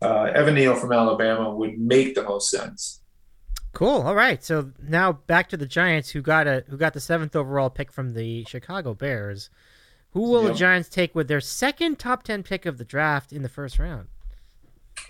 [0.00, 3.00] uh, Evan Neal from Alabama would make the most sense.
[3.74, 4.02] Cool.
[4.02, 4.42] All right.
[4.42, 7.92] So now back to the Giants, who got a who got the seventh overall pick
[7.92, 9.50] from the Chicago Bears.
[10.12, 10.52] Who will Yep.
[10.52, 13.78] the Giants take with their second top ten pick of the draft in the first
[13.78, 14.08] round?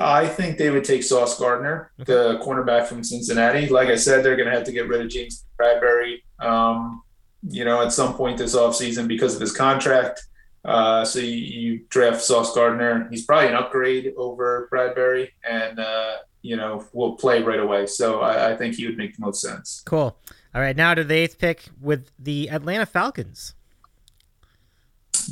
[0.00, 3.68] I think they would take Sauce Gardner, the cornerback from Cincinnati.
[3.68, 7.02] Like I said, they're going to have to get rid of James Bradberry, um,
[7.48, 10.22] you know, at some point this offseason because of his contract.
[10.64, 13.08] Uh, so you, you draft Sauce Gardner.
[13.10, 17.86] He's probably an upgrade over Bradberry and, uh, you know, will play right away.
[17.86, 19.82] So I, I think he would make the most sense.
[19.86, 20.16] Cool.
[20.54, 20.76] All right.
[20.76, 23.54] Now to the eighth pick with the Atlanta Falcons.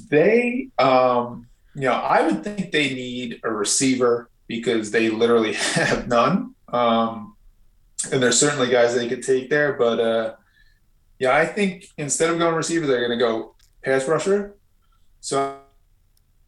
[0.09, 6.09] They, um, you know, I would think they need a receiver because they literally have
[6.09, 6.55] none.
[6.69, 7.37] Um,
[8.13, 10.35] and there's certainly guys they could take there, but uh,
[11.19, 14.57] yeah, I think instead of going receiver, they're going to go pass rusher.
[15.21, 15.59] So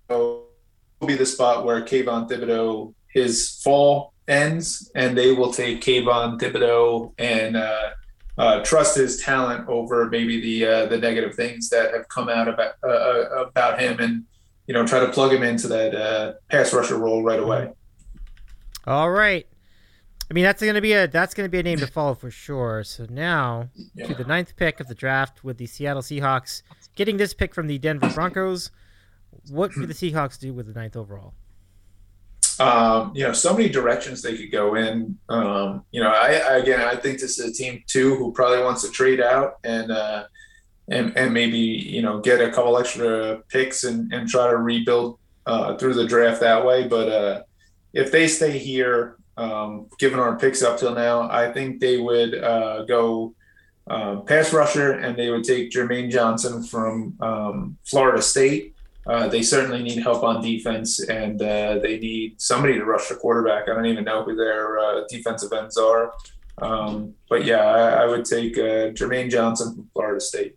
[0.09, 0.47] will
[1.07, 7.13] be the spot where Kayvon Thibodeaux his fall ends, and they will take Kayvon Thibodeaux
[7.19, 7.91] and uh,
[8.39, 12.49] uh, trust his talent over maybe the uh, the negative things that have come out
[12.49, 14.25] about uh, uh, about him, and
[14.67, 17.71] you know try to plug him into that uh, pass rusher role right away.
[18.87, 19.47] All right.
[20.31, 22.85] I mean that's gonna be a that's gonna be a name to follow for sure.
[22.85, 24.07] So now Yeah.
[24.09, 26.63] to the ninth pick of the draft with the Seattle Seahawks
[26.97, 28.71] getting this pick from the Denver Broncos.
[29.51, 31.33] What do the Seahawks do with the ninth overall?
[32.61, 35.17] Um, you know, so many directions they could go in.
[35.29, 38.63] Um, you know, I, I again, I think this is a team too who probably
[38.63, 40.25] wants to trade out and uh,
[40.89, 45.19] and and maybe you know get a couple extra picks and and try to rebuild
[45.47, 46.89] uh, through the draft that way.
[46.89, 47.43] But uh,
[47.93, 52.35] if they stay here, um, given our picks up till now, I think they would
[52.35, 53.35] uh, go.
[53.91, 58.75] Uh, pass rusher, and they would take Jermaine Johnson from um, Florida State.
[59.09, 63.15] Uh, they certainly need help on defense, and uh, they need somebody to rush the
[63.15, 63.63] quarterback.
[63.69, 66.13] I don't even know who their uh, defensive ends are,
[66.61, 70.57] um, but yeah, I, I would take uh, Jermaine Johnson from Florida State.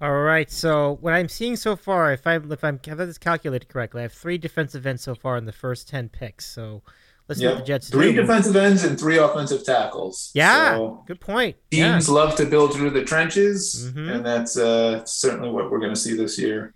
[0.00, 0.50] All right.
[0.50, 4.00] So what I'm seeing so far, if I'm if I'm if I this calculated correctly,
[4.00, 6.46] I have three defensive ends so far in the first ten picks.
[6.46, 6.82] So
[7.28, 8.22] let's see what the Jets three do.
[8.22, 10.30] defensive ends and three offensive tackles.
[10.32, 11.56] Yeah, So good point.
[11.70, 11.92] Yeah.
[11.92, 14.10] teams love to build through the trenches, Mhm.
[14.16, 16.72] and that's uh, certainly what we're going to see this year.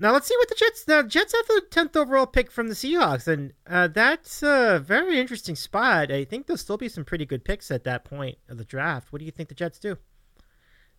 [0.00, 0.86] Now let's see what the Jets.
[0.86, 4.82] Now the Jets have the tenth overall pick from the Seahawks, and uh, that's a
[4.84, 6.12] very interesting spot.
[6.12, 9.12] I think there'll still be some pretty good picks at that point of the draft.
[9.12, 9.98] What do you think the Jets do?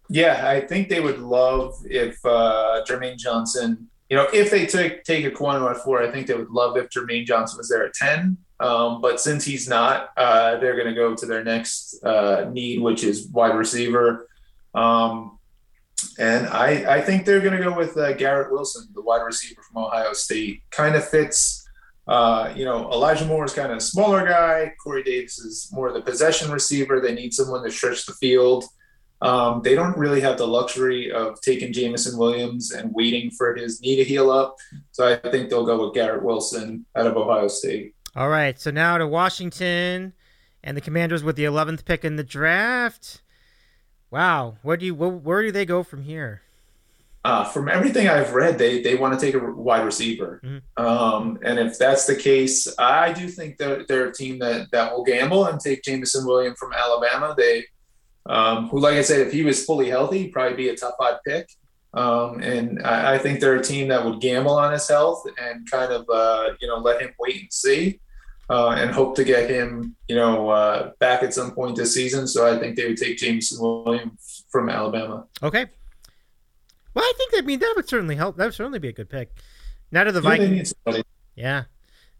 [0.09, 5.03] Yeah, I think they would love if uh, Jermaine Johnson, you know, if they took
[5.03, 7.85] take a corner at four, I think they would love if Jermaine Johnson was there
[7.85, 8.37] at ten.
[8.59, 12.81] Um, but since he's not, uh, they're going to go to their next uh, need,
[12.81, 14.27] which is wide receiver.
[14.75, 15.38] Um,
[16.19, 19.61] and I, I think they're going to go with uh, Garrett Wilson, the wide receiver
[19.61, 20.61] from Ohio State.
[20.69, 21.65] Kind of fits.
[22.07, 24.73] Uh, you know, Elijah Moore is kind of a smaller guy.
[24.83, 26.99] Corey Davis is more of the possession receiver.
[26.99, 28.65] They need someone to stretch the field.
[29.21, 33.79] Um, they don't really have the luxury of taking Jameson Williams and waiting for his
[33.81, 34.55] knee to heal up.
[34.91, 37.95] So I think they'll go with Garrett Wilson out of Ohio State.
[38.15, 40.13] All right, so now to Washington
[40.63, 43.21] and the Commanders with the eleventh pick in the draft.
[44.11, 46.41] Wow, where do you where, where do they go from here?
[47.25, 50.61] uh, from everything I've read, they they want to take a wide receiver, Mhm.
[50.83, 54.93] um, and if that's the case, I do think that they're a team that that
[54.93, 57.35] will gamble and take Jameson Williams from Alabama.
[57.37, 57.65] They,
[58.25, 60.95] um, who, like I said, if he was fully healthy, he'd probably be a top
[60.97, 61.49] five pick.
[61.93, 65.69] Um, and I, I think they're a team that would gamble on his health and
[65.69, 67.99] kind of uh, you know let him wait and see.
[68.49, 72.27] Uh, and hope to get him, you know, uh, back at some point this season.
[72.27, 75.27] So I think they would take Jameson Williams from Alabama.
[75.43, 75.67] Okay.
[76.95, 78.37] Well, I think I mean that would certainly help.
[78.37, 79.31] That would certainly be a good pick.
[79.91, 80.73] Now to the Vikings.
[81.35, 81.65] Yeah.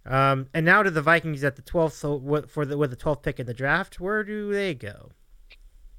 [0.05, 1.95] Um, and now to the Vikings at the twelfth.
[1.95, 3.99] So what for the with the twelfth pick in the draft?
[3.99, 5.09] Where do they go?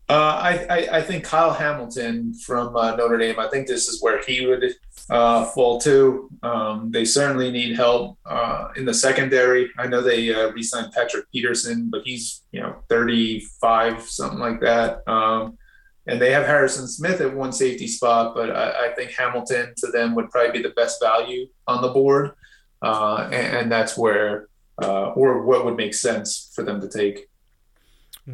[0.08, 3.38] Uh, I, I, I think Kyle Hamilton from uh, Notre Dame.
[3.38, 4.64] I think this is where he would
[5.10, 6.30] uh, fall to.
[6.42, 9.68] Um, they certainly need help uh, in the secondary.
[9.76, 15.06] I know they uh, re-signed Patrick Peterson, but he's you know 35, something like that.
[15.08, 15.58] Um,
[16.06, 19.88] and they have Harrison Smith at one safety spot, but I, I think Hamilton to
[19.88, 22.32] them would probably be the best value on the board,
[22.80, 24.48] uh, and, and that's where
[24.82, 27.26] uh, or what would make sense for them to take.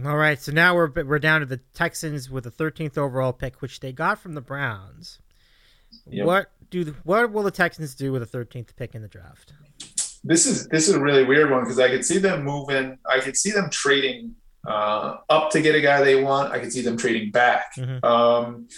[0.04, 0.38] All right.
[0.38, 3.92] So now we're we're down to the Texans with the thirteenth overall pick, which they
[3.92, 5.20] got from the Browns.
[6.06, 6.26] Yep.
[6.26, 9.52] What do the, what will the Texans do with the thirteenth pick in the draft?
[10.26, 12.98] this is this is a really weird one because I could see them moving.
[13.08, 14.34] I could see them trading
[14.66, 16.52] uh, up to get a guy they want.
[16.52, 17.76] I could see them trading back.
[17.76, 18.04] Mhm.
[18.04, 18.68] Um,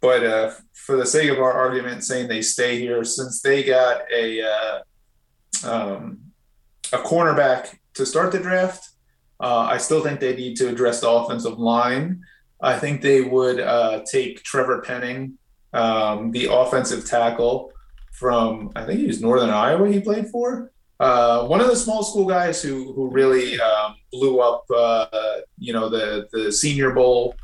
[0.00, 4.02] but uh, for the sake of our argument, saying they stay here since they got
[4.12, 4.78] a uh,
[5.64, 6.18] um,
[6.92, 8.90] a cornerback to start the draft,
[9.40, 12.22] uh, I still think they need to address the offensive line.
[12.60, 15.38] I think they would uh, take Trevor Penning,
[15.74, 17.72] um, the offensive tackle
[18.12, 19.90] from I think he was Northern Iowa.
[19.90, 24.40] He played for uh, one of the small school guys who who really um, blew
[24.40, 24.64] up.
[24.74, 25.06] Uh,
[25.58, 27.34] you know the the Senior Bowl.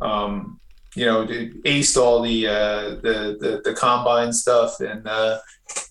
[0.00, 0.60] Um,
[0.96, 5.38] you know, aced all the, uh, the the the combine stuff, and uh,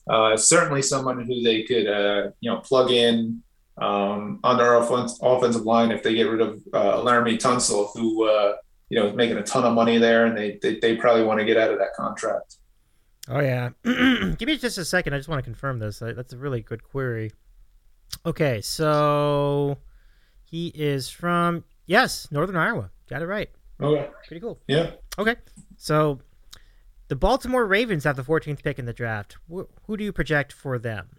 [0.09, 3.41] uh, certainly someone who they could uh, you know plug in
[3.77, 8.27] um, on their offensive line if they get rid of Laremy Tunsil, who
[8.89, 11.45] you know making a ton of money there, and they they, they probably want to
[11.45, 12.57] get out of that contract.
[13.27, 13.69] Oh yeah.
[13.83, 15.13] Give me just a second.
[15.13, 15.99] I just want to confirm this.
[15.99, 17.31] That's a really good query.
[18.25, 19.77] Okay, so
[20.43, 22.89] he is from yes, Northern Iowa.
[23.07, 23.49] Got it right.
[23.81, 24.09] Okay.
[24.27, 24.59] Pretty cool.
[24.67, 24.91] Yeah.
[25.17, 25.35] Okay,
[25.77, 26.19] so
[27.07, 29.37] the Baltimore Ravens have the 14th pick in the draft.
[29.51, 31.09] Wh- who do you project for them?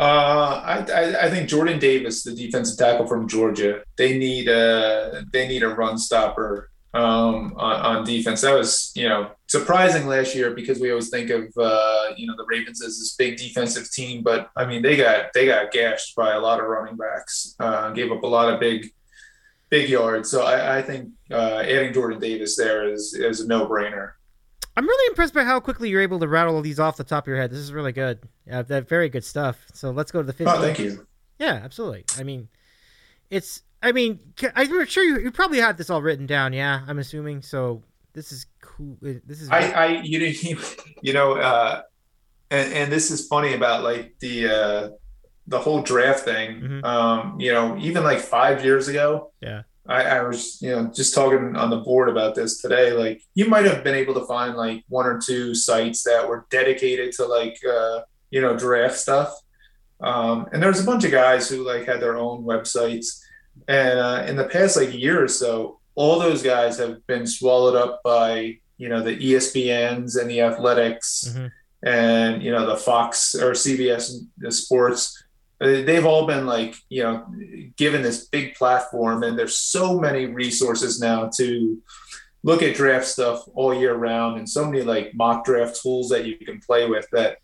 [0.00, 5.24] Uh, I, I I think Jordan Davis, the defensive tackle from Georgia, they need a
[5.32, 8.40] they need a run stopper um, on, on defense.
[8.40, 12.34] That was you know surprising last year because we always think of uh, you know
[12.36, 16.14] the Ravens as this big defensive team, but I mean they got they got gashed
[16.14, 18.90] by a lot of running backs, uh, gave up a lot of big
[19.70, 20.30] big yards.
[20.30, 24.12] So I, I think uh, adding Jordan Davis there is is a no brainer.
[24.76, 27.24] I'm really impressed by how quickly you're able to rattle all these off the top
[27.24, 27.50] of your head.
[27.50, 28.18] This is really good.
[28.46, 29.64] That very good stuff.
[29.72, 30.48] So let's go to the fifth.
[30.48, 31.06] Oh, thank you.
[31.38, 32.04] Yeah, absolutely.
[32.18, 32.48] I mean,
[33.30, 33.62] it's.
[33.84, 34.18] I mean,
[34.56, 36.52] I'm sure you, you probably had this all written down.
[36.52, 37.42] Yeah, I'm assuming.
[37.42, 37.82] So
[38.14, 38.96] this is cool.
[39.06, 39.50] uh, This is.
[39.50, 40.62] I, I you know,
[41.02, 41.82] you know, uh,
[42.50, 44.88] and, and this is funny about like the uh,
[45.46, 46.60] the whole draft thing.
[46.60, 46.84] Mhm.
[46.84, 49.62] Um, you know, even like five years ago, Yeah.
[49.86, 52.92] I, I was you know just talking on the board about this today.
[52.92, 56.46] Like, you might have been able to find like one or two sites that were
[56.50, 58.00] dedicated to like uh,
[58.30, 59.30] you know draft stuff.
[60.00, 63.20] Um, and there's a bunch of guys who like had their own websites,
[63.68, 67.76] and uh, in the past like year or so, all those guys have been swallowed
[67.76, 71.50] up by you know the ESPNs and the Athletics Mhm.
[71.84, 74.12] and you know the Fox or CBS
[74.50, 75.22] Sports.
[75.60, 77.24] Uh, They've all been like you know
[77.76, 81.80] given this big platform, and there's so many resources now to
[82.42, 86.24] look at draft stuff all year round, and so many like mock draft tools that
[86.26, 87.06] you can play with.
[87.12, 87.38] That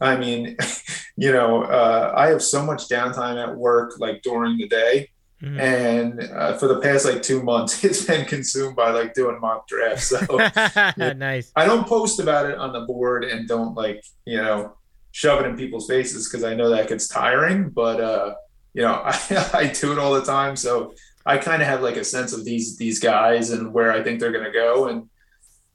[0.00, 0.56] I mean,
[1.16, 5.08] you know, uh, I have so much downtime at work, like during the day,
[5.44, 5.60] Mhm.
[5.60, 9.68] and uh, for the past like two months, it's been consumed by like doing mock
[9.68, 10.08] drafts.
[10.08, 10.18] So
[10.96, 11.52] nice.
[11.54, 14.74] I don't post about it on the board and don't like you know
[15.12, 17.70] shove it in people's faces because I know that gets tiring.
[17.70, 18.34] But uh,
[18.72, 19.16] you know, I,
[19.54, 20.94] I do it all the time, so
[21.26, 24.20] I kind of have like a sense of these these guys and where I think
[24.20, 25.08] they're gonna go, and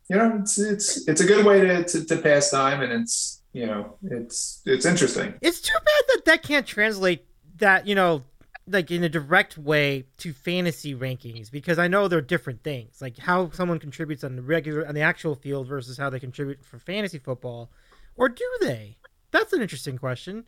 [0.09, 3.41] you know, it's it's it's a good way to to, to pass time, and it's
[3.53, 5.33] you know, it's it's interesting.
[5.41, 7.25] It's too bad that that can't translate
[7.57, 8.23] that you know,
[8.69, 13.01] like in a direct way to fantasy rankings because I know they're different things.
[13.01, 16.63] Like how someone contributes on the regular on the actual field versus how they contribute
[16.63, 17.69] for fantasy football,
[18.15, 18.97] or do they?
[19.31, 20.47] That's an interesting question.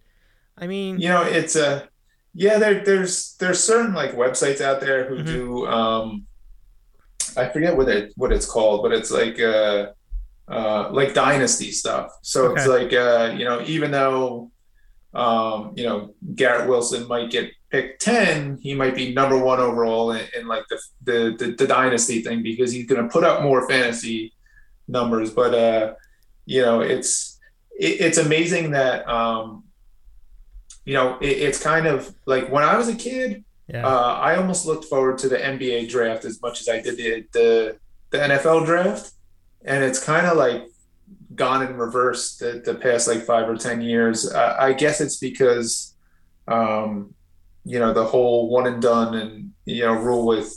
[0.57, 1.89] I mean, you know it's a
[2.33, 5.25] yeah there there's there's certain like websites out there who Mhm.
[5.25, 6.27] do um
[7.37, 9.87] i forget what it what it's called but it's like uh
[10.49, 12.11] uh, like dynasty stuff.
[12.23, 14.50] So it's like uh, you know, even though
[15.13, 20.11] um, you know Garrett Wilson might get picked ten, he might be number one overall
[20.11, 23.41] in, in like the, the, the the dynasty thing because he's going to put up
[23.41, 24.33] more fantasy
[24.87, 25.31] numbers.
[25.31, 25.93] But uh,
[26.45, 27.39] you know, it's
[27.77, 29.63] it, it's amazing that um,
[30.85, 33.43] you know it, it's kind of like when I was a kid.
[33.67, 33.87] Yeah.
[33.87, 37.25] Uh, I almost looked forward to the NBA draft as much as I did the
[37.31, 37.77] the,
[38.09, 39.11] the NFL draft,
[39.63, 40.63] and it's kind of like
[41.35, 44.31] gone in reverse the, the past like five or ten years.
[44.31, 45.95] Uh, I guess it's because,
[46.47, 47.13] um,
[47.63, 50.53] you know, the whole one and done and you know rule with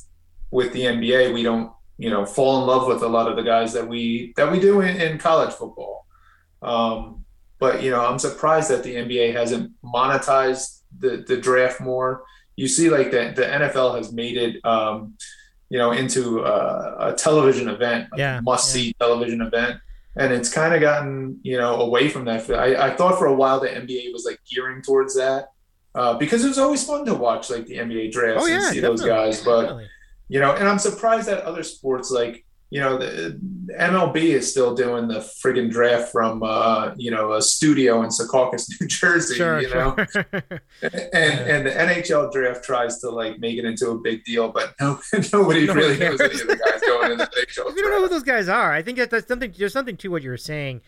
[0.51, 1.34] with the NBA.
[1.34, 4.32] We don't you know fall in love with a lot of the guys that we
[4.36, 6.06] that we do in, in college football.
[6.62, 7.24] Um,
[7.59, 12.24] but you know, I'm surprised that the NBA hasn't monetized the the draft more
[12.56, 15.14] you see like the, the NFL has made it, um,
[15.68, 19.80] you know, into a, a television event, a Yeah, must see television event.
[20.16, 22.49] And it's kind of gotten, you know, away from that.
[22.51, 25.49] I, I thought for a while the NBA was like gearing towards that
[25.95, 28.65] uh, because it was always fun to watch like the NBA drafts Oh yeah, and
[28.65, 29.45] see definitely, those guys.
[29.45, 29.89] But, definitely.
[30.28, 33.40] you know, and I'm surprised that other sports like, you know, the
[33.78, 38.68] MLB is still doing the friggin' draft from, uh, you know, a studio in Secaucus,
[38.80, 40.26] New Jersey, Sure, you know, sure.
[40.82, 44.74] and and the NHL draft tries to like make it into a big deal, but
[44.80, 44.98] no,
[45.32, 46.20] nobody really knows cares.
[46.20, 48.72] any of the guys going in the NHL we don't know who those guys are.
[48.72, 49.55] I think that that's something.
[49.56, 50.80] There's something to what you were saying,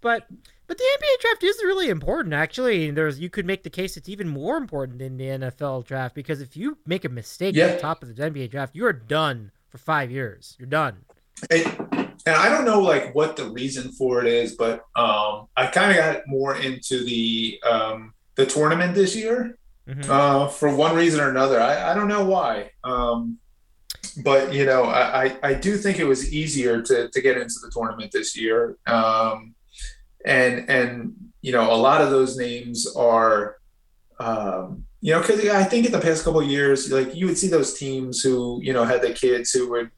[0.00, 0.26] but
[0.66, 2.34] but the NBA draft is really important.
[2.34, 6.16] Actually, there's you could make the case it's even more important than the NFL draft
[6.16, 8.92] because if you make a mistake at the top of the NBA draft, you are
[8.92, 10.56] done for five years.
[10.58, 11.04] You're done.
[11.50, 15.66] And, and I don't know like what the reason for it is, but um, I
[15.72, 19.58] kind of got more into the um, the tournament this year
[19.88, 20.08] Mhm.
[20.08, 21.60] uh, for one reason or another.
[21.60, 22.70] I, I don't know why.
[22.84, 23.38] Um,
[24.22, 27.70] but you know, I, I, do think it was easier to, to get into the
[27.72, 28.76] tournament this year.
[28.86, 29.54] Um,
[30.24, 33.56] and, and, you know, a lot of those names are,
[34.20, 37.38] um, you know, cause I think in the past couple of years, like you would
[37.38, 39.90] see those teams who, you know, had the kids who would,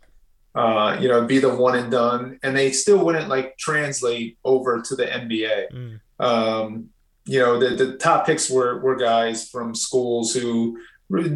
[0.60, 4.70] uh, you know, be the one and done and they still wouldn't like translate over
[4.88, 6.00] to the NBA Mm.
[6.28, 6.66] um,
[7.26, 10.78] you know, the, the top picks were, were guys from schools who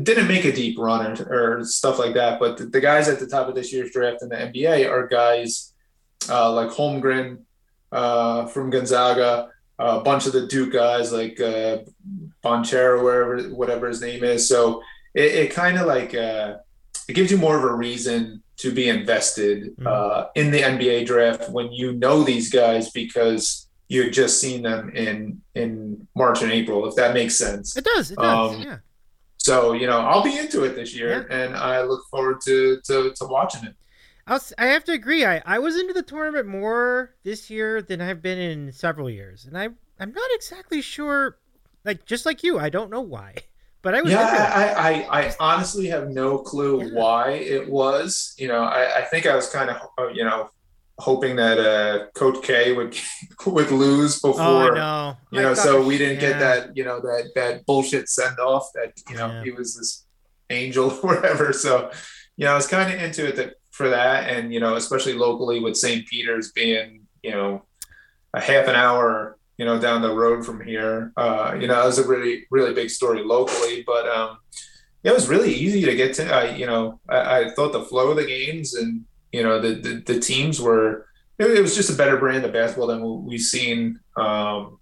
[0.08, 1.14] didn't make a deep run or,
[1.60, 2.40] or stuff like that.
[2.40, 5.06] But the, the guys at the top of this year's draft in the NBA are
[5.06, 5.72] guys
[6.28, 7.28] uh, like Holmgren
[7.92, 11.78] uh, from Gonzaga, a bunch of the Duke guys like uh,
[12.42, 14.48] Banchero, wherever, whatever his name is.
[14.48, 14.82] So
[15.14, 16.56] it, it kind of like uh,
[17.08, 19.86] it gives you more of a reason to be invested Mhm.
[19.86, 24.62] uh, in the NBA draft when you know these guys because you had just seen
[24.62, 27.76] them in in March and April, if that makes sense.
[27.76, 28.10] It does.
[28.10, 28.54] It does.
[28.54, 28.78] Um, yeah.
[29.38, 33.12] So you know, I'll be into it this year, and I look forward to to,
[33.16, 33.74] to watching it.
[34.26, 35.26] I'll, I have to agree.
[35.26, 39.44] I, I was into the tournament more this year than I've been in several years,
[39.44, 39.68] and I
[40.00, 41.36] I'm not exactly sure.
[41.84, 43.34] Like just like you, I don't know why,
[43.84, 44.10] but I was.
[44.10, 44.74] Yeah.
[44.76, 46.98] I, I, I honestly have no clue Yeah.
[46.98, 48.34] why it was.
[48.38, 50.50] You know, I, I think I was kind of, uh, you know,
[50.98, 52.96] hoping that uh, Coach K would
[53.46, 56.30] would lose before, oh, you know, thought so we didn't yeah.
[56.30, 60.06] get that, you know, that that bullshit send off that you know he was this
[60.50, 61.52] angel or whatever.
[61.52, 61.90] So,
[62.36, 65.14] you know, I was kind of into it that, for that, and you know, especially
[65.14, 66.06] locally with St.
[66.06, 67.64] Peter's being, you know,
[68.32, 71.12] a half an hour, you know, down the road from here.
[71.16, 74.38] Uh, you know, it was a really really big story locally, but um,
[75.02, 76.34] it was really easy to get to.
[76.34, 79.74] I, you know, I, I thought the flow of the games and you know the
[79.74, 81.06] the, the teams were.
[81.38, 83.98] It, it was just a better brand of basketball than we've seen.
[84.16, 84.78] Um,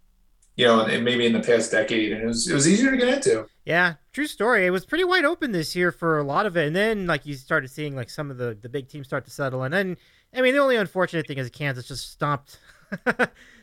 [0.56, 2.96] you know, and maybe in the past decade, and it was it was easier to
[2.96, 3.46] get into.
[3.64, 4.66] Yeah, true story.
[4.66, 7.24] It was pretty wide open this year for a lot of it, and then like
[7.24, 9.96] you started seeing like some of the the big teams start to settle, and then
[10.34, 12.58] I mean the only unfortunate thing is Kansas just stomped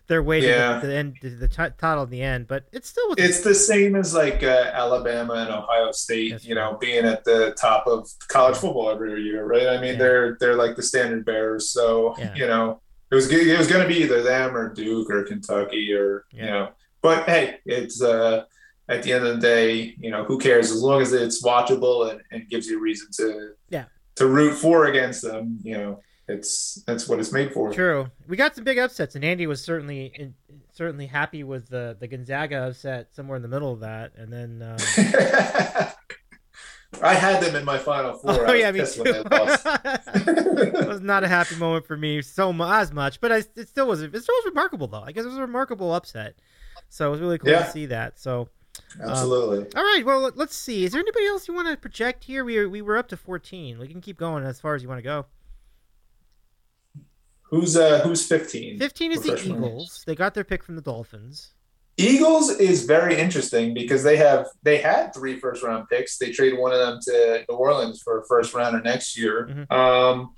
[0.10, 0.82] their way Yeah.
[0.82, 3.14] to the, end to the t- title in the end, but it's still.
[3.18, 7.24] It's the same as like uh, Alabama and Ohio State, That's you know, being at
[7.24, 9.68] the top of college football every year, right?
[9.68, 10.00] I mean, Yeah.
[10.00, 12.36] they're they're like the standard bearers, so Yeah.
[12.36, 12.82] you know,
[13.12, 16.46] it was it was going to be either them or Duke or Kentucky or you
[16.46, 16.70] know,
[17.02, 18.44] but hey, it's uh,
[18.90, 22.10] at the end of the day, you know, who cares as long as it's watchable
[22.10, 23.86] and, and gives you a reason to Yeah.
[24.16, 26.02] to root for against them, you know.
[26.30, 27.74] It's that's what it's made for.
[27.74, 28.12] True.
[28.28, 30.36] We got some big upsets, and Andy was certainly in,
[30.72, 34.78] certainly happy with the the Gonzaga upset somewhere in the middle of that, and then.
[36.92, 38.48] Um, I had them in my final four.
[38.50, 39.04] oh yeah, me too.
[39.06, 43.88] it was not a happy moment for me so as much, but I, it still
[43.88, 44.02] was.
[44.02, 45.04] It still was remarkable though.
[45.04, 46.36] I guess it was a remarkable upset.
[46.90, 47.64] So it was really cool Yeah.
[47.64, 48.20] to see that.
[48.20, 48.50] So
[49.02, 49.68] Absolutely.
[49.76, 50.84] all right, well let- let's see.
[50.84, 52.44] Is there anybody else you want to project here?
[52.44, 53.78] We we were up to fourteen.
[53.78, 55.28] We can keep going as far as you want to go.
[57.50, 58.78] Who's uh who's 15?
[58.78, 59.36] 15 is the?
[59.44, 60.04] Eagles.
[60.06, 61.52] They got their pick from the Dolphins.
[61.98, 66.18] Eagles is very interesting because they have they had three first round picks.
[66.18, 69.48] They traded one of them to New Orleans for a first rounder next year.
[69.48, 69.72] Mhm.
[69.72, 70.34] Um,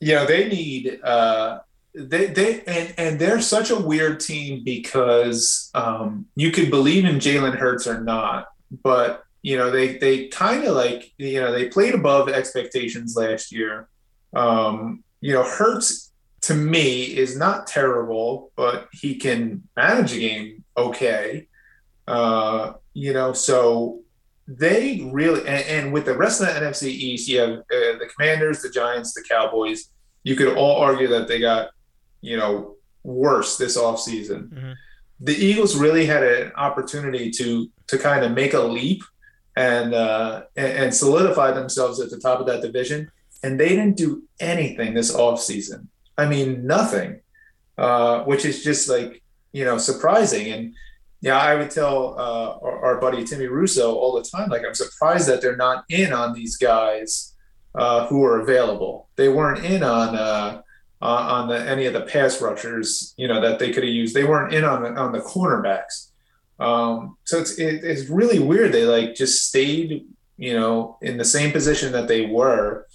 [0.00, 1.60] you know they need uh,
[1.94, 7.16] they they and and they're such a weird team because um, you could believe in
[7.16, 8.48] Jalen Hurts or not,
[8.82, 13.52] but you know they they kind of like you know they played above expectations last
[13.52, 13.88] year.
[14.34, 20.64] Um, you know Hurts to me is not terrible, but he can manage a game
[20.76, 21.46] okay.
[22.06, 24.00] Uh, you know, so
[24.48, 28.08] they really and, and with the rest of the NFC East, you have uh, the
[28.14, 29.88] Commanders, the Giants, the Cowboys.
[30.24, 31.70] You could all argue that they got
[32.20, 34.48] you know worse this offseason.
[34.50, 34.74] Mhm.
[35.20, 39.02] The Eagles really had an opportunity to to kind of make a leap
[39.56, 43.10] and uh, and, and solidify themselves at the top of that division,
[43.42, 45.86] and they didn't do anything this offseason.
[46.16, 47.20] I mean, nothing,
[47.78, 50.52] uh, which is just like you know surprising.
[50.52, 50.74] And
[51.20, 54.74] yeah, I would tell uh, our, our buddy Timmy Russo all the time, like I'm
[54.74, 57.34] surprised that they're not in on these guys
[57.74, 59.08] uh, who are available.
[59.16, 60.62] They weren't in on uh,
[61.00, 64.14] on on the, any of the pass rushers, you know, that they could have used.
[64.14, 66.10] They weren't in on the, on the cornerbacks.
[66.58, 68.72] Um, so it's it, it's really weird.
[68.72, 70.06] They like just stayed,
[70.36, 72.86] you know, in the same position that they were.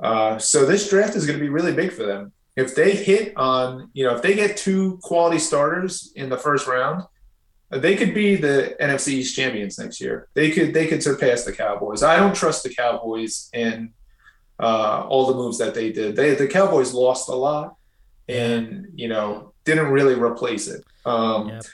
[0.00, 2.32] Uh, so this draft is going to be really big for them.
[2.56, 6.66] If they hit on, you know, if they get two quality starters in the first
[6.66, 7.04] round,
[7.70, 10.28] they could be the NFC East champions next year.
[10.34, 12.02] They could they could surpass the Cowboys.
[12.02, 13.92] I don't trust the Cowboys in
[14.60, 16.14] uh, all the moves that they did.
[16.14, 17.74] They the Cowboys lost a lot,
[18.28, 20.84] and you know didn't really replace it.
[21.04, 21.64] Um, Yep.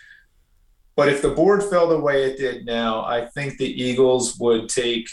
[0.97, 4.69] But if the board fell the way it did now, I think the Eagles would
[4.69, 5.09] take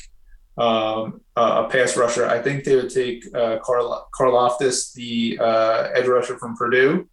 [0.57, 2.27] um, a pass rusher.
[2.27, 7.07] I think they would take uh, Karlaftis, the uh, edge rusher from Purdue,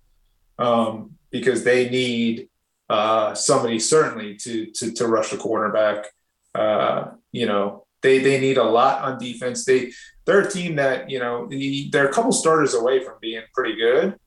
[0.58, 2.48] um, because they need
[2.88, 6.06] uh, somebody certainly to to to rush the quarterback.
[6.54, 9.64] Uh, you know, they they need a lot on defense.
[9.64, 9.92] They
[10.24, 11.48] they're a team that you know
[11.90, 14.18] they're a couple starters away from being pretty good.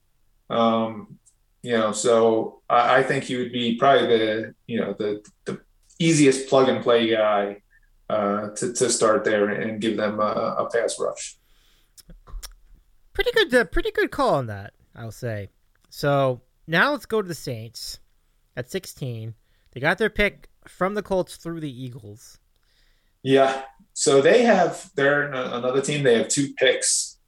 [0.48, 1.18] Um,
[1.62, 5.60] you know, so I, I think he would be probably the you know the the
[5.98, 7.62] easiest plug and play guy
[8.08, 11.36] uh, to to start there and give them a, a pass rush.
[13.12, 15.48] Pretty good, uh, pretty good call on that, I'll say.
[15.90, 17.98] So now let's go to the Saints
[18.56, 19.34] at 16.
[19.72, 22.38] They got their pick from the Colts through the Eagles.
[23.22, 23.62] Yeah.
[23.94, 26.04] So they have they're another team.
[26.04, 27.18] They have two picks.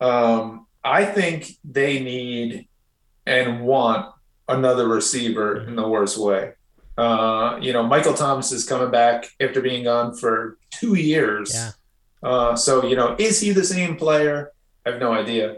[0.00, 2.68] Um, I think they need
[3.26, 4.12] and want
[4.48, 6.52] another receiver in the worst way.
[6.96, 11.52] Uh, you know, Michael Thomas is coming back after being gone for two years.
[11.54, 11.70] Yeah.
[12.22, 14.52] Uh, so you know, is he the same player?
[14.86, 15.56] I have no idea.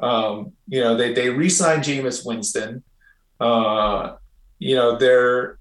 [0.00, 2.82] Um, you know, they they re-signed Jameis Winston.
[3.38, 4.16] Uh,
[4.58, 5.58] you know, they're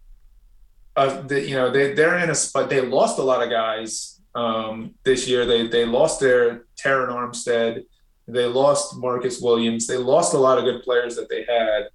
[0.98, 2.70] uh, the, you know they they're in a spot.
[2.70, 5.46] They lost a lot of guys um, this year.
[5.46, 7.84] They they lost their Terron Armstead.
[8.28, 9.86] They lost Marcus Williams.
[9.86, 11.90] They lost a lot of good players that they had,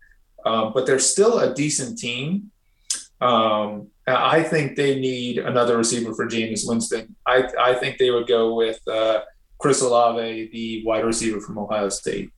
[0.46, 2.51] um, but they're still a decent team.
[3.22, 7.14] Um, I think they need another receiver for Jameis Winston.
[7.26, 9.20] I I think they would go with uh,
[9.58, 12.30] Chris Olave, the wide receiver from Ohio State.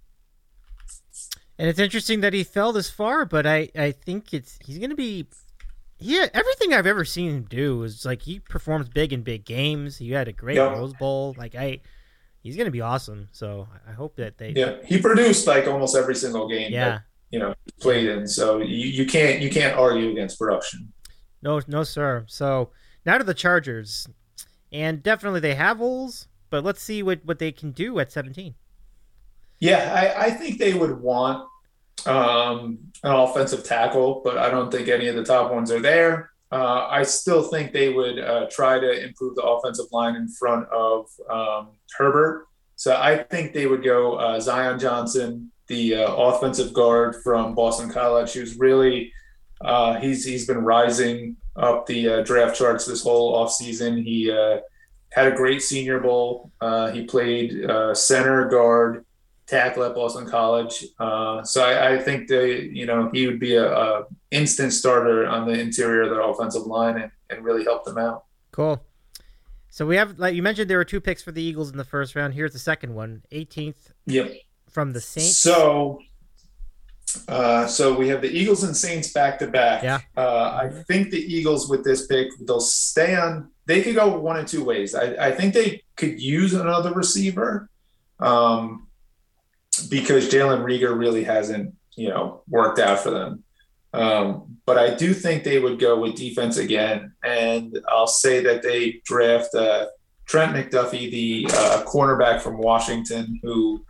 [1.59, 4.91] And it's interesting that he fell this far, but I, I think it's he's going
[4.91, 5.27] to be.
[6.01, 9.97] Yeah, everything I've ever seen him do is like he performs big in big games.
[9.97, 10.73] He had a great Yeah.
[10.73, 11.35] Rose Bowl.
[11.39, 11.81] Like I,
[12.43, 13.29] he's going to be awesome.
[13.31, 14.51] So I hope that they.
[14.51, 17.01] Yeah, he produced like almost every single game Yeah.
[17.35, 18.29] You know played in.
[18.29, 20.93] So you, you can't you can't argue against production.
[21.43, 22.25] No, no, sir.
[22.29, 22.71] So
[23.05, 24.07] now to the Chargers,
[24.73, 28.55] and definitely they have holes, but let's see what what they can do at 17.
[29.59, 31.49] Yeah, I, I think they would want
[32.07, 36.31] um, an offensive tackle, but I don't think any of the top ones are there.
[36.53, 40.69] Uh, I still think they would uh, try to improve the offensive line in front
[40.69, 42.47] of um, Herbert.
[42.77, 47.91] So I think they would go uh, Zion Johnson, the uh, offensive guard from Boston
[47.91, 49.13] College, who's really
[49.61, 54.03] uh, he's he's been rising up the uh, draft charts this whole offseason.
[54.03, 54.59] He uh,
[55.11, 56.51] had a great Senior Bowl.
[56.61, 59.05] Uh, he played uh, center guard
[59.47, 60.85] tackle at Boston College.
[60.99, 65.27] Uh, so I, I think they, you know, he would be a, a instant starter
[65.27, 68.25] on the interior of their offensive line and, and really help them out.
[68.53, 68.83] Cool.
[69.69, 71.85] So we have, like you mentioned, there were two picks for the Eagles in the
[71.85, 72.35] first round.
[72.35, 74.33] Here's the second one, 18th Yep.
[74.75, 75.39] From the Saints.
[75.39, 76.01] So,
[77.29, 79.83] uh, so we have the Eagles and Saints back to back.
[79.83, 80.01] Yeah.
[80.17, 83.51] Uh, I think the Eagles with this pick, they'll stay on.
[83.65, 84.95] They could go one of two ways.
[84.95, 87.71] I, I think they could use another receiver.
[88.21, 88.89] Um,
[89.89, 93.43] because Jalen Reagor really hasn't, you know, worked out for them.
[93.93, 98.63] Um, but I do think they would go with defense again, and I'll say that
[98.63, 99.87] they draft uh,
[100.27, 103.85] Trent McDuffie, the uh, cornerback from Washington, who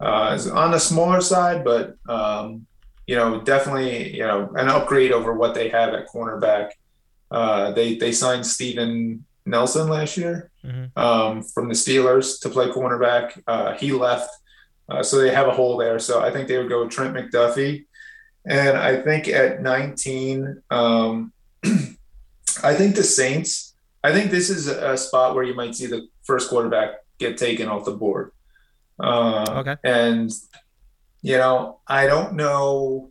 [0.00, 2.66] uh, is on the smaller side, but um,
[3.06, 6.70] you know, definitely you know an upgrade over what they have at cornerback.
[7.30, 10.90] Uh, they they signed Steven Nelson last year Mhm.
[10.96, 13.40] um, from the Steelers to play cornerback.
[13.46, 14.30] Uh, he left,
[14.88, 15.98] uh, so they have a hole there.
[15.98, 17.86] So I think they would go with Trent McDuffie,
[18.46, 21.32] and I think at 19, um,
[22.62, 23.74] I think the Saints.
[24.02, 27.68] I think this is a spot where you might see the first quarterback get taken
[27.68, 28.32] off the board.
[29.02, 29.76] Uh, Okay.
[29.84, 30.30] And
[31.22, 33.10] you know, I don't know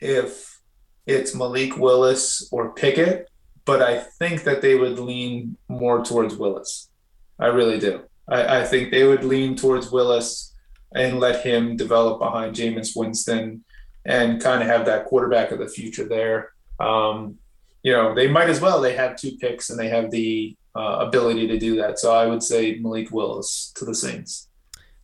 [0.00, 0.60] if
[1.06, 3.28] it's Malik Willis or Pickett,
[3.64, 6.90] but I think that they would lean more towards Willis.
[7.38, 8.02] I really do.
[8.28, 10.54] I, I think they would lean towards Willis
[10.94, 13.64] and let him develop behind Jameis Winston
[14.04, 16.52] and kind of have that quarterback of the future there.
[16.80, 17.38] Um,
[17.82, 18.80] you know, they might as well.
[18.80, 21.98] They have two picks and they have the uh, ability to do that.
[21.98, 24.48] So I would say Malik Willis to the Saints.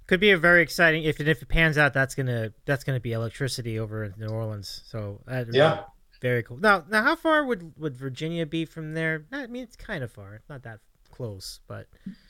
[0.06, 1.94] Could be a very exciting if it if it pans out.
[1.94, 4.82] That's gonna that's gonna be electricity over in New Orleans.
[4.86, 5.20] So
[5.50, 5.84] Yeah.
[6.20, 6.58] very cool.
[6.58, 9.24] Now now how far would would Virginia be from there?
[9.32, 10.34] I mean it's kind of far.
[10.34, 10.80] It's not that
[11.10, 11.86] close, but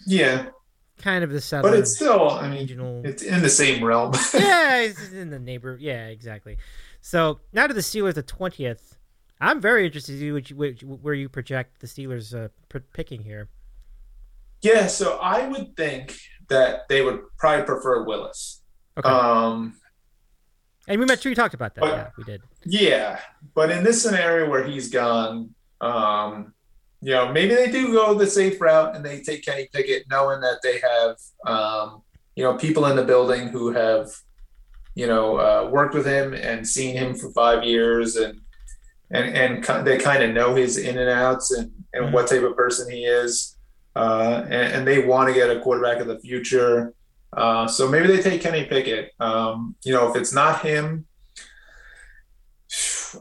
[0.06, 0.46] Yeah,
[0.98, 2.30] kind of the southern but it's still.
[2.30, 3.02] I mean, regional.
[3.04, 4.12] it's in the same realm.
[4.34, 5.76] yeah, it's in the neighbor.
[5.80, 6.58] Yeah, exactly.
[7.00, 8.96] So now to the Steelers, the twentieth.
[9.42, 12.48] I'm very interested to see which, which, where you project the Steelers uh,
[12.92, 13.48] picking here.
[14.62, 16.16] Yeah, so I would think
[16.48, 18.62] that they would probably prefer Willis.
[18.96, 19.74] Okay, Um,
[20.86, 21.24] and we met.
[21.24, 21.80] We talked about that.
[21.80, 22.42] but- yeah, we did.
[22.64, 23.20] yeah,
[23.54, 26.54] but in this scenario where he's gone, um,
[27.00, 30.40] you know, maybe they do go the safe route and they take Kenny Pickett, knowing
[30.40, 31.16] that they have,
[31.46, 32.02] um,
[32.36, 34.08] you know, people in the building who have,
[34.94, 38.40] you know, uh, worked with him and seen him for five years and
[39.12, 42.56] and and they kind of know his in and outs and and what type of
[42.56, 43.56] person he is,
[43.94, 46.94] uh, and, and they want to get a quarterback of the future.
[47.36, 49.12] Uh, so maybe they take Kenny Pickett.
[49.20, 51.06] Um, you know, if it's not him,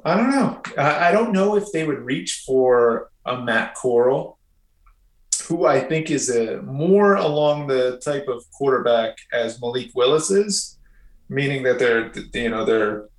[0.05, 0.61] I don't know.
[0.77, 4.39] I, I don't know if they would reach for a Matt Corral,
[5.47, 10.77] who I think is a more along the type of quarterback as Malik Willis is,
[11.27, 13.09] meaning that they're you know they're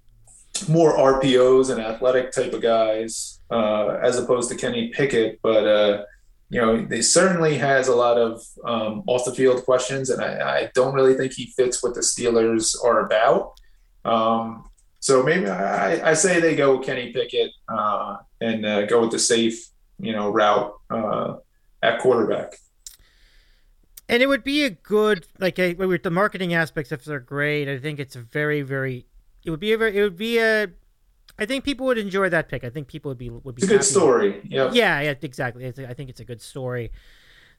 [0.69, 5.67] more RPOs and athletic type of guys uh, as opposed to Kenny Pickett, but.
[5.67, 6.05] Uh,
[6.53, 10.59] you know, they certainly has a lot of um, off the field questions, and I,
[10.59, 13.55] I don't really think he fits what the Steelers are about.
[14.05, 14.69] Um,
[15.01, 19.13] so maybe I, I say they go with Kenny Pickett uh, and uh, go with
[19.13, 19.67] the safe,
[19.99, 21.37] you know, route uh,
[21.83, 22.55] at quarterback.
[24.09, 27.69] And it would be a good like the marketing aspects if they're great.
[27.69, 29.07] I think it's a very very.
[29.45, 29.97] It would be a very.
[29.97, 30.69] It would be a.
[31.39, 32.63] I think people would enjoy that pick.
[32.65, 33.63] I think people would be would be.
[33.63, 34.41] It's a good story.
[34.45, 34.75] Yep.
[34.75, 35.65] Yeah, yeah, exactly.
[35.65, 36.93] It's, I think it's a good story.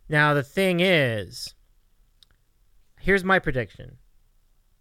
[0.09, 1.53] Now the thing is,
[2.99, 3.97] here's my prediction.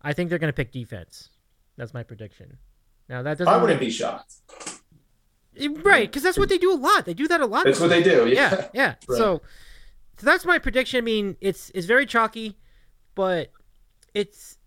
[0.03, 1.31] I think they're going to pick defense.
[1.77, 2.59] That's my prediction.
[3.09, 3.53] Now that doesn't.
[3.53, 4.35] I wouldn't be shocked.
[5.59, 7.05] Eh, right because that's what they do a lot.
[7.05, 7.65] They do that a lot.
[7.65, 8.27] That's what they do.
[8.29, 8.69] yeah, Yeah.
[8.75, 8.95] yeah.
[9.09, 9.19] Right.
[9.19, 9.43] So,
[10.19, 10.99] so that's my prediction.
[10.99, 12.59] I mean, it's it's very chalky,
[13.15, 13.51] but
[14.15, 14.59] it's.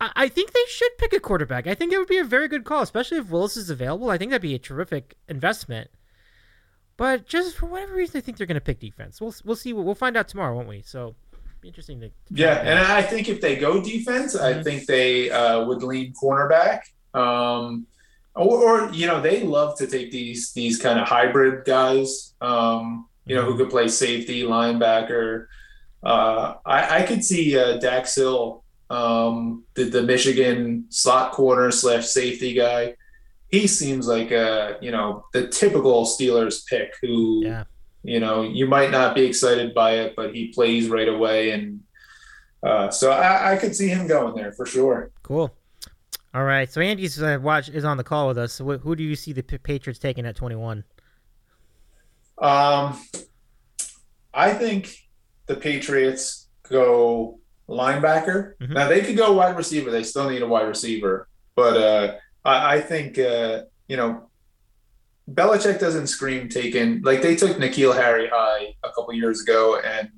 [0.00, 1.66] I, I think they should pick a quarterback.
[1.66, 4.10] I think it would be a very good call, especially if Willis is available.
[4.10, 5.90] I think that'd be a terrific investment.
[6.96, 9.20] But just for whatever reason, I think they're going to pick defense.
[9.20, 9.72] We'll we'll see.
[9.72, 10.82] We'll find out tomorrow, won't we?
[10.82, 11.14] So,
[11.60, 12.08] be interesting to.
[12.08, 12.78] to Yeah, and.
[12.78, 14.64] I think if they go defense, I Mhm.
[14.64, 16.80] think they uh, would lean cornerback.
[17.12, 17.86] Um,
[18.34, 22.34] or, or you know, they love to take these these kind of hybrid guys.
[22.40, 25.46] Um, you know, who could play safety, linebacker.
[26.02, 32.06] Uh, I, I could see uh, Dax Hill, um, the, the Michigan slot corner slash
[32.06, 32.94] safety guy.
[33.48, 37.64] He seems like a you know the typical Steelers pick who yeah.
[38.02, 41.80] you know you might not be excited by it but he plays right away and
[42.62, 45.54] uh, so I, I could see him going there for sure Cool.
[46.34, 46.70] All right.
[46.70, 48.52] So Andy's uh, watch is on the call with us.
[48.54, 50.84] So wh- who do you see the P- Patriots taking at twenty one?
[52.38, 53.00] um,
[54.34, 54.94] i think
[55.46, 57.38] the patriots go
[57.68, 58.70] linebacker Mhm.
[58.74, 62.14] now they could go wide receiver they still need a wide receiver but uh,
[62.44, 64.28] I, I think uh, you know
[65.30, 70.08] Belichick doesn't scream taken like they took N'Keal Harry high a couple years ago and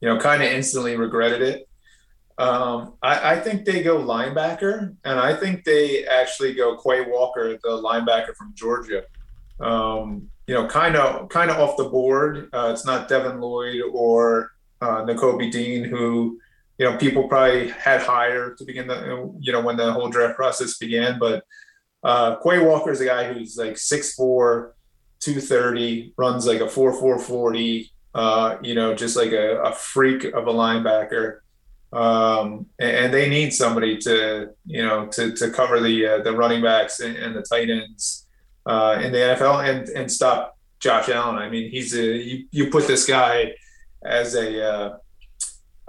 [0.00, 1.68] you know kind of instantly regretted it.
[2.38, 7.58] Um, I, I think they go linebacker and I think they actually go Quay Walker,
[7.62, 9.02] the linebacker from Georgia.
[9.60, 12.48] Um, you know, kind of kind of off the board.
[12.54, 16.38] Uh, it's not Devin Lloyd or uh, Nakobe Dean who
[16.80, 20.36] you know people probably had higher to begin the you know when the whole draft
[20.36, 21.18] process began.
[21.18, 21.44] But
[22.02, 24.72] uh, Quay Walker is a guy who's like 6'4",
[25.20, 27.92] 230, runs like a four four forty.
[28.14, 31.40] Uh, you know, just like a, a freak of a linebacker
[31.92, 36.32] um, and, and, they need somebody to you know to to cover the uh, the
[36.32, 38.28] running backs and, and the tight ends
[38.66, 41.36] uh, in the NFL and and stop Josh Allen.
[41.36, 43.54] I mean, he's a you, you put this guy
[44.04, 44.96] as a uh,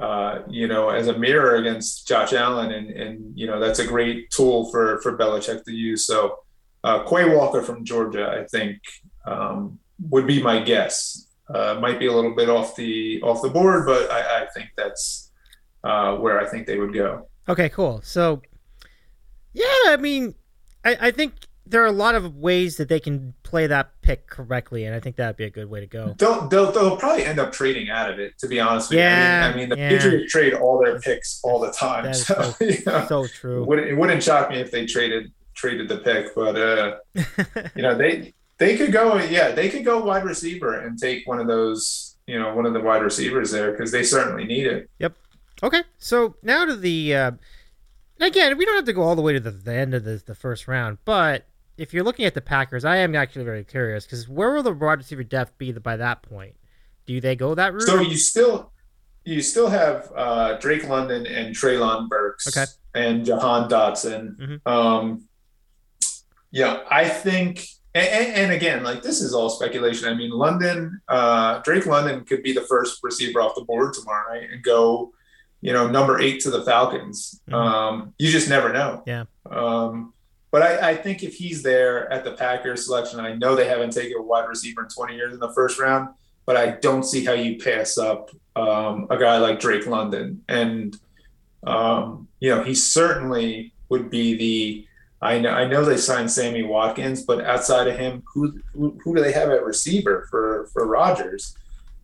[0.01, 3.85] uh, you know as a mirror against Josh Allen, and and you know that's a
[3.85, 6.05] great tool for for Belichick to use.
[6.05, 6.39] So
[6.83, 8.79] uh, Quay Walker from Georgia, I think,
[9.25, 9.79] um,
[10.09, 11.27] would be my guess.
[11.53, 14.69] Uh, might be a little bit off the off the board, but I, I think
[14.77, 15.31] that's
[15.83, 17.27] uh, where I think they would go.
[17.49, 18.01] Okay, cool.
[18.03, 18.41] So,
[19.53, 20.33] yeah, I mean,
[20.85, 21.33] I, I think
[21.65, 24.99] there are a lot of ways that they can play that pick correctly, and I
[24.99, 26.15] think that'd be a good way to go.
[26.17, 28.37] They'll they'll, they'll probably end up trading out of it.
[28.39, 29.89] To be honest with yeah, you, I mean, I mean the yeah.
[29.89, 32.11] Patriots trade all their picks all the time.
[32.13, 33.61] So, so, you know, so true.
[33.61, 36.95] It wouldn't, it wouldn't shock me if they traded traded the pick, but uh,
[37.75, 41.39] you know they they could go yeah they could go wide receiver and take one
[41.39, 44.89] of those you know one of the wide receivers there because they certainly need it.
[44.99, 45.13] Yep.
[45.63, 47.13] Okay, so now to the.
[47.13, 47.31] Uh,
[48.19, 50.21] again, we don't have to go all the way to the, the end of the,
[50.25, 51.45] the first round, but
[51.77, 54.73] if you're looking at the Packers, I am actually very curious because where will the
[54.73, 56.55] wide receiver depth be by that point?
[57.05, 57.83] Do they go that route?
[57.83, 58.71] So you still
[59.23, 62.65] you still have uh, Drake London and Treylon Burks okay.
[62.95, 64.35] and Jahan Dotson.
[64.37, 64.71] Mhm.
[64.71, 65.25] Um,
[66.51, 70.09] yeah, I think, and, and again, like this is all speculation.
[70.09, 74.33] I mean, London, uh, Drake London could be the first receiver off the board tomorrow
[74.33, 75.13] night and go,
[75.61, 77.39] you know, number eight to the Falcons.
[77.49, 77.53] Mhm.
[77.53, 79.03] Um, you just never know.
[79.05, 79.25] Yeah.
[79.49, 80.13] Um,
[80.51, 83.91] but I, I think if he's there at the Packers selection, I know they haven't
[83.91, 86.09] taken a wide receiver in 20 years in the first round,
[86.45, 90.43] but I don't see how you pass up um, a guy like Drake London.
[90.49, 90.97] And,
[91.65, 94.87] um, you know, he certainly would be the.
[95.23, 99.15] I know, I know they signed Sammy Watkins, but outside of him, who who, who
[99.15, 101.55] do they have at receiver for for Rodgers?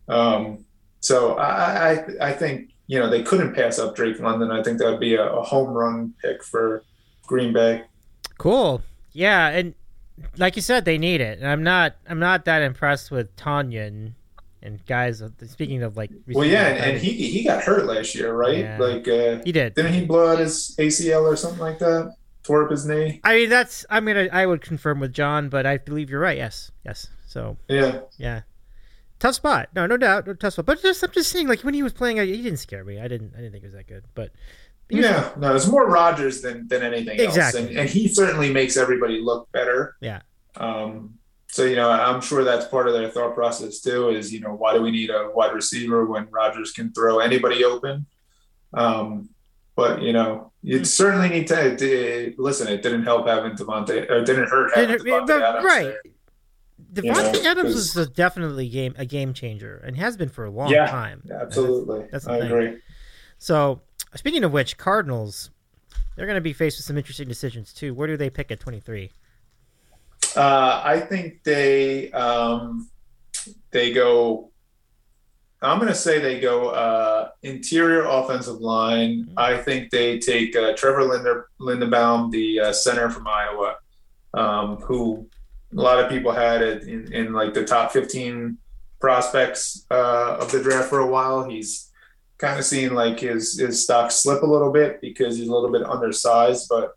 [0.06, 0.64] Um,
[1.00, 4.52] so I, I I think you know they couldn't pass up Drake London.
[4.52, 6.84] I think that would be a, a home run pick for
[7.26, 7.82] Green Bay.
[8.38, 8.82] Cool.
[9.12, 9.74] Yeah, and
[10.36, 11.38] like you said, they need it.
[11.38, 11.96] And I'm not.
[12.08, 14.14] I'm not that impressed with Tanya and,
[14.62, 15.22] and guys.
[15.46, 18.58] Speaking of like, Well, yeah, and, and he he got hurt last year, right?
[18.58, 18.78] Yeah.
[18.78, 19.74] Like, uh, he did.
[19.74, 22.14] didn't he blow out his ACL or something like that?
[22.44, 23.20] Tore up his knee.
[23.24, 23.84] I mean, that's.
[23.90, 26.38] I mean, I, I would confirm with John, but I believe you're right.
[26.38, 27.08] Yes, yes.
[27.26, 28.40] So Yeah, yeah,
[29.18, 29.68] tough spot.
[29.74, 30.64] No, no doubt, no tough spot.
[30.64, 32.98] But just I'm just saying, like when he was playing, he didn't scare me.
[33.00, 33.34] I didn't.
[33.34, 34.04] I didn't think it was that good.
[34.14, 34.34] But he was-
[34.90, 35.30] yeah.
[35.36, 37.60] No, it's more Rodgers than than anything Exactly.
[37.60, 39.96] else, and, and he certainly makes everybody look better.
[40.00, 40.20] Yeah.
[40.56, 41.14] Um.
[41.50, 44.10] So you know, I'm sure that's part of their thought process too.
[44.10, 47.64] Is you know, why do we need a wide receiver when Rodgers can throw anybody
[47.64, 48.06] open?
[48.74, 49.30] Um.
[49.76, 50.84] But you know, you Hmm.
[50.84, 52.66] certainly need to, to listen.
[52.68, 55.82] It didn't help having Davante, or didn't hurt having Davante but- Adams right.
[55.84, 56.02] there.
[57.12, 60.50] Davante know, Adams is a definitely game a game changer and has been for a
[60.50, 61.22] long Yeah, time.
[61.30, 62.50] Absolutely, that's the I thing.
[62.50, 62.78] agree.
[63.38, 63.82] So
[64.14, 65.50] speaking of which, Cardinals,
[66.16, 67.94] they're going to be faced with some interesting decisions too.
[67.94, 69.10] Where do they pick at 23?
[70.36, 72.88] Uh, I think they um,
[73.70, 74.50] they go.
[75.60, 79.32] I'm going to say they go uh, interior offensive line.
[79.36, 83.76] I think they take uh, Trevor Linder, Linderbaum, the uh, center from Iowa,
[84.34, 85.28] um, who
[85.72, 88.56] a lot of people had in, in like the top 15
[89.00, 91.48] prospects uh, of the draft for a while.
[91.48, 91.87] He's
[92.38, 95.70] kind of seen like his his stock slip a little bit because he's a little
[95.70, 96.94] bit undersized, but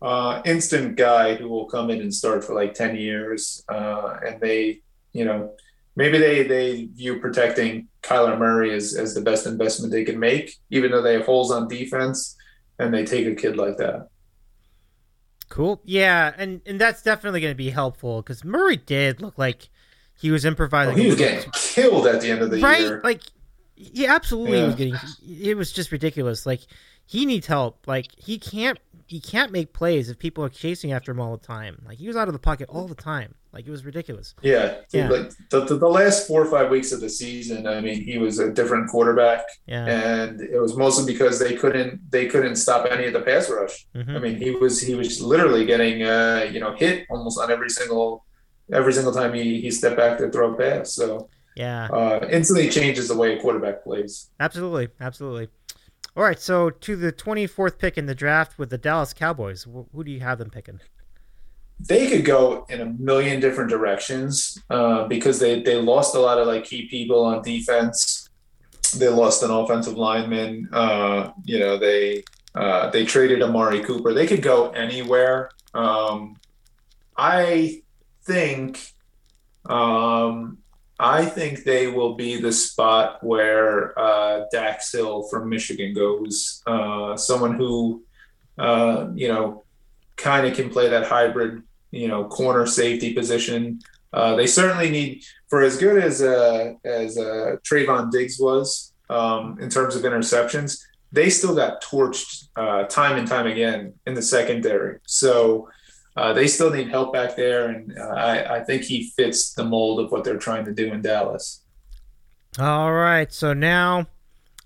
[0.00, 3.64] uh, instant guy who will come in and start for like 10 years.
[3.68, 4.80] Uh, and they,
[5.12, 5.54] you know,
[5.96, 10.54] maybe they, they view protecting Kyler Murray as, as the best investment they can make,
[10.70, 12.36] even though they have holes on defense
[12.78, 14.08] and they take a kid like that.
[15.48, 15.80] Cool.
[15.84, 19.70] Yeah, and and that's definitely going to be helpful because Murray did look like
[20.14, 20.94] he was improvising.
[20.94, 23.00] Well, he was getting killed at the end of the right, year.
[23.02, 23.22] like
[23.78, 24.66] he absolutely Yeah.
[24.66, 24.94] was getting.
[25.26, 26.44] It was just ridiculous.
[26.46, 26.60] Like
[27.06, 27.86] he needs help.
[27.86, 28.78] Like he can't.
[29.06, 31.80] He can't make plays if people are chasing after him all the time.
[31.86, 33.34] Like he was out of the pocket all the time.
[33.54, 34.34] Like it was ridiculous.
[34.42, 35.08] Yeah, Yeah.
[35.08, 38.18] like the, the, the last four or five weeks of the season, I mean, he
[38.18, 39.86] was a different quarterback, Yeah.
[39.86, 43.86] and it was mostly because they couldn't they couldn't stop any of the pass rush.
[43.96, 44.14] Mhm.
[44.14, 47.70] I mean, he was he was literally getting uh, you know hit almost on every
[47.70, 48.26] single
[48.70, 50.92] every single time he, he stepped back to throw a pass.
[50.92, 51.88] So Yeah.
[51.88, 54.30] uh, instantly changes the way a quarterback plays.
[54.38, 55.48] Absolutely, absolutely.
[56.16, 60.04] All right, so to the 24th pick in the draft with the Dallas Cowboys, who
[60.04, 60.80] do you have them picking?
[61.80, 66.38] They could go in a million different directions uh, because they they lost a lot
[66.38, 68.28] of like key people on defense.
[68.96, 70.68] they lost an offensive lineman.
[70.72, 72.24] Uh, you know, they
[72.56, 74.12] uh, they traded Amari Cooper.
[74.12, 75.50] They could go anywhere.
[75.74, 76.36] Um,
[77.16, 77.82] I
[78.24, 78.92] think
[79.66, 80.58] um,
[81.00, 86.62] I think they will be the spot where uh, Dax Hill from Michigan goes.
[86.66, 88.02] Uh, someone who,
[88.58, 89.64] uh, you know,
[90.16, 91.62] kind of can play that hybrid,
[91.92, 93.80] you know, corner safety position.
[94.12, 99.58] Uh, they certainly need, for as good as uh, as uh, Trevon Diggs was um,
[99.60, 104.22] in terms of interceptions, they still got torched uh, time and time again in the
[104.22, 104.98] secondary.
[105.06, 105.68] So
[106.18, 109.64] uh, they still need help back there, and uh, I, I think he fits the
[109.64, 111.64] mold of what they're trying to do in Dallas.
[112.58, 114.08] All right, so now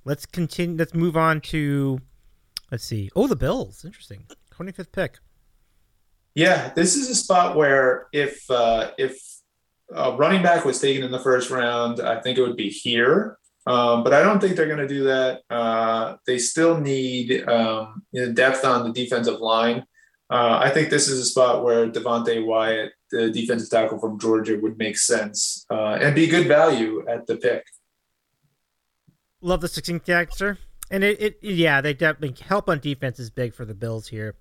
[0.07, 0.79] let's continue.
[0.79, 2.01] Let's move on to
[2.71, 3.11] let's see.
[3.15, 3.85] Oh, the Bills.
[3.85, 4.25] Interesting.
[4.51, 5.19] Twenty fifth pick.
[6.35, 9.21] Yeah, this is a spot where if uh, if
[9.95, 13.37] a running back was taken in the first round, I think it would be here.
[13.67, 15.43] Um, but I don't think they're going to do that.
[15.51, 19.85] Uh, they still need um, you know, depth on the defensive line.
[20.33, 24.59] Uh, I think this is a spot where Devonte Wyatt, the defensive tackle from Georgia,
[24.59, 27.67] would make sense uh, and be good value at the pick.
[29.43, 30.57] Love the 16th answer.
[30.91, 34.35] And it, it, yeah, they definitely help on defense is big for the Bills here.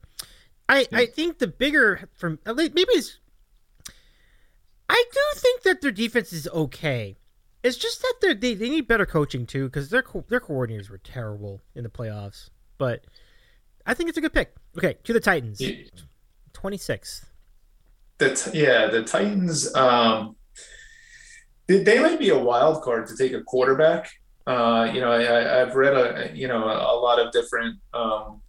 [0.69, 0.99] I, yeah.
[0.99, 3.19] I think the bigger from maybe it's.
[4.88, 7.18] I do think that their defense is okay.
[7.63, 11.61] It's just that they they need better coaching too because their their coordinators were terrible
[11.76, 12.49] in the playoffs.
[12.77, 13.03] But
[13.85, 14.55] I think it's a good pick.
[14.77, 15.61] Okay, to the Titans.
[16.53, 17.30] Twenty sixth.
[18.18, 19.73] The yeah, the Titans.
[19.76, 20.35] Um,
[21.68, 24.10] they, they might be a wild card to take a quarterback.
[24.48, 25.22] Uh, you know, I,
[25.57, 28.41] have read a you know a, lot of different um,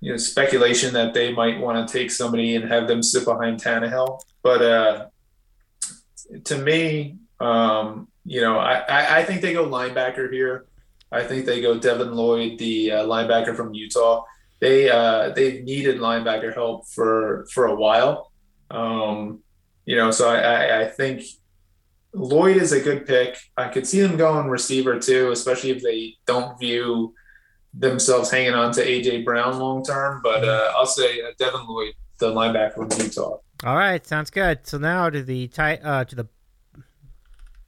[0.00, 3.62] you know speculation that they might want to take somebody and have them sit behind
[3.62, 4.20] Tannehill.
[4.42, 5.06] But uh,
[6.44, 10.66] to me, um, you know, I, I, I think they go linebacker here.
[11.10, 14.24] I think they go Devin Lloyd, the uh, linebacker from Utah
[14.60, 18.32] they uh, they've needed linebacker help for for a while.
[18.70, 19.40] Um,
[19.84, 21.22] you know, so I, I think
[22.12, 23.38] Lloyd is a good pick.
[23.56, 27.14] I could see them going receiver too, especially if they don't view
[27.74, 30.20] themselves hanging on to AJ Brown long term.
[30.22, 33.38] But uh, I'll say uh, Devin Lloyd, the linebacker from Utah.
[33.64, 34.66] All right, sounds good.
[34.66, 36.28] So now to the tight uh, to the.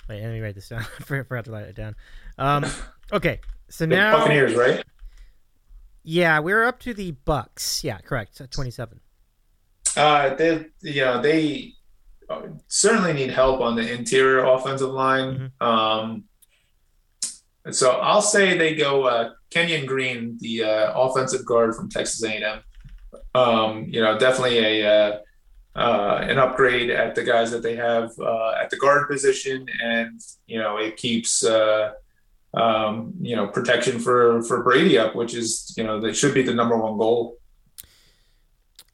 [0.09, 0.81] Wait, let me write this down.
[1.01, 1.95] I forgot to write it down.
[2.39, 2.65] Um,
[3.13, 4.85] okay, so the now Buccaneers, right?
[6.03, 7.85] Yeah, we're up to the Bucks.
[7.85, 8.41] Yeah, correct.
[8.51, 9.01] Twenty-seven.
[9.97, 11.73] Uh, they, know, they
[12.31, 15.53] uh, certainly need help on the interior offensive line.
[15.61, 15.67] Mm-hmm.
[15.67, 16.25] Um,
[17.71, 22.61] so I'll say they go uh, Kenyon Green, the uh, offensive guard from Texas A&M.
[23.35, 25.19] Um, you know, definitely a uh,
[25.79, 30.21] uh, an upgrade at the guys that they have uh, at the guard position, and
[30.47, 31.93] you know, it keeps uh,
[32.55, 36.43] um, you know, protection for for Brady up, which is you know that should be
[36.43, 37.39] the number one goal.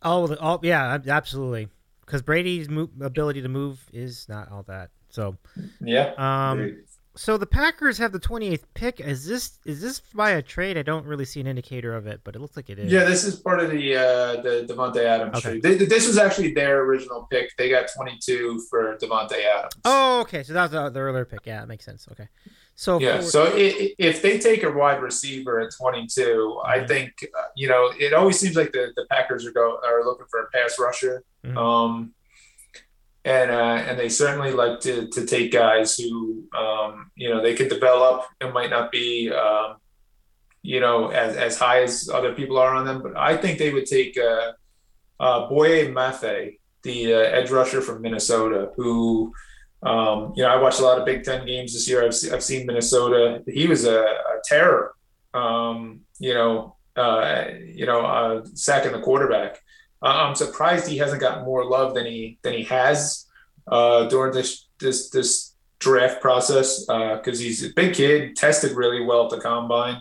[0.02, 1.68] Oh, oh yeah, absolutely.
[2.00, 4.90] Because Brady's mo- ability to move is not all that.
[5.08, 5.36] So
[5.80, 6.12] yeah.
[6.18, 6.82] Um.
[7.16, 8.98] So the Packers have the 28th pick.
[8.98, 10.76] Is this is this by a trade?
[10.76, 12.90] I don't really see an indicator of it, but it looks like it is.
[12.90, 15.60] Yeah, this is part of the uh, the Davante Adams okay.
[15.60, 15.62] trade.
[15.62, 17.56] They, this was actually their original pick.
[17.56, 19.74] They got 22 for Davante Adams.
[19.84, 20.42] Oh, okay.
[20.42, 21.40] So that was the earlier pick.
[21.44, 22.08] Yeah, that makes sense.
[22.10, 22.28] Okay.
[22.76, 26.66] So yeah, for, so it, if they take a wide receiver at 22, mm-hmm.
[26.66, 30.04] I think uh, you know it always seems like the, the Packers are go are
[30.04, 31.56] looking for a pass rusher, mm-hmm.
[31.56, 32.12] um,
[33.24, 37.54] and uh, and they certainly like to to take guys who um, you know they
[37.54, 39.76] could develop and might not be um,
[40.62, 43.72] you know as as high as other people are on them, but I think they
[43.72, 44.52] would take uh,
[45.20, 49.32] uh, Boye Mafe, the uh, edge rusher from Minnesota, who
[49.84, 52.04] um, you know, I watched a lot of Big Ten games this year.
[52.04, 53.42] I've, se- I've seen Minnesota.
[53.46, 54.94] He was a, a terror.
[55.34, 59.60] Um, you know, uh, you know, uh, sacking the quarterback.
[60.02, 63.26] Uh, I'm surprised he hasn't got more love than he than he has
[63.70, 69.04] uh, during this this this draft process because uh, he's a big kid, tested really
[69.04, 70.00] well at the combine.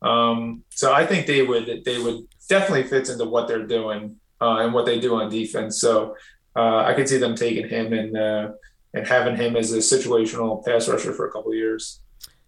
[0.00, 4.58] Um, so I think they would they would definitely fits into what they're doing uh,
[4.58, 5.80] and what they do on defense.
[5.80, 6.14] So
[6.54, 8.52] I could see them taking him and
[8.98, 12.00] and having him as a situational pass rusher for a couple years.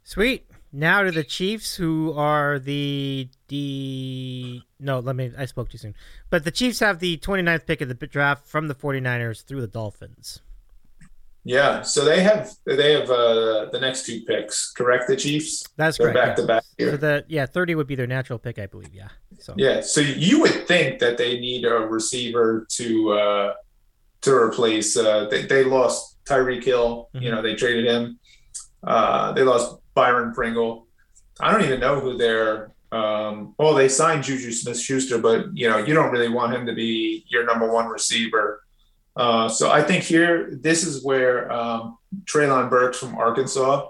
[0.04, 0.46] Sweet.
[0.72, 5.94] Now to the Chiefs, who are the the no, let me I spoke too soon.
[6.28, 9.66] But the Chiefs have the 29th pick of the draft from the 49ers through the
[9.66, 10.40] Dolphins.
[11.42, 15.08] Yeah, so they have they have uh, the next two picks, correct?
[15.08, 15.64] The Chiefs.
[15.76, 16.16] That's They're correct.
[16.16, 16.42] Back yeah.
[16.42, 16.90] to back here.
[16.92, 18.94] So the yeah, thirty would be their natural pick, I believe.
[18.94, 19.08] Yeah.
[19.38, 23.54] So yeah, so you would think that they need a receiver to uh,
[24.20, 24.96] to replace.
[24.96, 27.08] Uh, they, they lost Tyreek Hill.
[27.14, 27.24] Mm-hmm.
[27.24, 28.18] You know, they traded him.
[28.82, 30.86] Uh, they lost Byron Pringle.
[31.38, 35.78] I don't even know who their um, well, they signed Juju Smith-Schuster, but you know
[35.78, 38.62] you don't really want him to be your number one receiver.
[39.16, 43.88] Uh, so I think here this is where um, Treylon Burks from Arkansas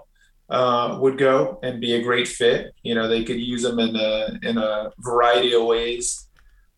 [0.49, 2.73] uh, would go and be a great fit.
[2.83, 6.27] You know they could use him in a in a variety of ways.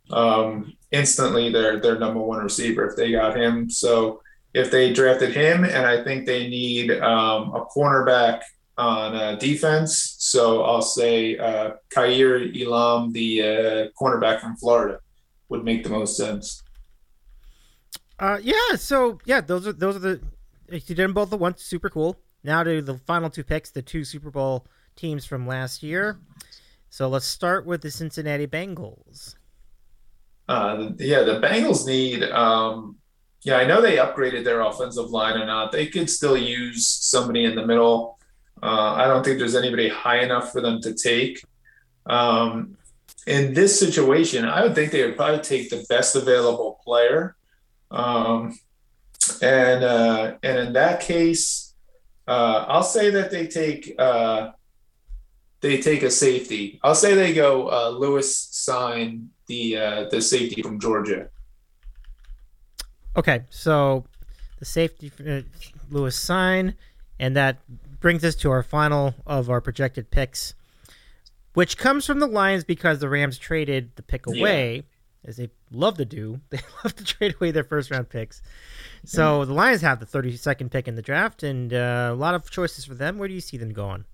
[0.09, 3.69] Um, instantly, they're their number one receiver if they got him.
[3.69, 4.21] So
[4.53, 8.41] if they drafted him, and I think they need um, a cornerback
[8.77, 10.15] on uh, defense.
[10.19, 14.99] So I'll say uh, Kaiir Elam, the uh, cornerback from Florida,
[15.49, 16.63] would make the most sense.
[18.19, 18.75] Uh, yeah.
[18.75, 20.21] So yeah, those are those are the
[20.69, 21.63] you did them both at once.
[21.63, 22.17] Super cool.
[22.43, 24.65] Now to the final two picks, the two Super Bowl
[24.95, 26.19] teams from last year.
[26.89, 29.35] So let's start with the Cincinnati Bengals.
[30.47, 32.23] Uh, yeah, the Bengals need.
[32.23, 32.97] Um,
[33.44, 35.72] yeah, I know they upgraded their offensive line or not.
[35.72, 38.18] They could still use somebody in the middle.
[38.61, 41.44] Uh, I don't think there's anybody high enough for them to take.
[42.06, 42.78] Um,
[43.28, 47.36] in this situation, I would think they would probably take the best available player.
[47.91, 48.57] Um,
[49.41, 51.74] and uh, and in that case,
[52.28, 54.52] uh, I'll say that they take uh,
[55.61, 56.80] they take a safety.
[56.84, 61.30] I'll say they go uh, Lewis Cine the uh, the safety from Georgia.
[63.15, 64.06] Okay, so
[64.60, 65.41] the safety uh,
[65.90, 66.76] Lewis Cine,
[67.19, 67.60] and that
[67.99, 70.56] brings us to our final of our projected picks,
[71.53, 75.30] which comes from the Lions because the Rams traded the pick away, yeah.
[75.30, 76.40] as they love to do.
[76.49, 78.41] They love to trade away their first round picks.
[79.06, 79.45] So yeah.
[79.45, 82.85] the Lions have the 32nd pick in the draft, and uh, a lot of choices
[82.85, 83.19] for them.
[83.19, 84.06] Where do you see them going?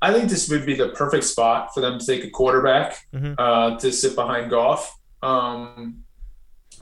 [0.00, 3.34] I think this would be the perfect spot for them to take a quarterback mm-hmm.
[3.36, 4.96] uh, to sit behind Goff.
[5.22, 6.04] Um,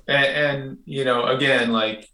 [0.08, 2.08] and, and, you know, again, like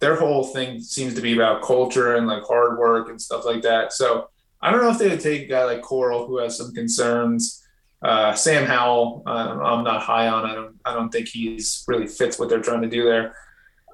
[0.00, 3.62] their whole thing seems to be about culture and like hard work and stuff like
[3.62, 3.92] that.
[3.92, 4.28] So
[4.60, 7.62] I don't know if they would take a guy like Corral who has some concerns.
[8.02, 10.44] Uh, Sam Howell, uh, I'm not high on.
[10.44, 10.76] I don't.
[10.84, 13.34] I don't think he's really fits what they're trying to do there.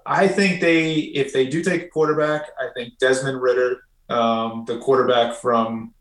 [0.04, 4.78] I think they, if they do take a quarterback, I think Desmond Ridder, um, the
[4.78, 5.94] quarterback from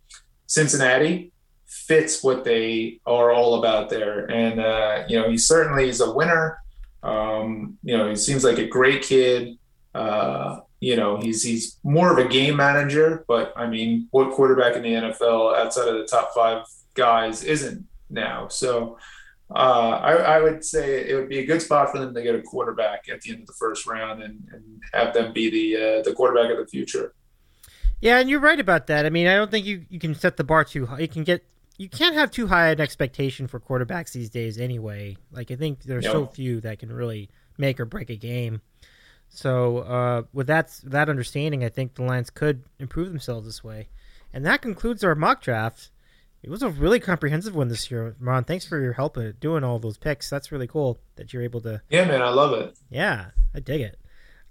[0.48, 1.32] Cincinnati,
[1.68, 4.30] fits what they are all about there.
[4.32, 6.61] And uh, you know, he certainly is a winner.
[7.04, 9.58] Um, you know, he seems like a great kid.
[9.94, 14.76] Uh, you know, he's he's more of a game manager, but I mean, what quarterback
[14.76, 18.48] in the NFL outside of the top five guys isn't now?
[18.48, 18.98] So
[19.54, 22.36] uh, I, I, would say it would be a good spot for them to get
[22.36, 24.64] a quarterback at the end of the first round and, and
[24.94, 27.14] have them be the uh, the quarterback of the future.
[28.00, 29.06] Yeah, and you're right about that.
[29.06, 31.00] I mean, I don't think you, you can set the bar too high.
[31.00, 31.44] You can get
[31.82, 35.18] you can't have too high an expectation for quarterbacks these days anyway.
[35.32, 36.14] Like I think there's yep.
[36.14, 38.62] so few that can really make or break a game.
[39.30, 43.90] So uh, with that that understanding, I think the Lions could improve themselves this way.
[44.32, 45.90] And that concludes our mock draft.
[46.44, 48.44] It was a really comprehensive one this year, Ron.
[48.44, 50.30] Thanks for your help in doing all those picks.
[50.30, 51.82] That's really cool that you're able to.
[51.90, 52.78] Yeah, man, I love it.
[52.92, 54.00] Yeah, I dig it.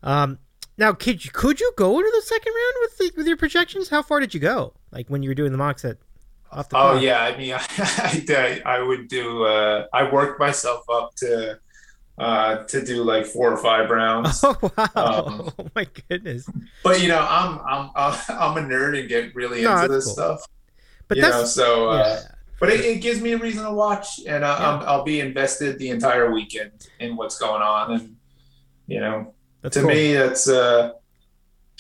[0.03, 0.39] Um,
[0.79, 3.89] now, could you, could you go into the second round with the, with your projections?
[3.89, 4.75] How far did you go?
[4.91, 5.99] Like when you were doing the mocks at
[6.53, 6.77] off the.
[6.77, 9.45] Oh yeah, I mean, I, I, I would do.
[9.45, 11.59] Uh, I worked myself up to
[12.21, 14.45] uh, to do like four or five rounds.
[14.51, 14.89] Oh wow!
[14.95, 16.47] Um, oh my goodness!
[16.85, 20.15] But you know, I'm I'm I'm a nerd and get really no, into this cool.
[20.15, 20.47] stuff.
[21.09, 22.35] But you know, so uh, yeah.
[22.61, 24.85] but it, it, gives me a reason to watch, and I, yeah.
[24.87, 28.17] I'll be invested the entire weekend in what's going on, and
[28.87, 29.91] you know, that's to cool.
[29.91, 30.93] me, that's uh,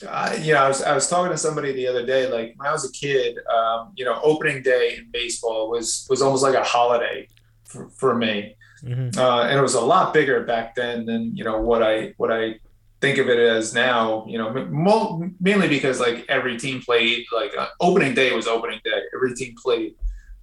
[0.06, 2.31] uh, you know, I was I was talking to somebody the other day.
[2.31, 6.22] Like when I was a kid, um, you know, opening day in baseball was was
[6.22, 7.28] almost like a holiday
[7.64, 9.18] for, for me, mm-hmm.
[9.18, 12.32] uh, and it was a lot bigger back then than you know what I what
[12.32, 12.60] I
[13.01, 17.56] think of it as now, you know, mo- mainly because like every team played like
[17.56, 19.02] uh, opening day was opening day.
[19.14, 19.94] Every team played.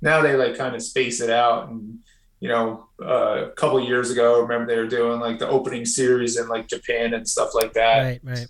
[0.02, 2.00] Now they like kind of space it out, and
[2.40, 5.86] you know, uh, a couple years ago, I remember they were doing like the opening
[5.86, 8.04] series in like Japan and stuff like that.
[8.04, 8.48] Right, right.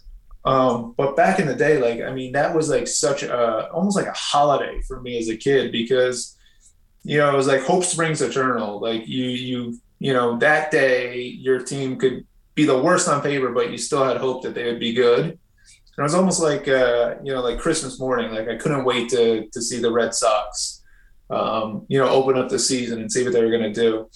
[0.48, 3.98] Um, but back in the day, like I mean, that was like such a almost
[3.98, 6.38] like a holiday for me as a kid because
[7.04, 8.80] you know it was like hope springs eternal.
[8.80, 12.26] Like you you you know that day your team could
[12.56, 15.26] be the worst on paper, but you still had hope that they would be good.
[15.26, 15.38] And
[15.98, 18.32] it was almost like uh, you know, like Christmas morning.
[18.32, 20.82] Like I couldn't wait to to see the Red Sox,
[21.30, 24.10] um, you know, open up the season and see what they were going to do.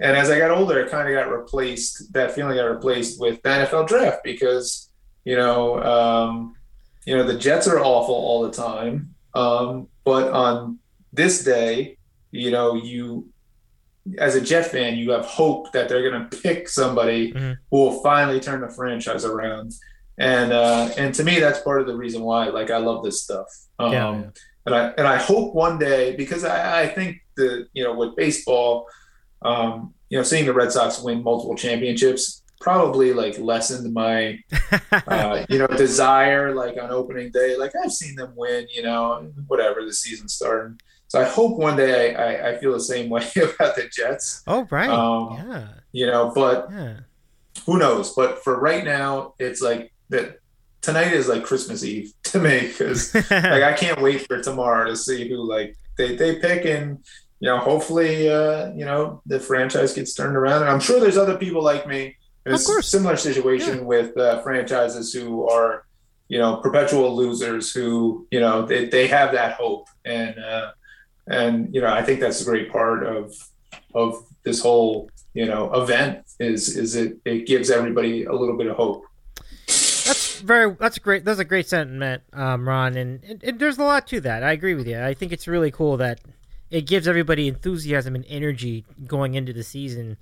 [0.00, 2.10] And as I got older, it kind of got replaced.
[2.14, 4.87] That feeling got replaced with the NFL draft because
[5.24, 6.54] you know, um,
[7.06, 9.14] you know, the Jets are awful all the time.
[9.34, 10.78] Um, but on
[11.12, 11.96] this day,
[12.30, 13.28] you know, you
[14.18, 17.52] as a Jet fan, you have hope that they're going to pick somebody mm-hmm.
[17.70, 19.74] who will finally turn the franchise around.
[20.18, 23.22] and uh, and to me that's part of the reason why like I love this
[23.22, 23.46] stuff.
[23.78, 24.30] Um, Yeah, yeah.
[24.66, 28.16] And I and I hope one day because I, I think the you know with
[28.16, 28.86] baseball,
[29.42, 34.38] um, you know, seeing the Red Sox win multiple championships probably like lessened my
[35.06, 37.56] uh, you know desire like on opening day.
[37.56, 40.80] Like I've seen them win, you know, whatever the season started.
[41.08, 44.42] So I hope one day I, I, I feel the same way about the Jets.
[44.46, 44.90] oh right.
[44.90, 45.68] Um, yeah.
[45.92, 46.96] You know, but Yeah.
[47.66, 48.14] who knows?
[48.14, 50.38] But for right now, it's like that.
[50.80, 54.96] Tonight is like Christmas Eve to me because like I can't wait for tomorrow to
[54.96, 56.98] see who like they, they pick and
[57.40, 61.16] you know hopefully uh, you know the franchise gets turned around and I'm sure there's
[61.18, 62.16] other people like me
[62.48, 62.88] in a Of course.
[62.88, 65.84] similar situation with uh, franchises who are
[66.28, 70.72] you know perpetual losers who you know they, they have that hope and uh,
[71.26, 73.34] and you know I think that's a great part of
[73.94, 78.66] of this whole you know event is is it it gives everybody a little bit
[78.66, 79.04] of hope.
[79.66, 80.72] That's very.
[80.74, 81.24] That's a great.
[81.24, 82.96] That's a great sentiment, um, Ron.
[82.96, 84.42] And, and, and there's a lot to that.
[84.42, 84.98] I agree with you.
[85.02, 86.20] I think it's really cool that
[86.70, 90.16] it gives everybody enthusiasm and energy going into the season.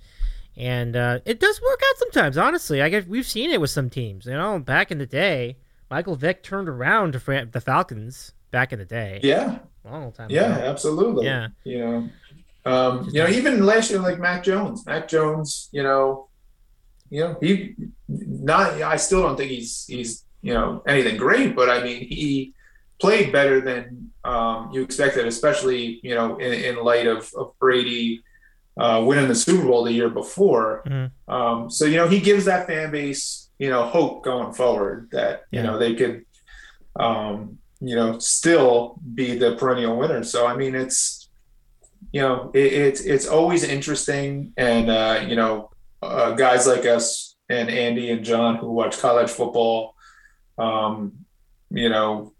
[0.57, 2.37] And uh, it does work out sometimes.
[2.37, 4.25] Honestly, I guess we've seen it with some teams.
[4.25, 5.57] You know, back in the day,
[5.91, 9.19] Michael Vick turned around to Fran- the Falcons back in the day.
[9.21, 10.31] Yeah, long time.
[10.31, 10.65] Yeah, ago.
[10.65, 11.25] absolutely.
[11.25, 11.47] Yeah.
[11.63, 12.09] You know,
[12.65, 16.27] um, you know, even last year, like Mac Jones, Mac Jones, you know,
[17.11, 17.75] you know, he
[18.07, 18.81] not.
[18.81, 22.53] I still don't think he's he's you know anything great, but I mean, he
[22.99, 28.23] played better than um, you expected, especially you know in, in light of, of Brady
[28.77, 30.83] uh, winning the Super Bowl the year before.
[30.87, 31.11] Mhm.
[31.27, 35.43] Um, so you know, he gives that fan base you know hope going forward that
[35.51, 36.25] you know they could
[36.99, 40.23] um, you know still be the perennial winner.
[40.23, 41.29] So I mean, it's
[42.11, 45.71] you know it, it's it's always interesting, and uh, you know
[46.01, 49.95] uh, guys like us and Andy and John who watch college football,
[50.57, 51.13] um,
[51.69, 52.33] you know,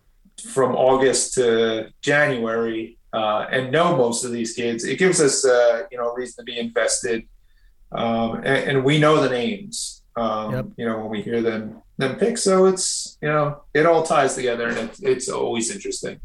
[0.51, 5.83] from August to January, uh, and know most of these kids, it gives us uh,
[5.91, 7.23] you know a reason to be invested,
[7.91, 10.03] um, and, and we know the names.
[10.15, 10.65] Um, Yep.
[10.77, 14.35] You know when we hear them them pick, so it's you know it all ties
[14.35, 16.19] together, and it's, it's always interesting.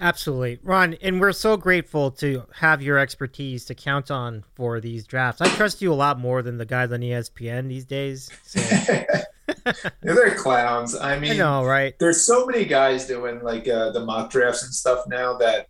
[0.00, 5.06] Absolutely, Ron, and we're so grateful to have your expertise to count on for these
[5.06, 5.40] drafts.
[5.40, 8.30] I trust you a lot more than the guys on ESPN these days.
[8.44, 8.60] So,
[10.02, 10.94] They're clowns.
[10.94, 11.98] I mean, I know, right?
[11.98, 15.68] there's so many guys doing like uh, the mock drafts and stuff now that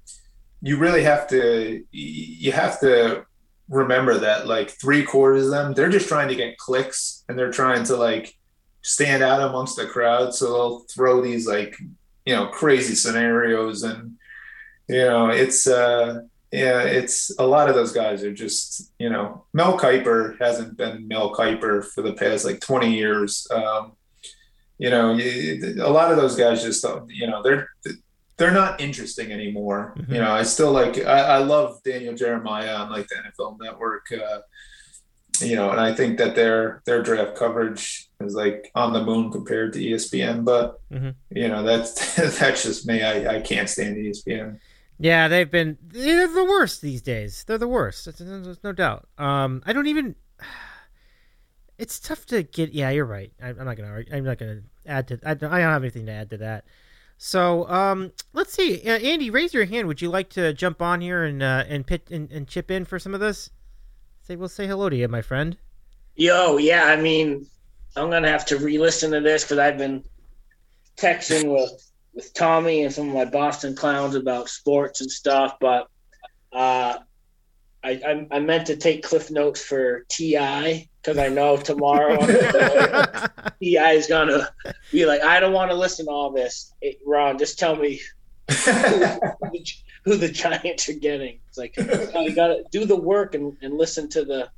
[0.61, 3.25] you really have to you have to
[3.69, 7.51] remember that like three quarters of them they're just trying to get clicks and they're
[7.51, 8.35] trying to like
[8.83, 10.35] stand out amongst the crowd.
[10.35, 11.77] So they'll throw these like
[12.25, 14.17] you know crazy scenarios and
[14.89, 16.21] you know it's uh
[16.53, 21.07] yeah it's a lot of those guys are just you know mel kiper hasn't been
[21.07, 23.47] mel kiper for the past like 20 years.
[23.51, 23.93] Um
[24.81, 27.69] you know, a lot of those guys just, you know, they're
[28.39, 29.95] they're not interesting anymore.
[29.99, 30.09] Mhm.
[30.15, 34.11] You know, I still like, I, I love Daniel Jeremiah on like the NFL Network.
[34.13, 34.41] Uh,
[35.41, 39.31] you know, and I think that their their draft coverage is like on the moon
[39.31, 40.45] compared to ESPN.
[40.45, 41.15] But Mhm.
[41.31, 43.03] you know, that's that's just me.
[43.03, 44.59] I, I can't stand ESPN.
[44.99, 47.45] Yeah, they've been they're the worst these days.
[47.47, 48.07] They're the worst.
[48.19, 49.07] There's, no doubt.
[49.19, 50.15] Um, I don't even.
[51.79, 52.73] It's tough to get.
[52.73, 53.31] Yeah, you're right.
[53.41, 54.03] I, I'm not gonna.
[54.13, 55.21] I'm not gonna add to.
[55.25, 56.65] I don't, I don't have anything to add to that.
[57.21, 58.81] So, um, let's see.
[58.89, 59.89] Uh, Andy, raise your hand.
[59.89, 62.85] Would you like to jump on here and uh, and pit and, and chip in
[62.85, 63.51] for some of this?
[64.23, 65.57] Say, we'll say hello to you, my friend.
[66.15, 67.47] Yo, yeah, I mean,
[67.97, 70.05] I'm gonna have to re-listen to this because I've been
[70.97, 75.89] texting with with Tommy and some of my Boston clowns about sports and stuff, but
[76.53, 76.99] uh,
[77.83, 82.19] I, I I meant to take cliff notes for Ti because I know tomorrow
[83.61, 84.49] Ti is gonna
[84.93, 86.73] be like, I don't want to listen to all this.
[87.07, 88.01] Ron, just tell me
[88.49, 91.39] who the Giants are getting.
[91.49, 94.51] It's like "No, you gotta do the work and, and listen to the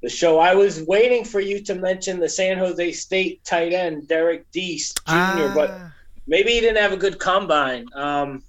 [0.00, 0.38] the show.
[0.38, 4.92] I was waiting for you to mention the San Jose State tight end Derrick Deese
[4.92, 5.92] Jr., but Ah,
[6.28, 7.86] maybe he didn't have a good combine.
[7.96, 8.44] Um,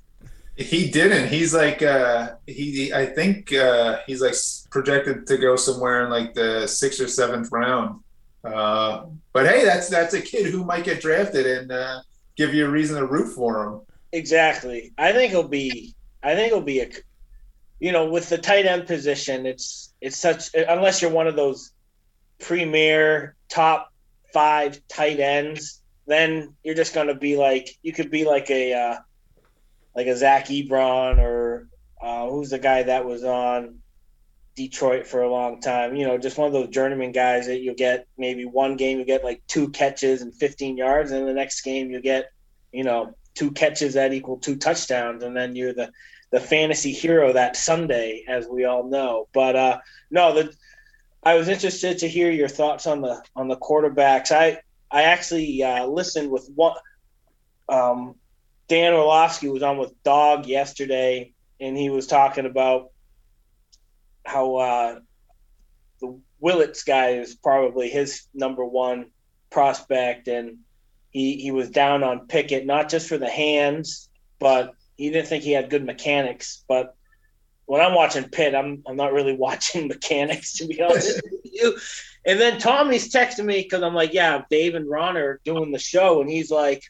[0.60, 1.30] He didn't.
[1.30, 4.36] He's like uh he I think uh he's like
[4.70, 8.02] projected to go somewhere in like the sixth or seventh round.
[8.44, 12.02] Uh but hey, that's that's a kid who might get drafted and uh
[12.36, 13.82] give you a reason to root for him.
[14.12, 14.94] exactly.
[14.98, 15.96] I think he'll be.
[16.24, 16.90] I think he'll be a.
[17.80, 21.72] You know, with the tight end position, it's it's such unless you're one of those
[22.40, 23.94] premier top
[24.34, 28.98] five tight ends, then you're just gonna be like you could be like a uh,
[30.00, 31.68] like a Zach Ebron or
[32.02, 33.80] uh, who's the guy that was on
[34.56, 35.94] Detroit for a long time.
[35.94, 39.04] You know, just one of those journeyman guys that you'll get maybe one game you
[39.04, 42.32] get like two catches and 15 yards, and the next game you get,
[42.72, 45.92] you know, two catches that equal two touchdowns, and then you're the
[46.32, 49.28] the fantasy hero that Sunday, as we all know.
[49.34, 50.54] But uh, no, the
[51.24, 54.32] I was interested to hear your thoughts on the on the quarterbacks.
[54.32, 56.78] I I actually uh, listened with one.
[57.68, 58.16] Um,
[58.70, 62.92] Dan Orlovsky was on with Dog yesterday, and he was talking about
[64.24, 65.00] how uh,
[66.00, 69.08] the Willis guy is probably his number one
[69.50, 70.60] prospect, and
[71.10, 75.44] he he was down on Pickett not just for the hands, but he didn't think
[75.44, 76.64] he had good mechanics.
[76.68, 76.96] But
[77.66, 81.76] when I'm watching Pitt, I'm I'm not really watching mechanics to be honest with you.
[82.24, 85.80] And then Tommy's texting me because I'm like, yeah, Dave and Ron are doing the
[85.80, 86.84] show, and he's like,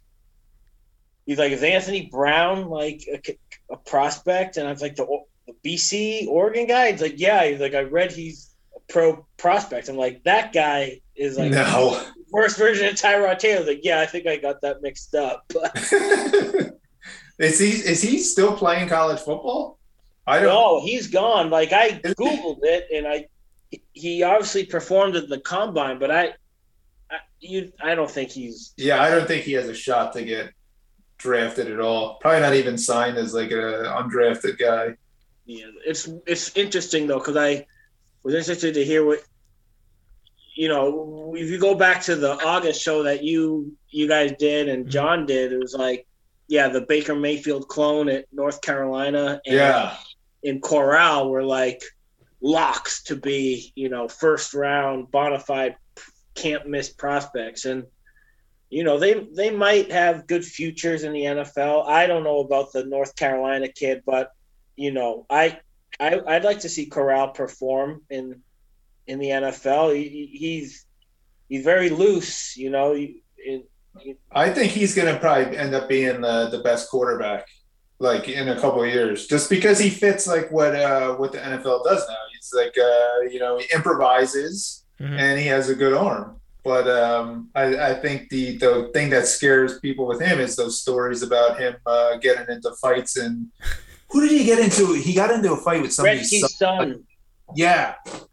[1.30, 3.38] he's like, is Anthony Brown like a,
[3.72, 4.58] a prospect?
[4.58, 5.06] And I was like, the,
[5.46, 6.92] the BC Oregon guy.
[6.92, 7.46] He's like, yeah.
[7.46, 9.90] He's like, I read he's a pro prospect.
[9.90, 12.04] I'm like, that guy is like No.
[12.32, 13.64] first version of Tyrod Taylor.
[13.64, 15.46] Like, yeah, I think I got that mixed up.
[17.38, 19.78] Is he is he still playing college football?
[20.28, 20.48] I don't.
[20.50, 21.50] no, he's gone.
[21.50, 23.28] Like I googled it, and I
[23.94, 26.34] he obviously performed at the combine, but I,
[27.10, 30.24] I you I don't think he's Yeah, I don't think he has a shot to
[30.26, 30.52] get
[31.20, 32.16] drafted at all.
[32.16, 34.96] Probably not even signed as like a undrafted guy.
[35.46, 37.68] Yeah, it's it's interesting though because I
[38.24, 39.24] was interested to hear what
[40.56, 41.36] you know.
[41.38, 44.92] If you go back to the August show that you you guys did and mm-hmm.
[44.92, 46.08] John did, it was like,
[46.48, 49.96] yeah, the Baker Mayfield clone at North Carolina and Yeah.
[50.42, 51.84] in Corral were like
[52.42, 55.76] locks to be you know first round bona fide
[56.34, 57.84] can't miss prospects and.
[58.70, 61.88] You know they they might have good futures in the NFL.
[61.88, 64.32] I don't know about the North Carolina kid, but
[64.76, 65.60] you know, I,
[66.00, 68.42] I I'd like to see Corral perform in
[69.08, 69.96] in the NFL.
[69.96, 70.86] He, he's
[71.50, 72.94] he's very loose, you know.
[72.94, 73.64] He, in,
[74.32, 77.48] I think he's going to probably end up being the, the best quarterback,
[77.98, 81.40] like in a couple of years, just because he fits like what uh, what the
[81.40, 82.16] NFL does now.
[82.34, 85.18] He's like uh, you know he improvises Mhm.
[85.18, 86.39] and he has a good arm.
[86.64, 90.82] But um, I, I think the the thing that scares people with him is those
[90.82, 93.48] stories about him uh, getting into fights and
[94.10, 94.94] who did he get into?
[94.94, 96.80] He got into a fight with somebody's Gretzky's son.
[96.80, 97.04] son,
[97.56, 97.96] Yeah.
[98.06, 98.24] Wayne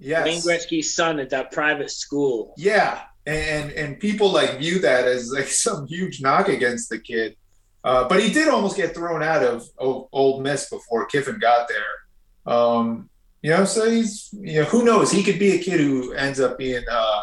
[0.00, 0.46] Yes.
[0.46, 2.54] Gretzky's son at that private school.
[2.56, 7.36] Yeah, and and people like view that as like some huge knock against the kid.
[7.84, 11.68] Uh, but he did almost get thrown out of O- Ole Miss before Kiffin got
[11.68, 12.52] there.
[12.54, 13.08] Um,
[13.42, 15.10] you know, so he's you know who knows?
[15.10, 17.22] He could be a kid who ends up being uh,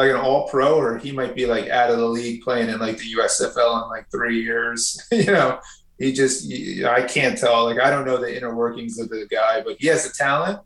[0.00, 2.78] like an All Pro, or he might be like out of the league playing in
[2.78, 5.06] like the USFL in like three years.
[5.12, 5.60] you know,
[5.98, 6.50] he just
[6.84, 7.64] I can't tell.
[7.64, 10.60] Like I don't know the inner workings of the guy, but he has the talent.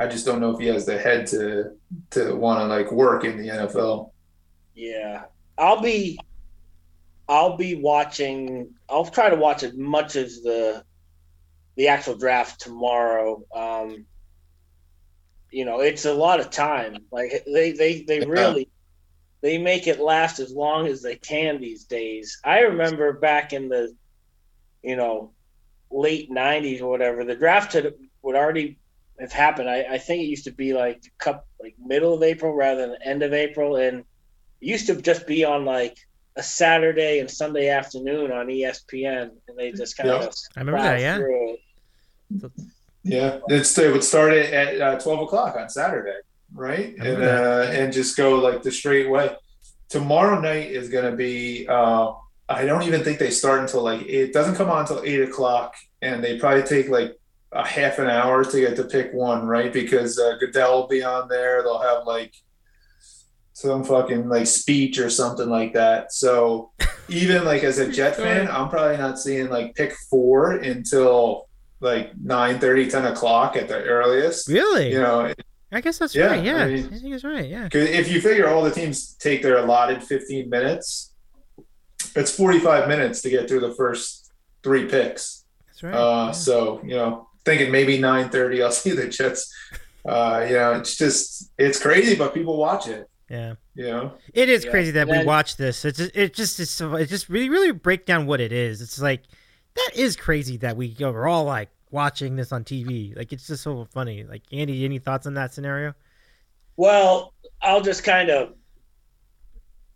[0.00, 1.76] I just don't know if he has the head to
[2.10, 4.10] to want to like work in the NFL.
[4.74, 5.24] Yeah,
[5.56, 6.18] I'll be
[7.28, 8.74] I'll be watching.
[8.88, 10.82] I'll try to watch as much as the
[11.76, 13.40] the actual draft tomorrow.
[13.54, 14.04] Um,
[15.54, 17.04] you know, it's a lot of time.
[17.12, 18.26] Like they they they Yeah.
[18.26, 18.68] really
[19.42, 22.40] they make it last as long as they can these days.
[22.44, 23.94] I remember back in the
[24.82, 25.34] you know
[25.90, 28.78] late '90s or whatever, the draft had would already
[29.20, 29.70] have happened.
[29.70, 32.90] I, I think it used to be like cup like middle of April rather than
[32.92, 34.06] the end of April, and it
[34.60, 35.96] used to just be on like
[36.36, 40.26] a Saturday and Sunday afternoon on ESPN, and they just kind Yeah.
[40.26, 41.16] of I remember that, yeah.
[41.18, 41.60] Through it.
[43.04, 46.18] Yeah, it's it would start at, at uh, twelve o'clock on Saturday,
[46.54, 46.96] right?
[46.96, 49.30] And uh, and just go like the straight way.
[49.90, 51.68] Tomorrow night is going to be.
[51.68, 52.12] Uh,
[52.48, 55.74] I don't even think they start until like it doesn't come on until eight o'clock,
[56.00, 57.16] and they probably take like
[57.52, 59.72] a half an hour to get to pick one, right?
[59.72, 61.62] Because uh, Goodell will be on there.
[61.62, 62.34] They'll have like
[63.52, 66.12] some fucking like speech or something like that.
[66.12, 66.72] So
[67.08, 71.48] even like as a Jet fan, I'm probably not seeing like pick four until
[71.84, 74.48] like 9 10 o'clock at the earliest.
[74.48, 74.92] Really?
[74.92, 75.32] You know,
[75.70, 76.42] I guess that's Yeah, right.
[76.44, 77.48] Yeah, I I, think it's right.
[77.48, 77.68] Yeah.
[77.68, 81.12] 'cause if you figure all the teams take their allotted 15 minutes,
[82.16, 84.32] it's 45 minutes to get through the first
[84.62, 85.44] three picks.
[85.66, 85.94] That's right.
[85.94, 86.30] Uh, yeah.
[86.32, 89.52] So, you know, thinking maybe 9:30, I'll see the Jets.
[90.06, 93.08] Uh, you know, it's just it's crazy, but people watch it.
[93.28, 93.54] yeah.
[93.74, 94.70] You know, It is Yeah.
[94.70, 95.84] crazy that And we watch this.
[95.84, 98.80] It's just, it just is so it just really really break down what it is.
[98.80, 99.22] It's like
[99.74, 103.16] that is crazy that we go, we're all like watching this on TV.
[103.16, 104.24] Like it's just so funny.
[104.24, 105.94] Like Andy, any thoughts on that scenario?
[106.76, 108.54] Well, I'll just kind of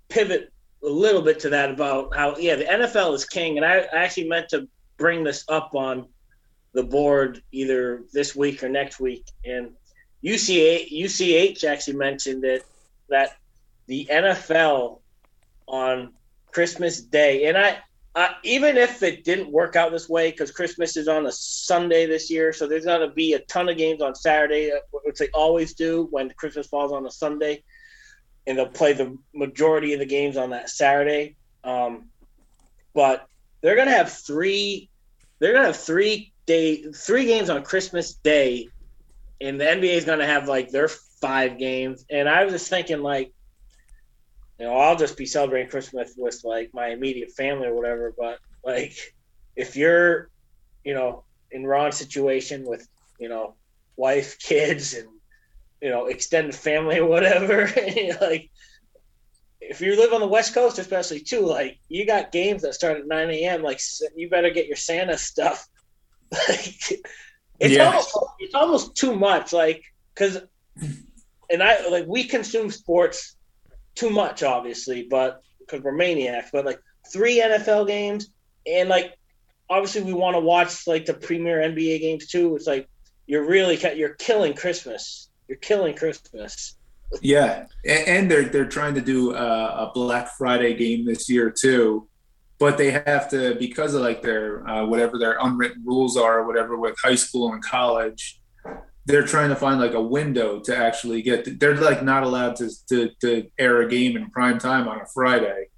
[0.09, 0.53] pivot
[0.83, 4.05] a little bit to that about how yeah the NFL is king, and I, I
[4.05, 6.07] actually meant to bring this up on
[6.73, 9.27] the board either this week or next week.
[9.45, 9.73] And
[10.23, 12.65] UCA, UCH actually mentioned it
[13.09, 13.37] that
[13.87, 15.01] the NFL
[15.67, 16.13] on
[16.53, 17.79] Christmas Day, and I,
[18.15, 22.07] I even if it didn't work out this way, because Christmas is on a Sunday
[22.07, 25.19] this year, so there's going to be a ton of games on Saturday, uh, which
[25.19, 27.63] they always do when Christmas falls on a Sunday,
[28.47, 31.37] and they'll play the majority of the games on that Saturday.
[31.65, 32.09] Um,
[32.95, 33.29] but
[33.61, 34.91] they're going to have three.
[35.39, 38.69] They're going to have three day, three games on Christmas Day,
[39.41, 42.05] and the NBA is going to have like their five games.
[42.11, 43.33] And I was just thinking, like,
[44.59, 48.15] you know, I'll just be celebrating Christmas with like my immediate family or whatever.
[48.19, 48.95] But like,
[49.57, 50.31] if you're,
[50.85, 52.87] you know, in Ron's situation with,
[53.19, 53.55] you know,
[53.97, 55.09] wife, kids, and
[55.81, 57.67] you know, extended family or whatever,
[58.21, 58.51] like,
[59.61, 62.99] if you live on the West Coast, especially too, like, you got games that start
[62.99, 63.63] at 9 a.m.
[63.63, 63.81] Like,
[64.17, 65.67] you better get your Santa stuff.
[66.49, 66.75] like,
[67.61, 67.87] it's Yeah.
[67.87, 69.53] almost it's almost too much.
[69.53, 69.83] Like,
[70.15, 70.41] because,
[71.51, 73.37] and I like we consume sports
[73.99, 76.51] too much, obviously, but because we're maniacs.
[76.53, 76.81] But like
[77.13, 78.31] three NFL games,
[78.67, 79.19] and like
[79.69, 82.55] obviously we want to watch like the premier NBA games too.
[82.57, 82.89] It's like
[83.27, 85.29] you're really you're killing Christmas.
[85.49, 86.77] You're killing Christmas.
[87.23, 92.07] Yeah, and, they're they're trying to do uh, a Black Friday game this year too,
[92.59, 96.47] but they have to because of like their uh, whatever their unwritten rules are or
[96.47, 98.38] whatever with high school and college.
[99.09, 101.59] They're trying to find like a window to actually get.
[101.59, 105.07] They're like not allowed to to, to air a game in prime time on a
[105.07, 105.69] Friday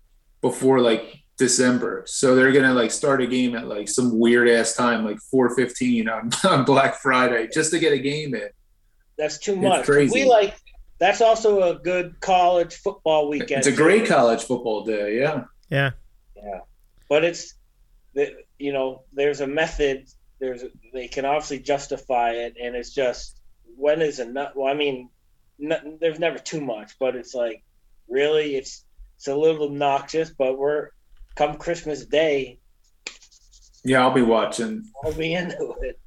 [0.41, 2.03] before like December.
[2.07, 5.55] So they're gonna like start a game at like some weird ass time, like four
[5.55, 8.49] fifteen on on Black Friday, just to get a game in.
[9.17, 9.65] That's too much.
[9.65, 9.87] It's much.
[9.87, 10.25] crazy.
[10.25, 10.57] We like
[10.99, 13.61] that's also a good college football weekend.
[13.61, 13.77] It's a too.
[13.77, 15.19] great college football day.
[15.19, 15.45] Yeah.
[15.71, 15.91] Yeah.
[16.37, 16.61] Yeah,
[17.09, 17.55] but it's
[18.15, 20.09] the you know there's a method.
[20.41, 23.41] There's they can obviously justify it, and it's just
[23.77, 24.53] when is enough.
[24.55, 25.11] Well, I mean,
[25.63, 27.63] n- there's never too much, but it's like
[28.09, 28.85] really, it's
[29.17, 30.31] it's a little obnoxious.
[30.31, 30.91] But we're
[31.35, 32.59] come Christmas Day,
[33.85, 34.85] Yeah, I'll be watching.
[35.05, 35.99] I'll be into it.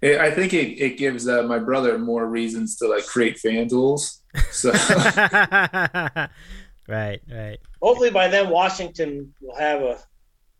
[0.00, 3.66] It, I think it, it gives uh, my brother more reasons to like create fan
[3.66, 4.22] duels.
[4.52, 6.30] So right,
[6.88, 7.58] right.
[7.82, 9.98] Hopefully by then Washington will have a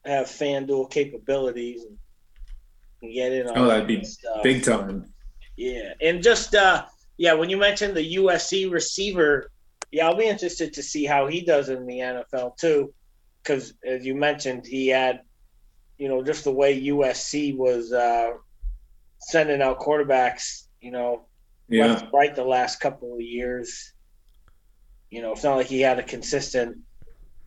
[0.05, 1.99] have fan FanDuel capabilities and, and
[3.03, 4.43] get in on Oh, that'd be stuff.
[4.43, 5.12] big time.
[5.57, 6.85] Yeah, and just uh,
[7.16, 9.51] yeah, when you mentioned the USC receiver,
[9.91, 12.93] yeah, I'll be interested to see how he does in the NFL too,
[13.43, 15.23] because as you mentioned, he had,
[15.97, 18.31] you know, just the way USC was uh,
[19.20, 21.27] sending out quarterbacks, you know,
[21.69, 23.93] Yeah, left right the last couple of years.
[25.11, 26.77] You know, it's not like he had a consistent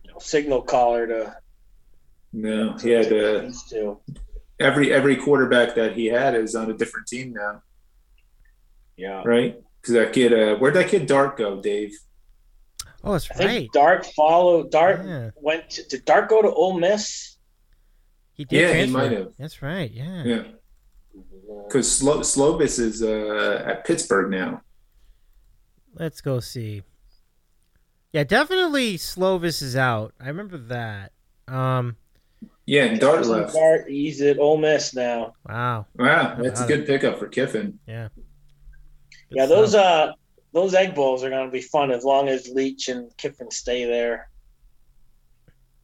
[0.04, 1.36] you know, signal caller to.
[2.32, 3.52] no, he had to.
[4.62, 7.62] Every every quarterback that he had is on a different team now,
[8.96, 9.60] Yeah, right?
[9.80, 11.92] Because that kid, uh, where'd that kid Dart go, Dave?
[13.04, 13.68] Oh, that's I think right.
[13.72, 14.70] Dart followed.
[14.70, 15.30] Dart Yeah.
[15.36, 15.70] went.
[15.70, 17.36] To, did Dart go to Ole Miss?
[18.34, 19.32] He did Yeah, he might have.
[19.38, 19.90] That's right.
[19.90, 20.22] Yeah.
[20.24, 20.42] Yeah,
[21.66, 24.62] because Slo- Slovis is uh, at Pittsburgh now.
[25.94, 26.82] Let's go see.
[28.12, 30.14] Yeah, definitely Slovis is out.
[30.20, 31.12] I remember that.
[31.48, 31.96] Um,
[32.66, 33.54] Yeah, and Dart left.
[33.54, 35.34] Dart, he's at Ole Miss now.
[35.48, 35.86] wow.
[35.96, 37.78] Wow, that's a good pickup for Kiffin.
[37.86, 38.08] Yeah.
[38.14, 38.24] Good
[39.30, 40.10] Yeah, those stuff.
[40.10, 40.12] uh
[40.52, 44.28] those egg bowls are gonna be fun as long as Leach and Kiffin stay there.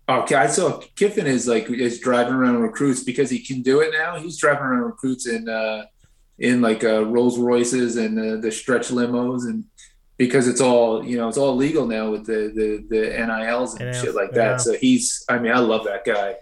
[0.09, 3.93] Okay, I saw Kiffin is like is driving around recruits because he can do it
[3.93, 4.19] now.
[4.19, 5.85] He's driving around recruits in uh,
[6.39, 9.65] in like uh, Rolls Royces and uh, the stretch limos, and
[10.17, 13.91] because it's all you know, it's all legal now with the the, the NILs and
[13.91, 14.53] NILs, shit like yeah.
[14.53, 14.61] that.
[14.61, 16.37] So he's, I mean, I love that guy.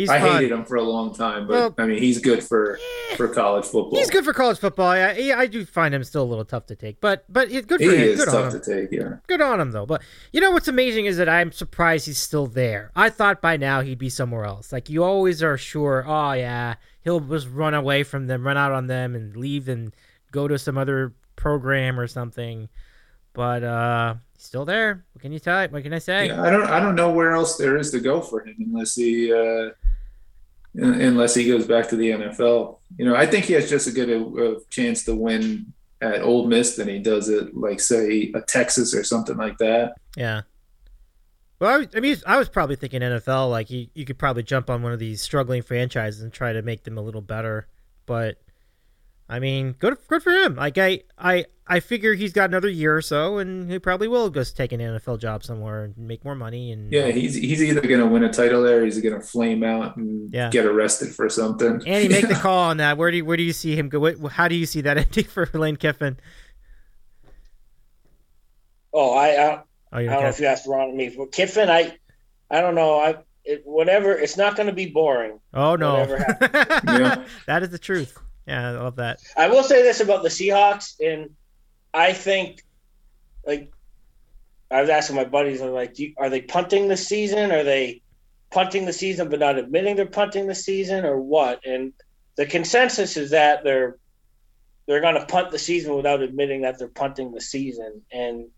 [0.00, 0.32] He's I fun.
[0.36, 2.78] hated him for a long time, but Well- I mean, he's good for
[3.16, 3.98] for college football.
[3.98, 4.86] He's good for college football.
[4.86, 7.80] I, I, do find him still a little tough to take, but but it's good
[7.82, 7.92] He him.
[8.00, 8.90] is Good tough to take.
[8.92, 9.16] Yeah.
[9.26, 9.84] Good on him though.
[9.84, 10.00] But
[10.32, 12.90] you know what's amazing is that I'm surprised he's still there.
[12.96, 14.72] I thought by now he'd be somewhere else.
[14.72, 16.02] Like you always are sure.
[16.06, 19.94] Oh yeah, he'll just run away from them, run out on them, and leave and
[20.32, 22.70] go to some other program or something.
[23.34, 25.04] But uh still there.
[25.12, 25.68] What can you tell?
[25.68, 26.28] What can I say?
[26.28, 28.94] Yeah, I don't I don't know where else there is to go for him unless
[28.94, 29.70] he uh,
[30.74, 32.78] unless he goes back to the NFL.
[32.96, 36.22] You know, I think he has just as good a, a chance to win at
[36.22, 39.94] Ole Miss than he does at like say a Texas or something like that.
[40.16, 40.42] Yeah.
[41.58, 43.50] Well, I, I mean, I was probably thinking NFL.
[43.50, 46.62] Like you, you could probably jump on one of these struggling franchises and try to
[46.62, 47.68] make them a little better.
[48.06, 48.38] But
[49.30, 50.56] I mean, good good for him.
[50.56, 54.28] Like I I I figure he's got another year or so, and he probably will
[54.28, 56.72] just take an NFL job somewhere and make more money.
[56.72, 59.20] And yeah, he's he's either going to win a title there, or he's going to
[59.24, 60.50] flame out and Yeah.
[60.50, 61.80] get arrested for something.
[61.86, 62.98] Andy, make the call on that.
[62.98, 64.00] Where do you, where do you see him go?
[64.00, 66.18] What, how do you see that ending for Lane Kiffin?
[68.92, 69.62] Oh, I, I
[69.92, 71.08] Oh, I don't know if you asked Ron or me.
[71.10, 71.96] For Kiffin, I
[72.50, 72.98] I don't know.
[73.00, 74.12] I it, whatever.
[74.12, 75.40] It's not going to be boring.
[75.52, 77.24] Oh no, Yeah.
[77.46, 78.16] that is the truth.
[78.50, 79.20] Yeah, I love that.
[79.36, 81.30] I will say this about the Seahawks, and
[81.94, 82.64] I think,
[83.46, 83.72] like,
[84.72, 87.52] I was asking my buddies, I'm like, do you, are they punting the season?
[87.52, 88.02] Are they
[88.50, 91.64] punting the season but not admitting they're punting the season, or what?
[91.64, 91.92] And
[92.36, 93.96] the consensus is that they're
[94.86, 98.48] they're going to punt the season without admitting that they're punting the season, and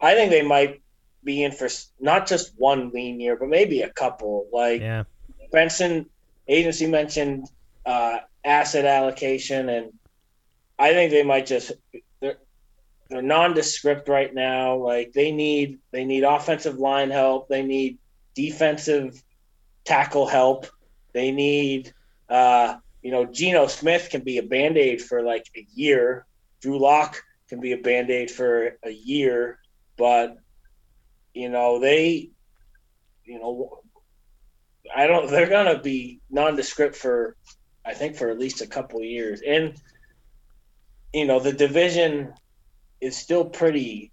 [0.00, 0.80] I think they might
[1.24, 1.68] be in for
[2.00, 4.46] not just one lean year, but maybe a couple.
[4.50, 5.04] Like Yeah,
[5.52, 6.06] Benson
[6.48, 7.50] agency mentioned
[7.84, 9.92] uh, asset allocation, and
[10.78, 11.72] I think they might just
[12.20, 12.38] they're
[13.10, 14.76] they're nondescript right now.
[14.76, 17.98] Like they need they need offensive line help, they need
[18.34, 19.20] defensive
[19.84, 20.66] tackle help,
[21.12, 21.92] they need
[22.28, 26.24] uh, you know Geno Smith can be a band aid for like a year.
[26.62, 29.58] Drew Lock can be a band aid for a year,
[29.98, 30.36] but
[31.34, 32.30] you know they
[33.24, 33.80] you know
[34.94, 35.30] I don't.
[35.30, 37.36] They're gonna be nondescript for,
[37.86, 39.40] I think, for at least a couple years.
[39.46, 39.80] And
[41.12, 42.34] you know, the division
[43.00, 44.12] is still pretty.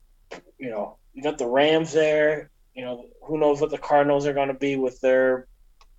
[0.58, 2.50] You know, you got the Rams there.
[2.74, 5.48] You know, who knows what the Cardinals are going to be with their,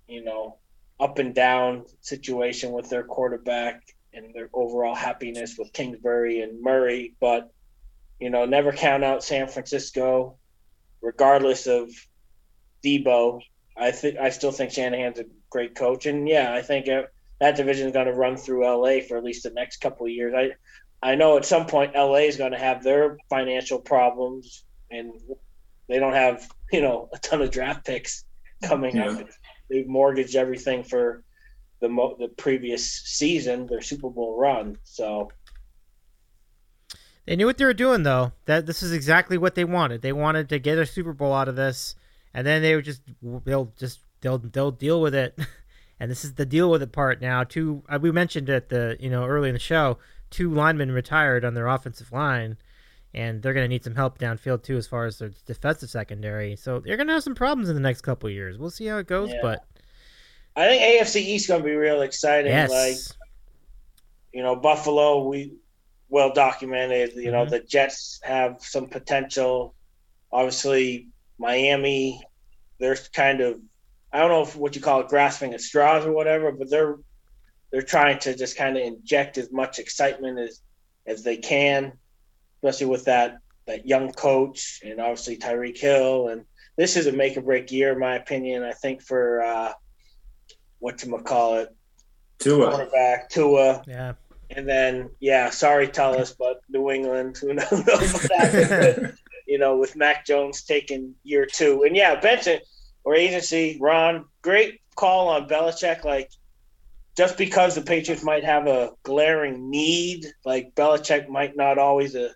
[0.07, 0.57] you know,
[0.99, 3.81] up and down situation with their quarterback
[4.13, 7.15] and their overall happiness with Kingsbury and Murray.
[7.19, 7.51] But
[8.19, 10.37] you know, never count out San Francisco,
[11.01, 11.89] regardless of
[12.83, 13.41] Deebo.
[13.77, 17.03] I think I still think Shanahan's a great coach, and yeah, I think uh,
[17.45, 20.11] that division is going to run through LA for at least the next couple of
[20.11, 20.33] years.
[20.35, 20.49] I
[21.07, 25.11] I know at some point LA is going to have their financial problems, and
[25.87, 28.25] they don't have you know a ton of draft picks
[28.63, 29.11] coming Yeah.
[29.11, 29.27] up.
[29.69, 31.23] They've mortgaged everything for
[31.81, 34.77] the mo- the previous season, their Super Bowl run.
[34.83, 35.29] So
[37.27, 38.31] they knew what they were doing though.
[38.45, 40.01] That this is exactly what they wanted.
[40.01, 41.93] They wanted to get a Super Bowl out of this,
[42.33, 43.03] and then they would just
[43.43, 45.37] they'll just they'll they'll deal with it.
[45.99, 47.43] And this is the deal with it part now.
[47.43, 49.97] Two uh, we mentioned at the you know early in the show,
[50.29, 52.57] two linemen retired on their offensive line,
[53.13, 56.55] and they're going to need some help downfield too as far as their defensive secondary.
[56.57, 58.57] So they're going to have some problems in the next couple of years.
[58.57, 59.39] We'll see how it goes, Yeah.
[59.41, 59.65] but
[60.57, 62.51] I think AFC East going to be real exciting.
[62.51, 63.17] yes, Like
[64.33, 65.53] you know, Buffalo, we
[66.09, 67.13] well documented.
[67.15, 67.49] You know, Mhm.
[67.51, 69.73] the Jets have some potential.
[70.31, 71.07] Obviously,
[71.37, 72.21] Miami,
[72.79, 73.59] they're kind of
[74.15, 76.95] I don't know if what you call it, grasping at straws or whatever, but they're
[77.71, 80.61] they're trying to just kind of inject as much excitement as
[81.05, 81.91] as they can,
[82.57, 86.29] especially with that that young coach and obviously Tyreek Hill.
[86.29, 86.45] And
[86.77, 88.63] this is a make or break year, in my opinion.
[88.63, 89.73] I think for uh,
[90.79, 91.75] what you call it,
[92.39, 92.69] Tua.
[92.69, 93.83] quarterback Tua.
[93.85, 94.13] yeah.
[94.51, 99.13] And then, yeah, sorry, Tullis, but New England, who knows what happened, but,
[99.47, 101.83] you know, with Mac Jones taking year two.
[101.83, 102.59] And yeah, Benson
[103.05, 106.03] or agency, Ron, great call on Belichick.
[106.03, 106.29] Like,
[107.15, 112.33] just because the Patriots might have a glaring need, like Belichick might not always uh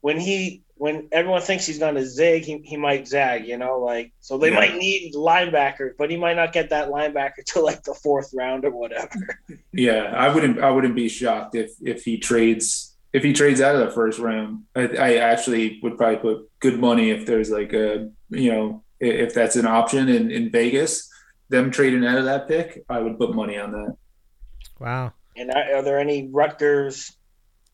[0.00, 3.78] when he when everyone thinks he's going to zig, he, he might zag, you know,
[3.80, 4.56] like so they Yeah.
[4.56, 8.64] might need linebacker, but he might not get that linebacker till like the fourth round
[8.64, 9.10] or whatever.
[9.72, 10.60] Yeah, I wouldn't.
[10.60, 14.18] I wouldn't be shocked if if he trades if he trades out of the first
[14.18, 14.64] round.
[14.74, 19.34] I, I actually would probably put good money if there's like a you know if
[19.34, 21.10] that's an option in in Vegas.
[21.48, 23.96] Them trading out of that pick, I would put money on that.
[24.80, 25.12] Wow.
[25.36, 27.16] And are, are there any Rutgers?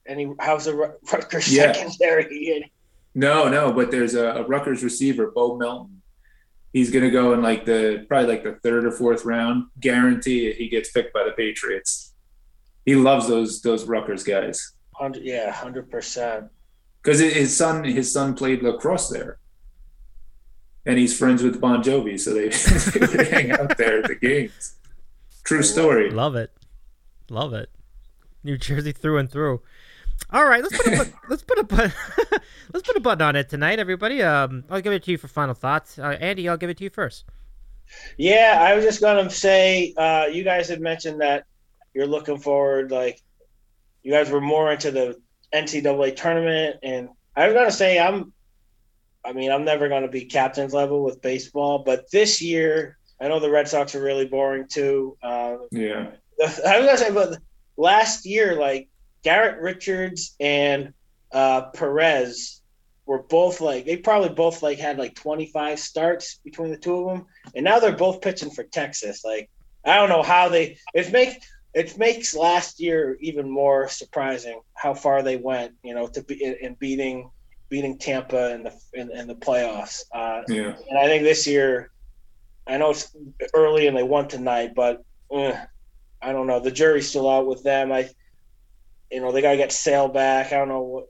[0.06, 0.74] Any how's the
[1.10, 1.72] Rutgers Yeah.
[1.72, 2.70] secondary?
[3.14, 6.02] No, no, but there's a, a Rutgers receiver, Bo Melton.
[6.72, 9.66] He's gonna go in like the probably like the third or fourth round.
[9.80, 12.14] Guarantee he gets picked by the Patriots.
[12.84, 16.46] He loves those those Rutgers guys Hundred, yeah, hundred percent.
[17.02, 19.38] because his son his son played lacrosse there,
[20.86, 22.48] and he's friends with Bon Jovi, so they,
[23.00, 24.74] they would hang out there at the games.
[25.44, 26.10] True story.
[26.10, 26.52] Love it.
[27.28, 27.70] Love it.
[28.44, 29.62] New Jersey through and through.
[30.30, 31.92] All right, let's put a button, let's put a button,
[32.72, 34.22] let's put a button on it tonight, everybody.
[34.22, 35.98] Um, I'll give it to you for final thoughts.
[35.98, 37.24] Uh, Andy, I'll give it to you first.
[38.16, 41.44] Yeah, I was just gonna say, uh, you guys had mentioned that
[41.92, 43.20] you're looking forward, like
[44.02, 45.20] you guys were more into the
[45.52, 48.32] NCAA tournament, and I was gonna say I'm,
[49.24, 53.38] I mean, I'm never gonna be captain's level with baseball, but this year I know
[53.38, 55.16] the Red Sox are really boring too.
[55.22, 57.38] Uh, Yeah, I was gonna say, but
[57.76, 58.88] last year, like
[59.22, 60.92] Garrett Richards and
[61.30, 62.60] uh, Perez
[63.06, 67.16] were both like they probably both like had like 25 starts between the two of
[67.16, 69.24] them, and now they're both pitching for Texas.
[69.24, 69.50] Like
[69.84, 71.42] I don't know how they it make
[71.74, 75.74] it makes last year even more surprising how far they went.
[75.84, 77.30] You know, to be in, in beating
[77.72, 80.02] beating Tampa in the in, in the playoffs.
[80.14, 80.74] Uh, Yeah.
[80.90, 81.90] and I think this year,
[82.66, 83.16] I know it's
[83.54, 85.02] early and they won tonight, but
[85.34, 85.54] uh,
[86.20, 86.60] I don't know.
[86.60, 87.90] The jury's still out with them.
[87.90, 88.10] I,
[89.10, 90.52] you know, they got to get Sale back.
[90.52, 91.06] I don't know what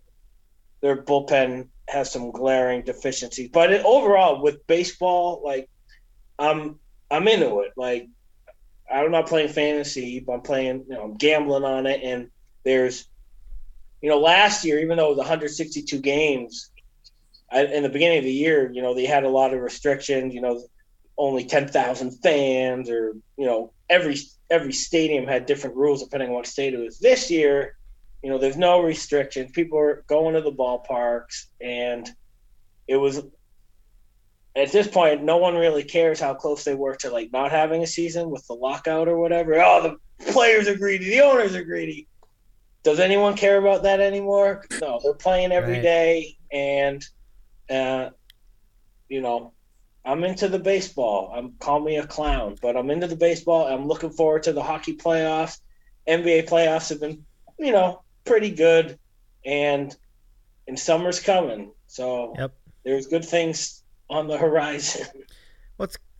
[0.83, 5.69] their bullpen has some glaring deficiencies, but it, overall with baseball, like
[6.39, 6.79] I'm
[7.11, 7.73] I'm into it.
[7.77, 8.07] Like
[8.89, 10.85] I'm not playing fantasy, but I'm playing.
[10.89, 12.29] You know, I'm gambling on it, and
[12.65, 13.09] there's
[14.03, 16.70] you know, last year, even though it was 162 games,
[17.51, 20.35] I, in the beginning of the year, you know, they had a lot of restrictions.
[20.35, 20.62] You know,
[21.16, 24.16] only 10,000 fans, or you know, every
[24.51, 26.99] every stadium had different rules depending on what state it was.
[26.99, 27.77] This year,
[28.23, 29.53] you know, there's no restrictions.
[29.53, 32.11] People are going to the ballparks, and
[32.89, 33.23] it was
[34.55, 37.83] at this point, no one really cares how close they were to like not having
[37.83, 39.62] a season with the lockout or whatever.
[39.62, 42.09] Oh, the players are greedy, the owners are greedy
[42.85, 44.65] does anyone care about that anymore?
[44.81, 45.83] No, they're playing every Right.
[45.83, 47.05] day, and
[47.71, 48.11] uh,
[49.09, 49.53] you know,
[50.05, 51.33] I'm into the baseball.
[51.35, 53.67] I'm call me a clown, but I'm into the baseball.
[53.67, 55.59] I'm looking forward to the hockey playoffs.
[56.09, 57.25] NBA playoffs have been,
[57.59, 58.99] you know, pretty good,
[59.45, 59.95] and
[60.67, 62.53] and summer's coming, so Yep.
[62.85, 65.07] there's good things on the horizon.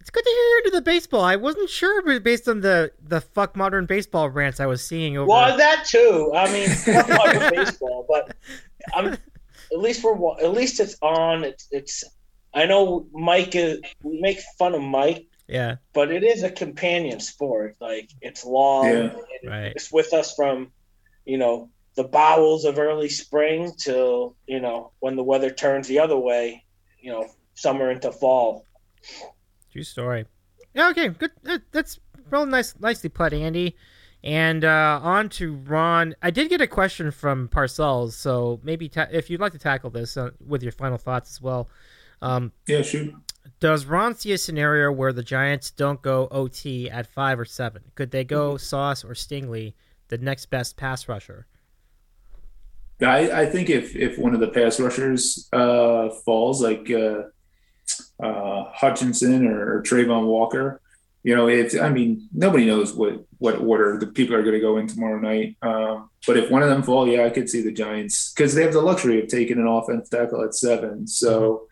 [0.03, 1.23] Well, it's, it's good to hear you're into the baseball.
[1.23, 5.17] I wasn't sure, but based on the the fuck modern baseball rants I was seeing
[5.17, 5.29] over.
[5.29, 6.33] Well, that too.
[6.35, 8.37] I mean, not much baseball, but
[8.95, 9.13] I'm
[9.73, 11.45] at least we're at least it's on.
[11.45, 12.05] It's it's.
[12.55, 13.81] I know Mike is.
[14.03, 17.77] We make fun of Mike, yeah, but it is a companion sport.
[17.81, 18.87] Like it's long.
[18.87, 18.93] Yeah.
[18.93, 19.73] and Right.
[19.75, 20.71] It's with us from,
[21.25, 26.01] you know, the bowels of early spring till you know when the weather turns the
[26.01, 26.65] other way.
[27.01, 28.67] You know, summer into fall.
[29.73, 30.27] True story.
[30.75, 31.31] Yeah, okay, good.
[31.73, 31.99] That's
[32.31, 33.77] real nice, nicely put, Andy.
[34.25, 36.15] And uh, on to Ron.
[36.23, 39.91] I did get a question from Parcells, so maybe ta- if you'd like to tackle
[39.91, 41.69] this uh, with your final thoughts as well.
[42.21, 43.13] Um, Yeah, shoot.
[43.59, 47.83] Does Ron see a scenario where the Giants don't go OT at five or seven?
[47.97, 49.75] Could they go Sauce or Stingley,
[50.07, 51.47] the next best pass rusher?
[53.01, 56.89] I, I think if if one of the pass rushers uh, falls, like
[58.23, 60.81] uh, Hutchinson or, or Travon Walker,
[61.23, 64.61] you know, it's I mean nobody knows what what order the people are going to
[64.61, 65.57] go in tomorrow night.
[65.63, 68.63] Um, but if one of them fall, yeah, I could see the Giants because they
[68.63, 71.07] have the luxury of taking an offense tackle at seven.
[71.07, 71.69] So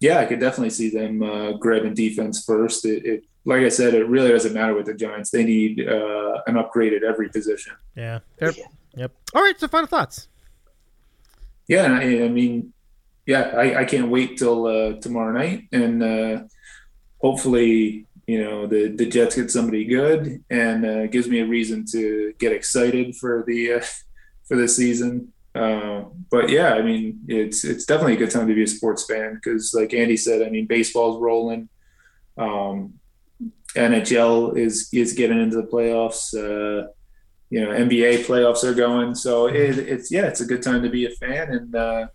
[0.00, 2.84] yeah, I could definitely see them uh, grabbing defense first.
[2.84, 5.30] It, it like I said, it really doesn't matter with the Giants.
[5.30, 7.74] They need uh, an upgrade at every position.
[7.96, 8.20] Yeah.
[8.38, 8.52] Fair.
[8.96, 9.12] Yep.
[9.34, 9.58] All right.
[9.58, 10.28] So final thoughts.
[11.66, 12.72] yeah, I, I mean,
[13.26, 16.42] yeah, I, I can't wait till uh, tomorrow night, and uh,
[17.20, 21.84] hopefully, you know, the the Jets get somebody good, and uh, gives me a reason
[21.92, 23.84] to get excited for the uh,
[24.46, 25.32] for the season.
[25.54, 29.06] Uh, but yeah, I mean, it's it's definitely a good time to be a sports
[29.06, 31.68] fan because, like Andy said, I mean, baseball's rolling.
[32.36, 32.94] Um,
[33.74, 36.34] NHL is is getting into the playoffs.
[36.34, 36.88] Uh,
[37.50, 40.90] you know NBA playoffs are going, so it, it's yeah, it's a good time to
[40.90, 42.06] be a fan, and uh,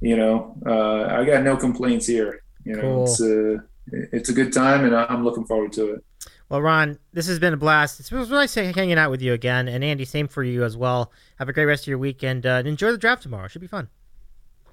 [0.00, 2.42] you know uh, I got no complaints here.
[2.64, 3.04] You know, Cool.
[3.04, 3.64] it's a
[4.12, 6.04] it's a good time, and I'm looking forward to it.
[6.48, 7.98] Well, Ron, this has been a blast.
[8.00, 11.12] It was nice hanging out with you again, and Andy, same for you as well.
[11.38, 12.46] Have a great rest of your weekend.
[12.46, 13.46] Uh, and enjoy the draft tomorrow.
[13.46, 13.88] It Should be fun.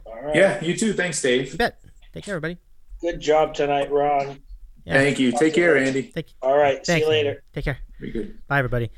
[0.06, 0.36] All right.
[0.36, 0.94] Yeah, you too.
[0.94, 1.58] Thanks, You Dave.
[1.58, 1.80] bet.
[2.14, 2.60] Take care, everybody.
[3.02, 4.40] Good job tonight, Ron.
[4.86, 4.94] Yeah.
[4.94, 5.32] Thank you.
[5.32, 6.04] Take care, Andy.
[6.04, 6.34] Thank you.
[6.42, 6.76] All right.
[6.86, 7.30] Thanks, see you later.
[7.30, 7.42] Andy.
[7.54, 7.78] Take care.
[8.00, 8.38] Be good.
[8.48, 8.92] Bye, everybody.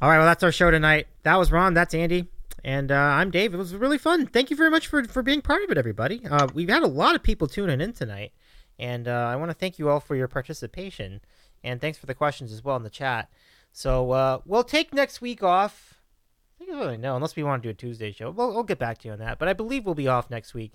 [0.00, 1.06] All right, well, that's our show tonight.
[1.24, 1.74] That was Ron.
[1.74, 2.28] That's Andy.
[2.64, 3.54] And uh, I'm Dave.
[3.54, 4.26] It was really fun.
[4.26, 6.22] Thank you very much for, for being part of it, everybody.
[6.28, 8.32] Uh, we've had a lot of people tuning in tonight.
[8.78, 11.20] And uh, I want to thank you all for your participation.
[11.64, 13.28] And thanks for the questions as well in the chat.
[13.72, 16.00] So uh, we'll take next week off.
[16.60, 18.30] I don't really know, unless we want to do a Tuesday show.
[18.30, 19.38] We'll, we'll get back to you on that.
[19.38, 20.74] But I believe we'll be off next week.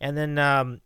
[0.00, 0.80] And then, um,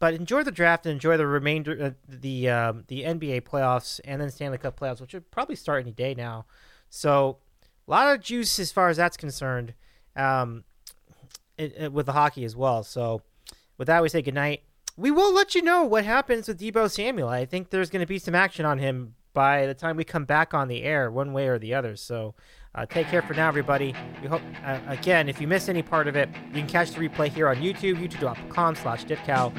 [0.00, 4.20] but enjoy the draft and enjoy the remainder, uh, the um, the NBA playoffs and
[4.20, 6.46] then Stanley Cup playoffs, which should probably start any day now.
[6.90, 7.38] So
[7.86, 9.74] a lot of juice as far as that's concerned,
[10.16, 10.64] um,
[11.58, 12.82] it, it- with the hockey as well.
[12.82, 13.22] So
[13.78, 14.62] with that, we say goodnight.
[14.96, 17.28] We will let you know what happens with Deebo Samuel.
[17.28, 20.26] I think there's going to be some action on him by the time we come
[20.26, 21.96] back on the air, one way or the other.
[21.96, 22.34] So
[22.74, 23.94] uh, take care for now, everybody.
[24.20, 27.00] We hope uh, again, if you miss any part of it, you can catch the
[27.08, 29.54] replay here on YouTube, youtube.com/slash ditcow,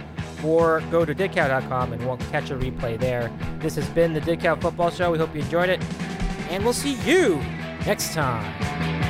[0.45, 3.31] or go to ditcow.com and we'll catch a replay there.
[3.59, 5.11] This has been the Ditcow Football Show.
[5.11, 5.81] We hope you enjoyed it,
[6.51, 7.37] and we'll see you
[7.87, 9.02] next time.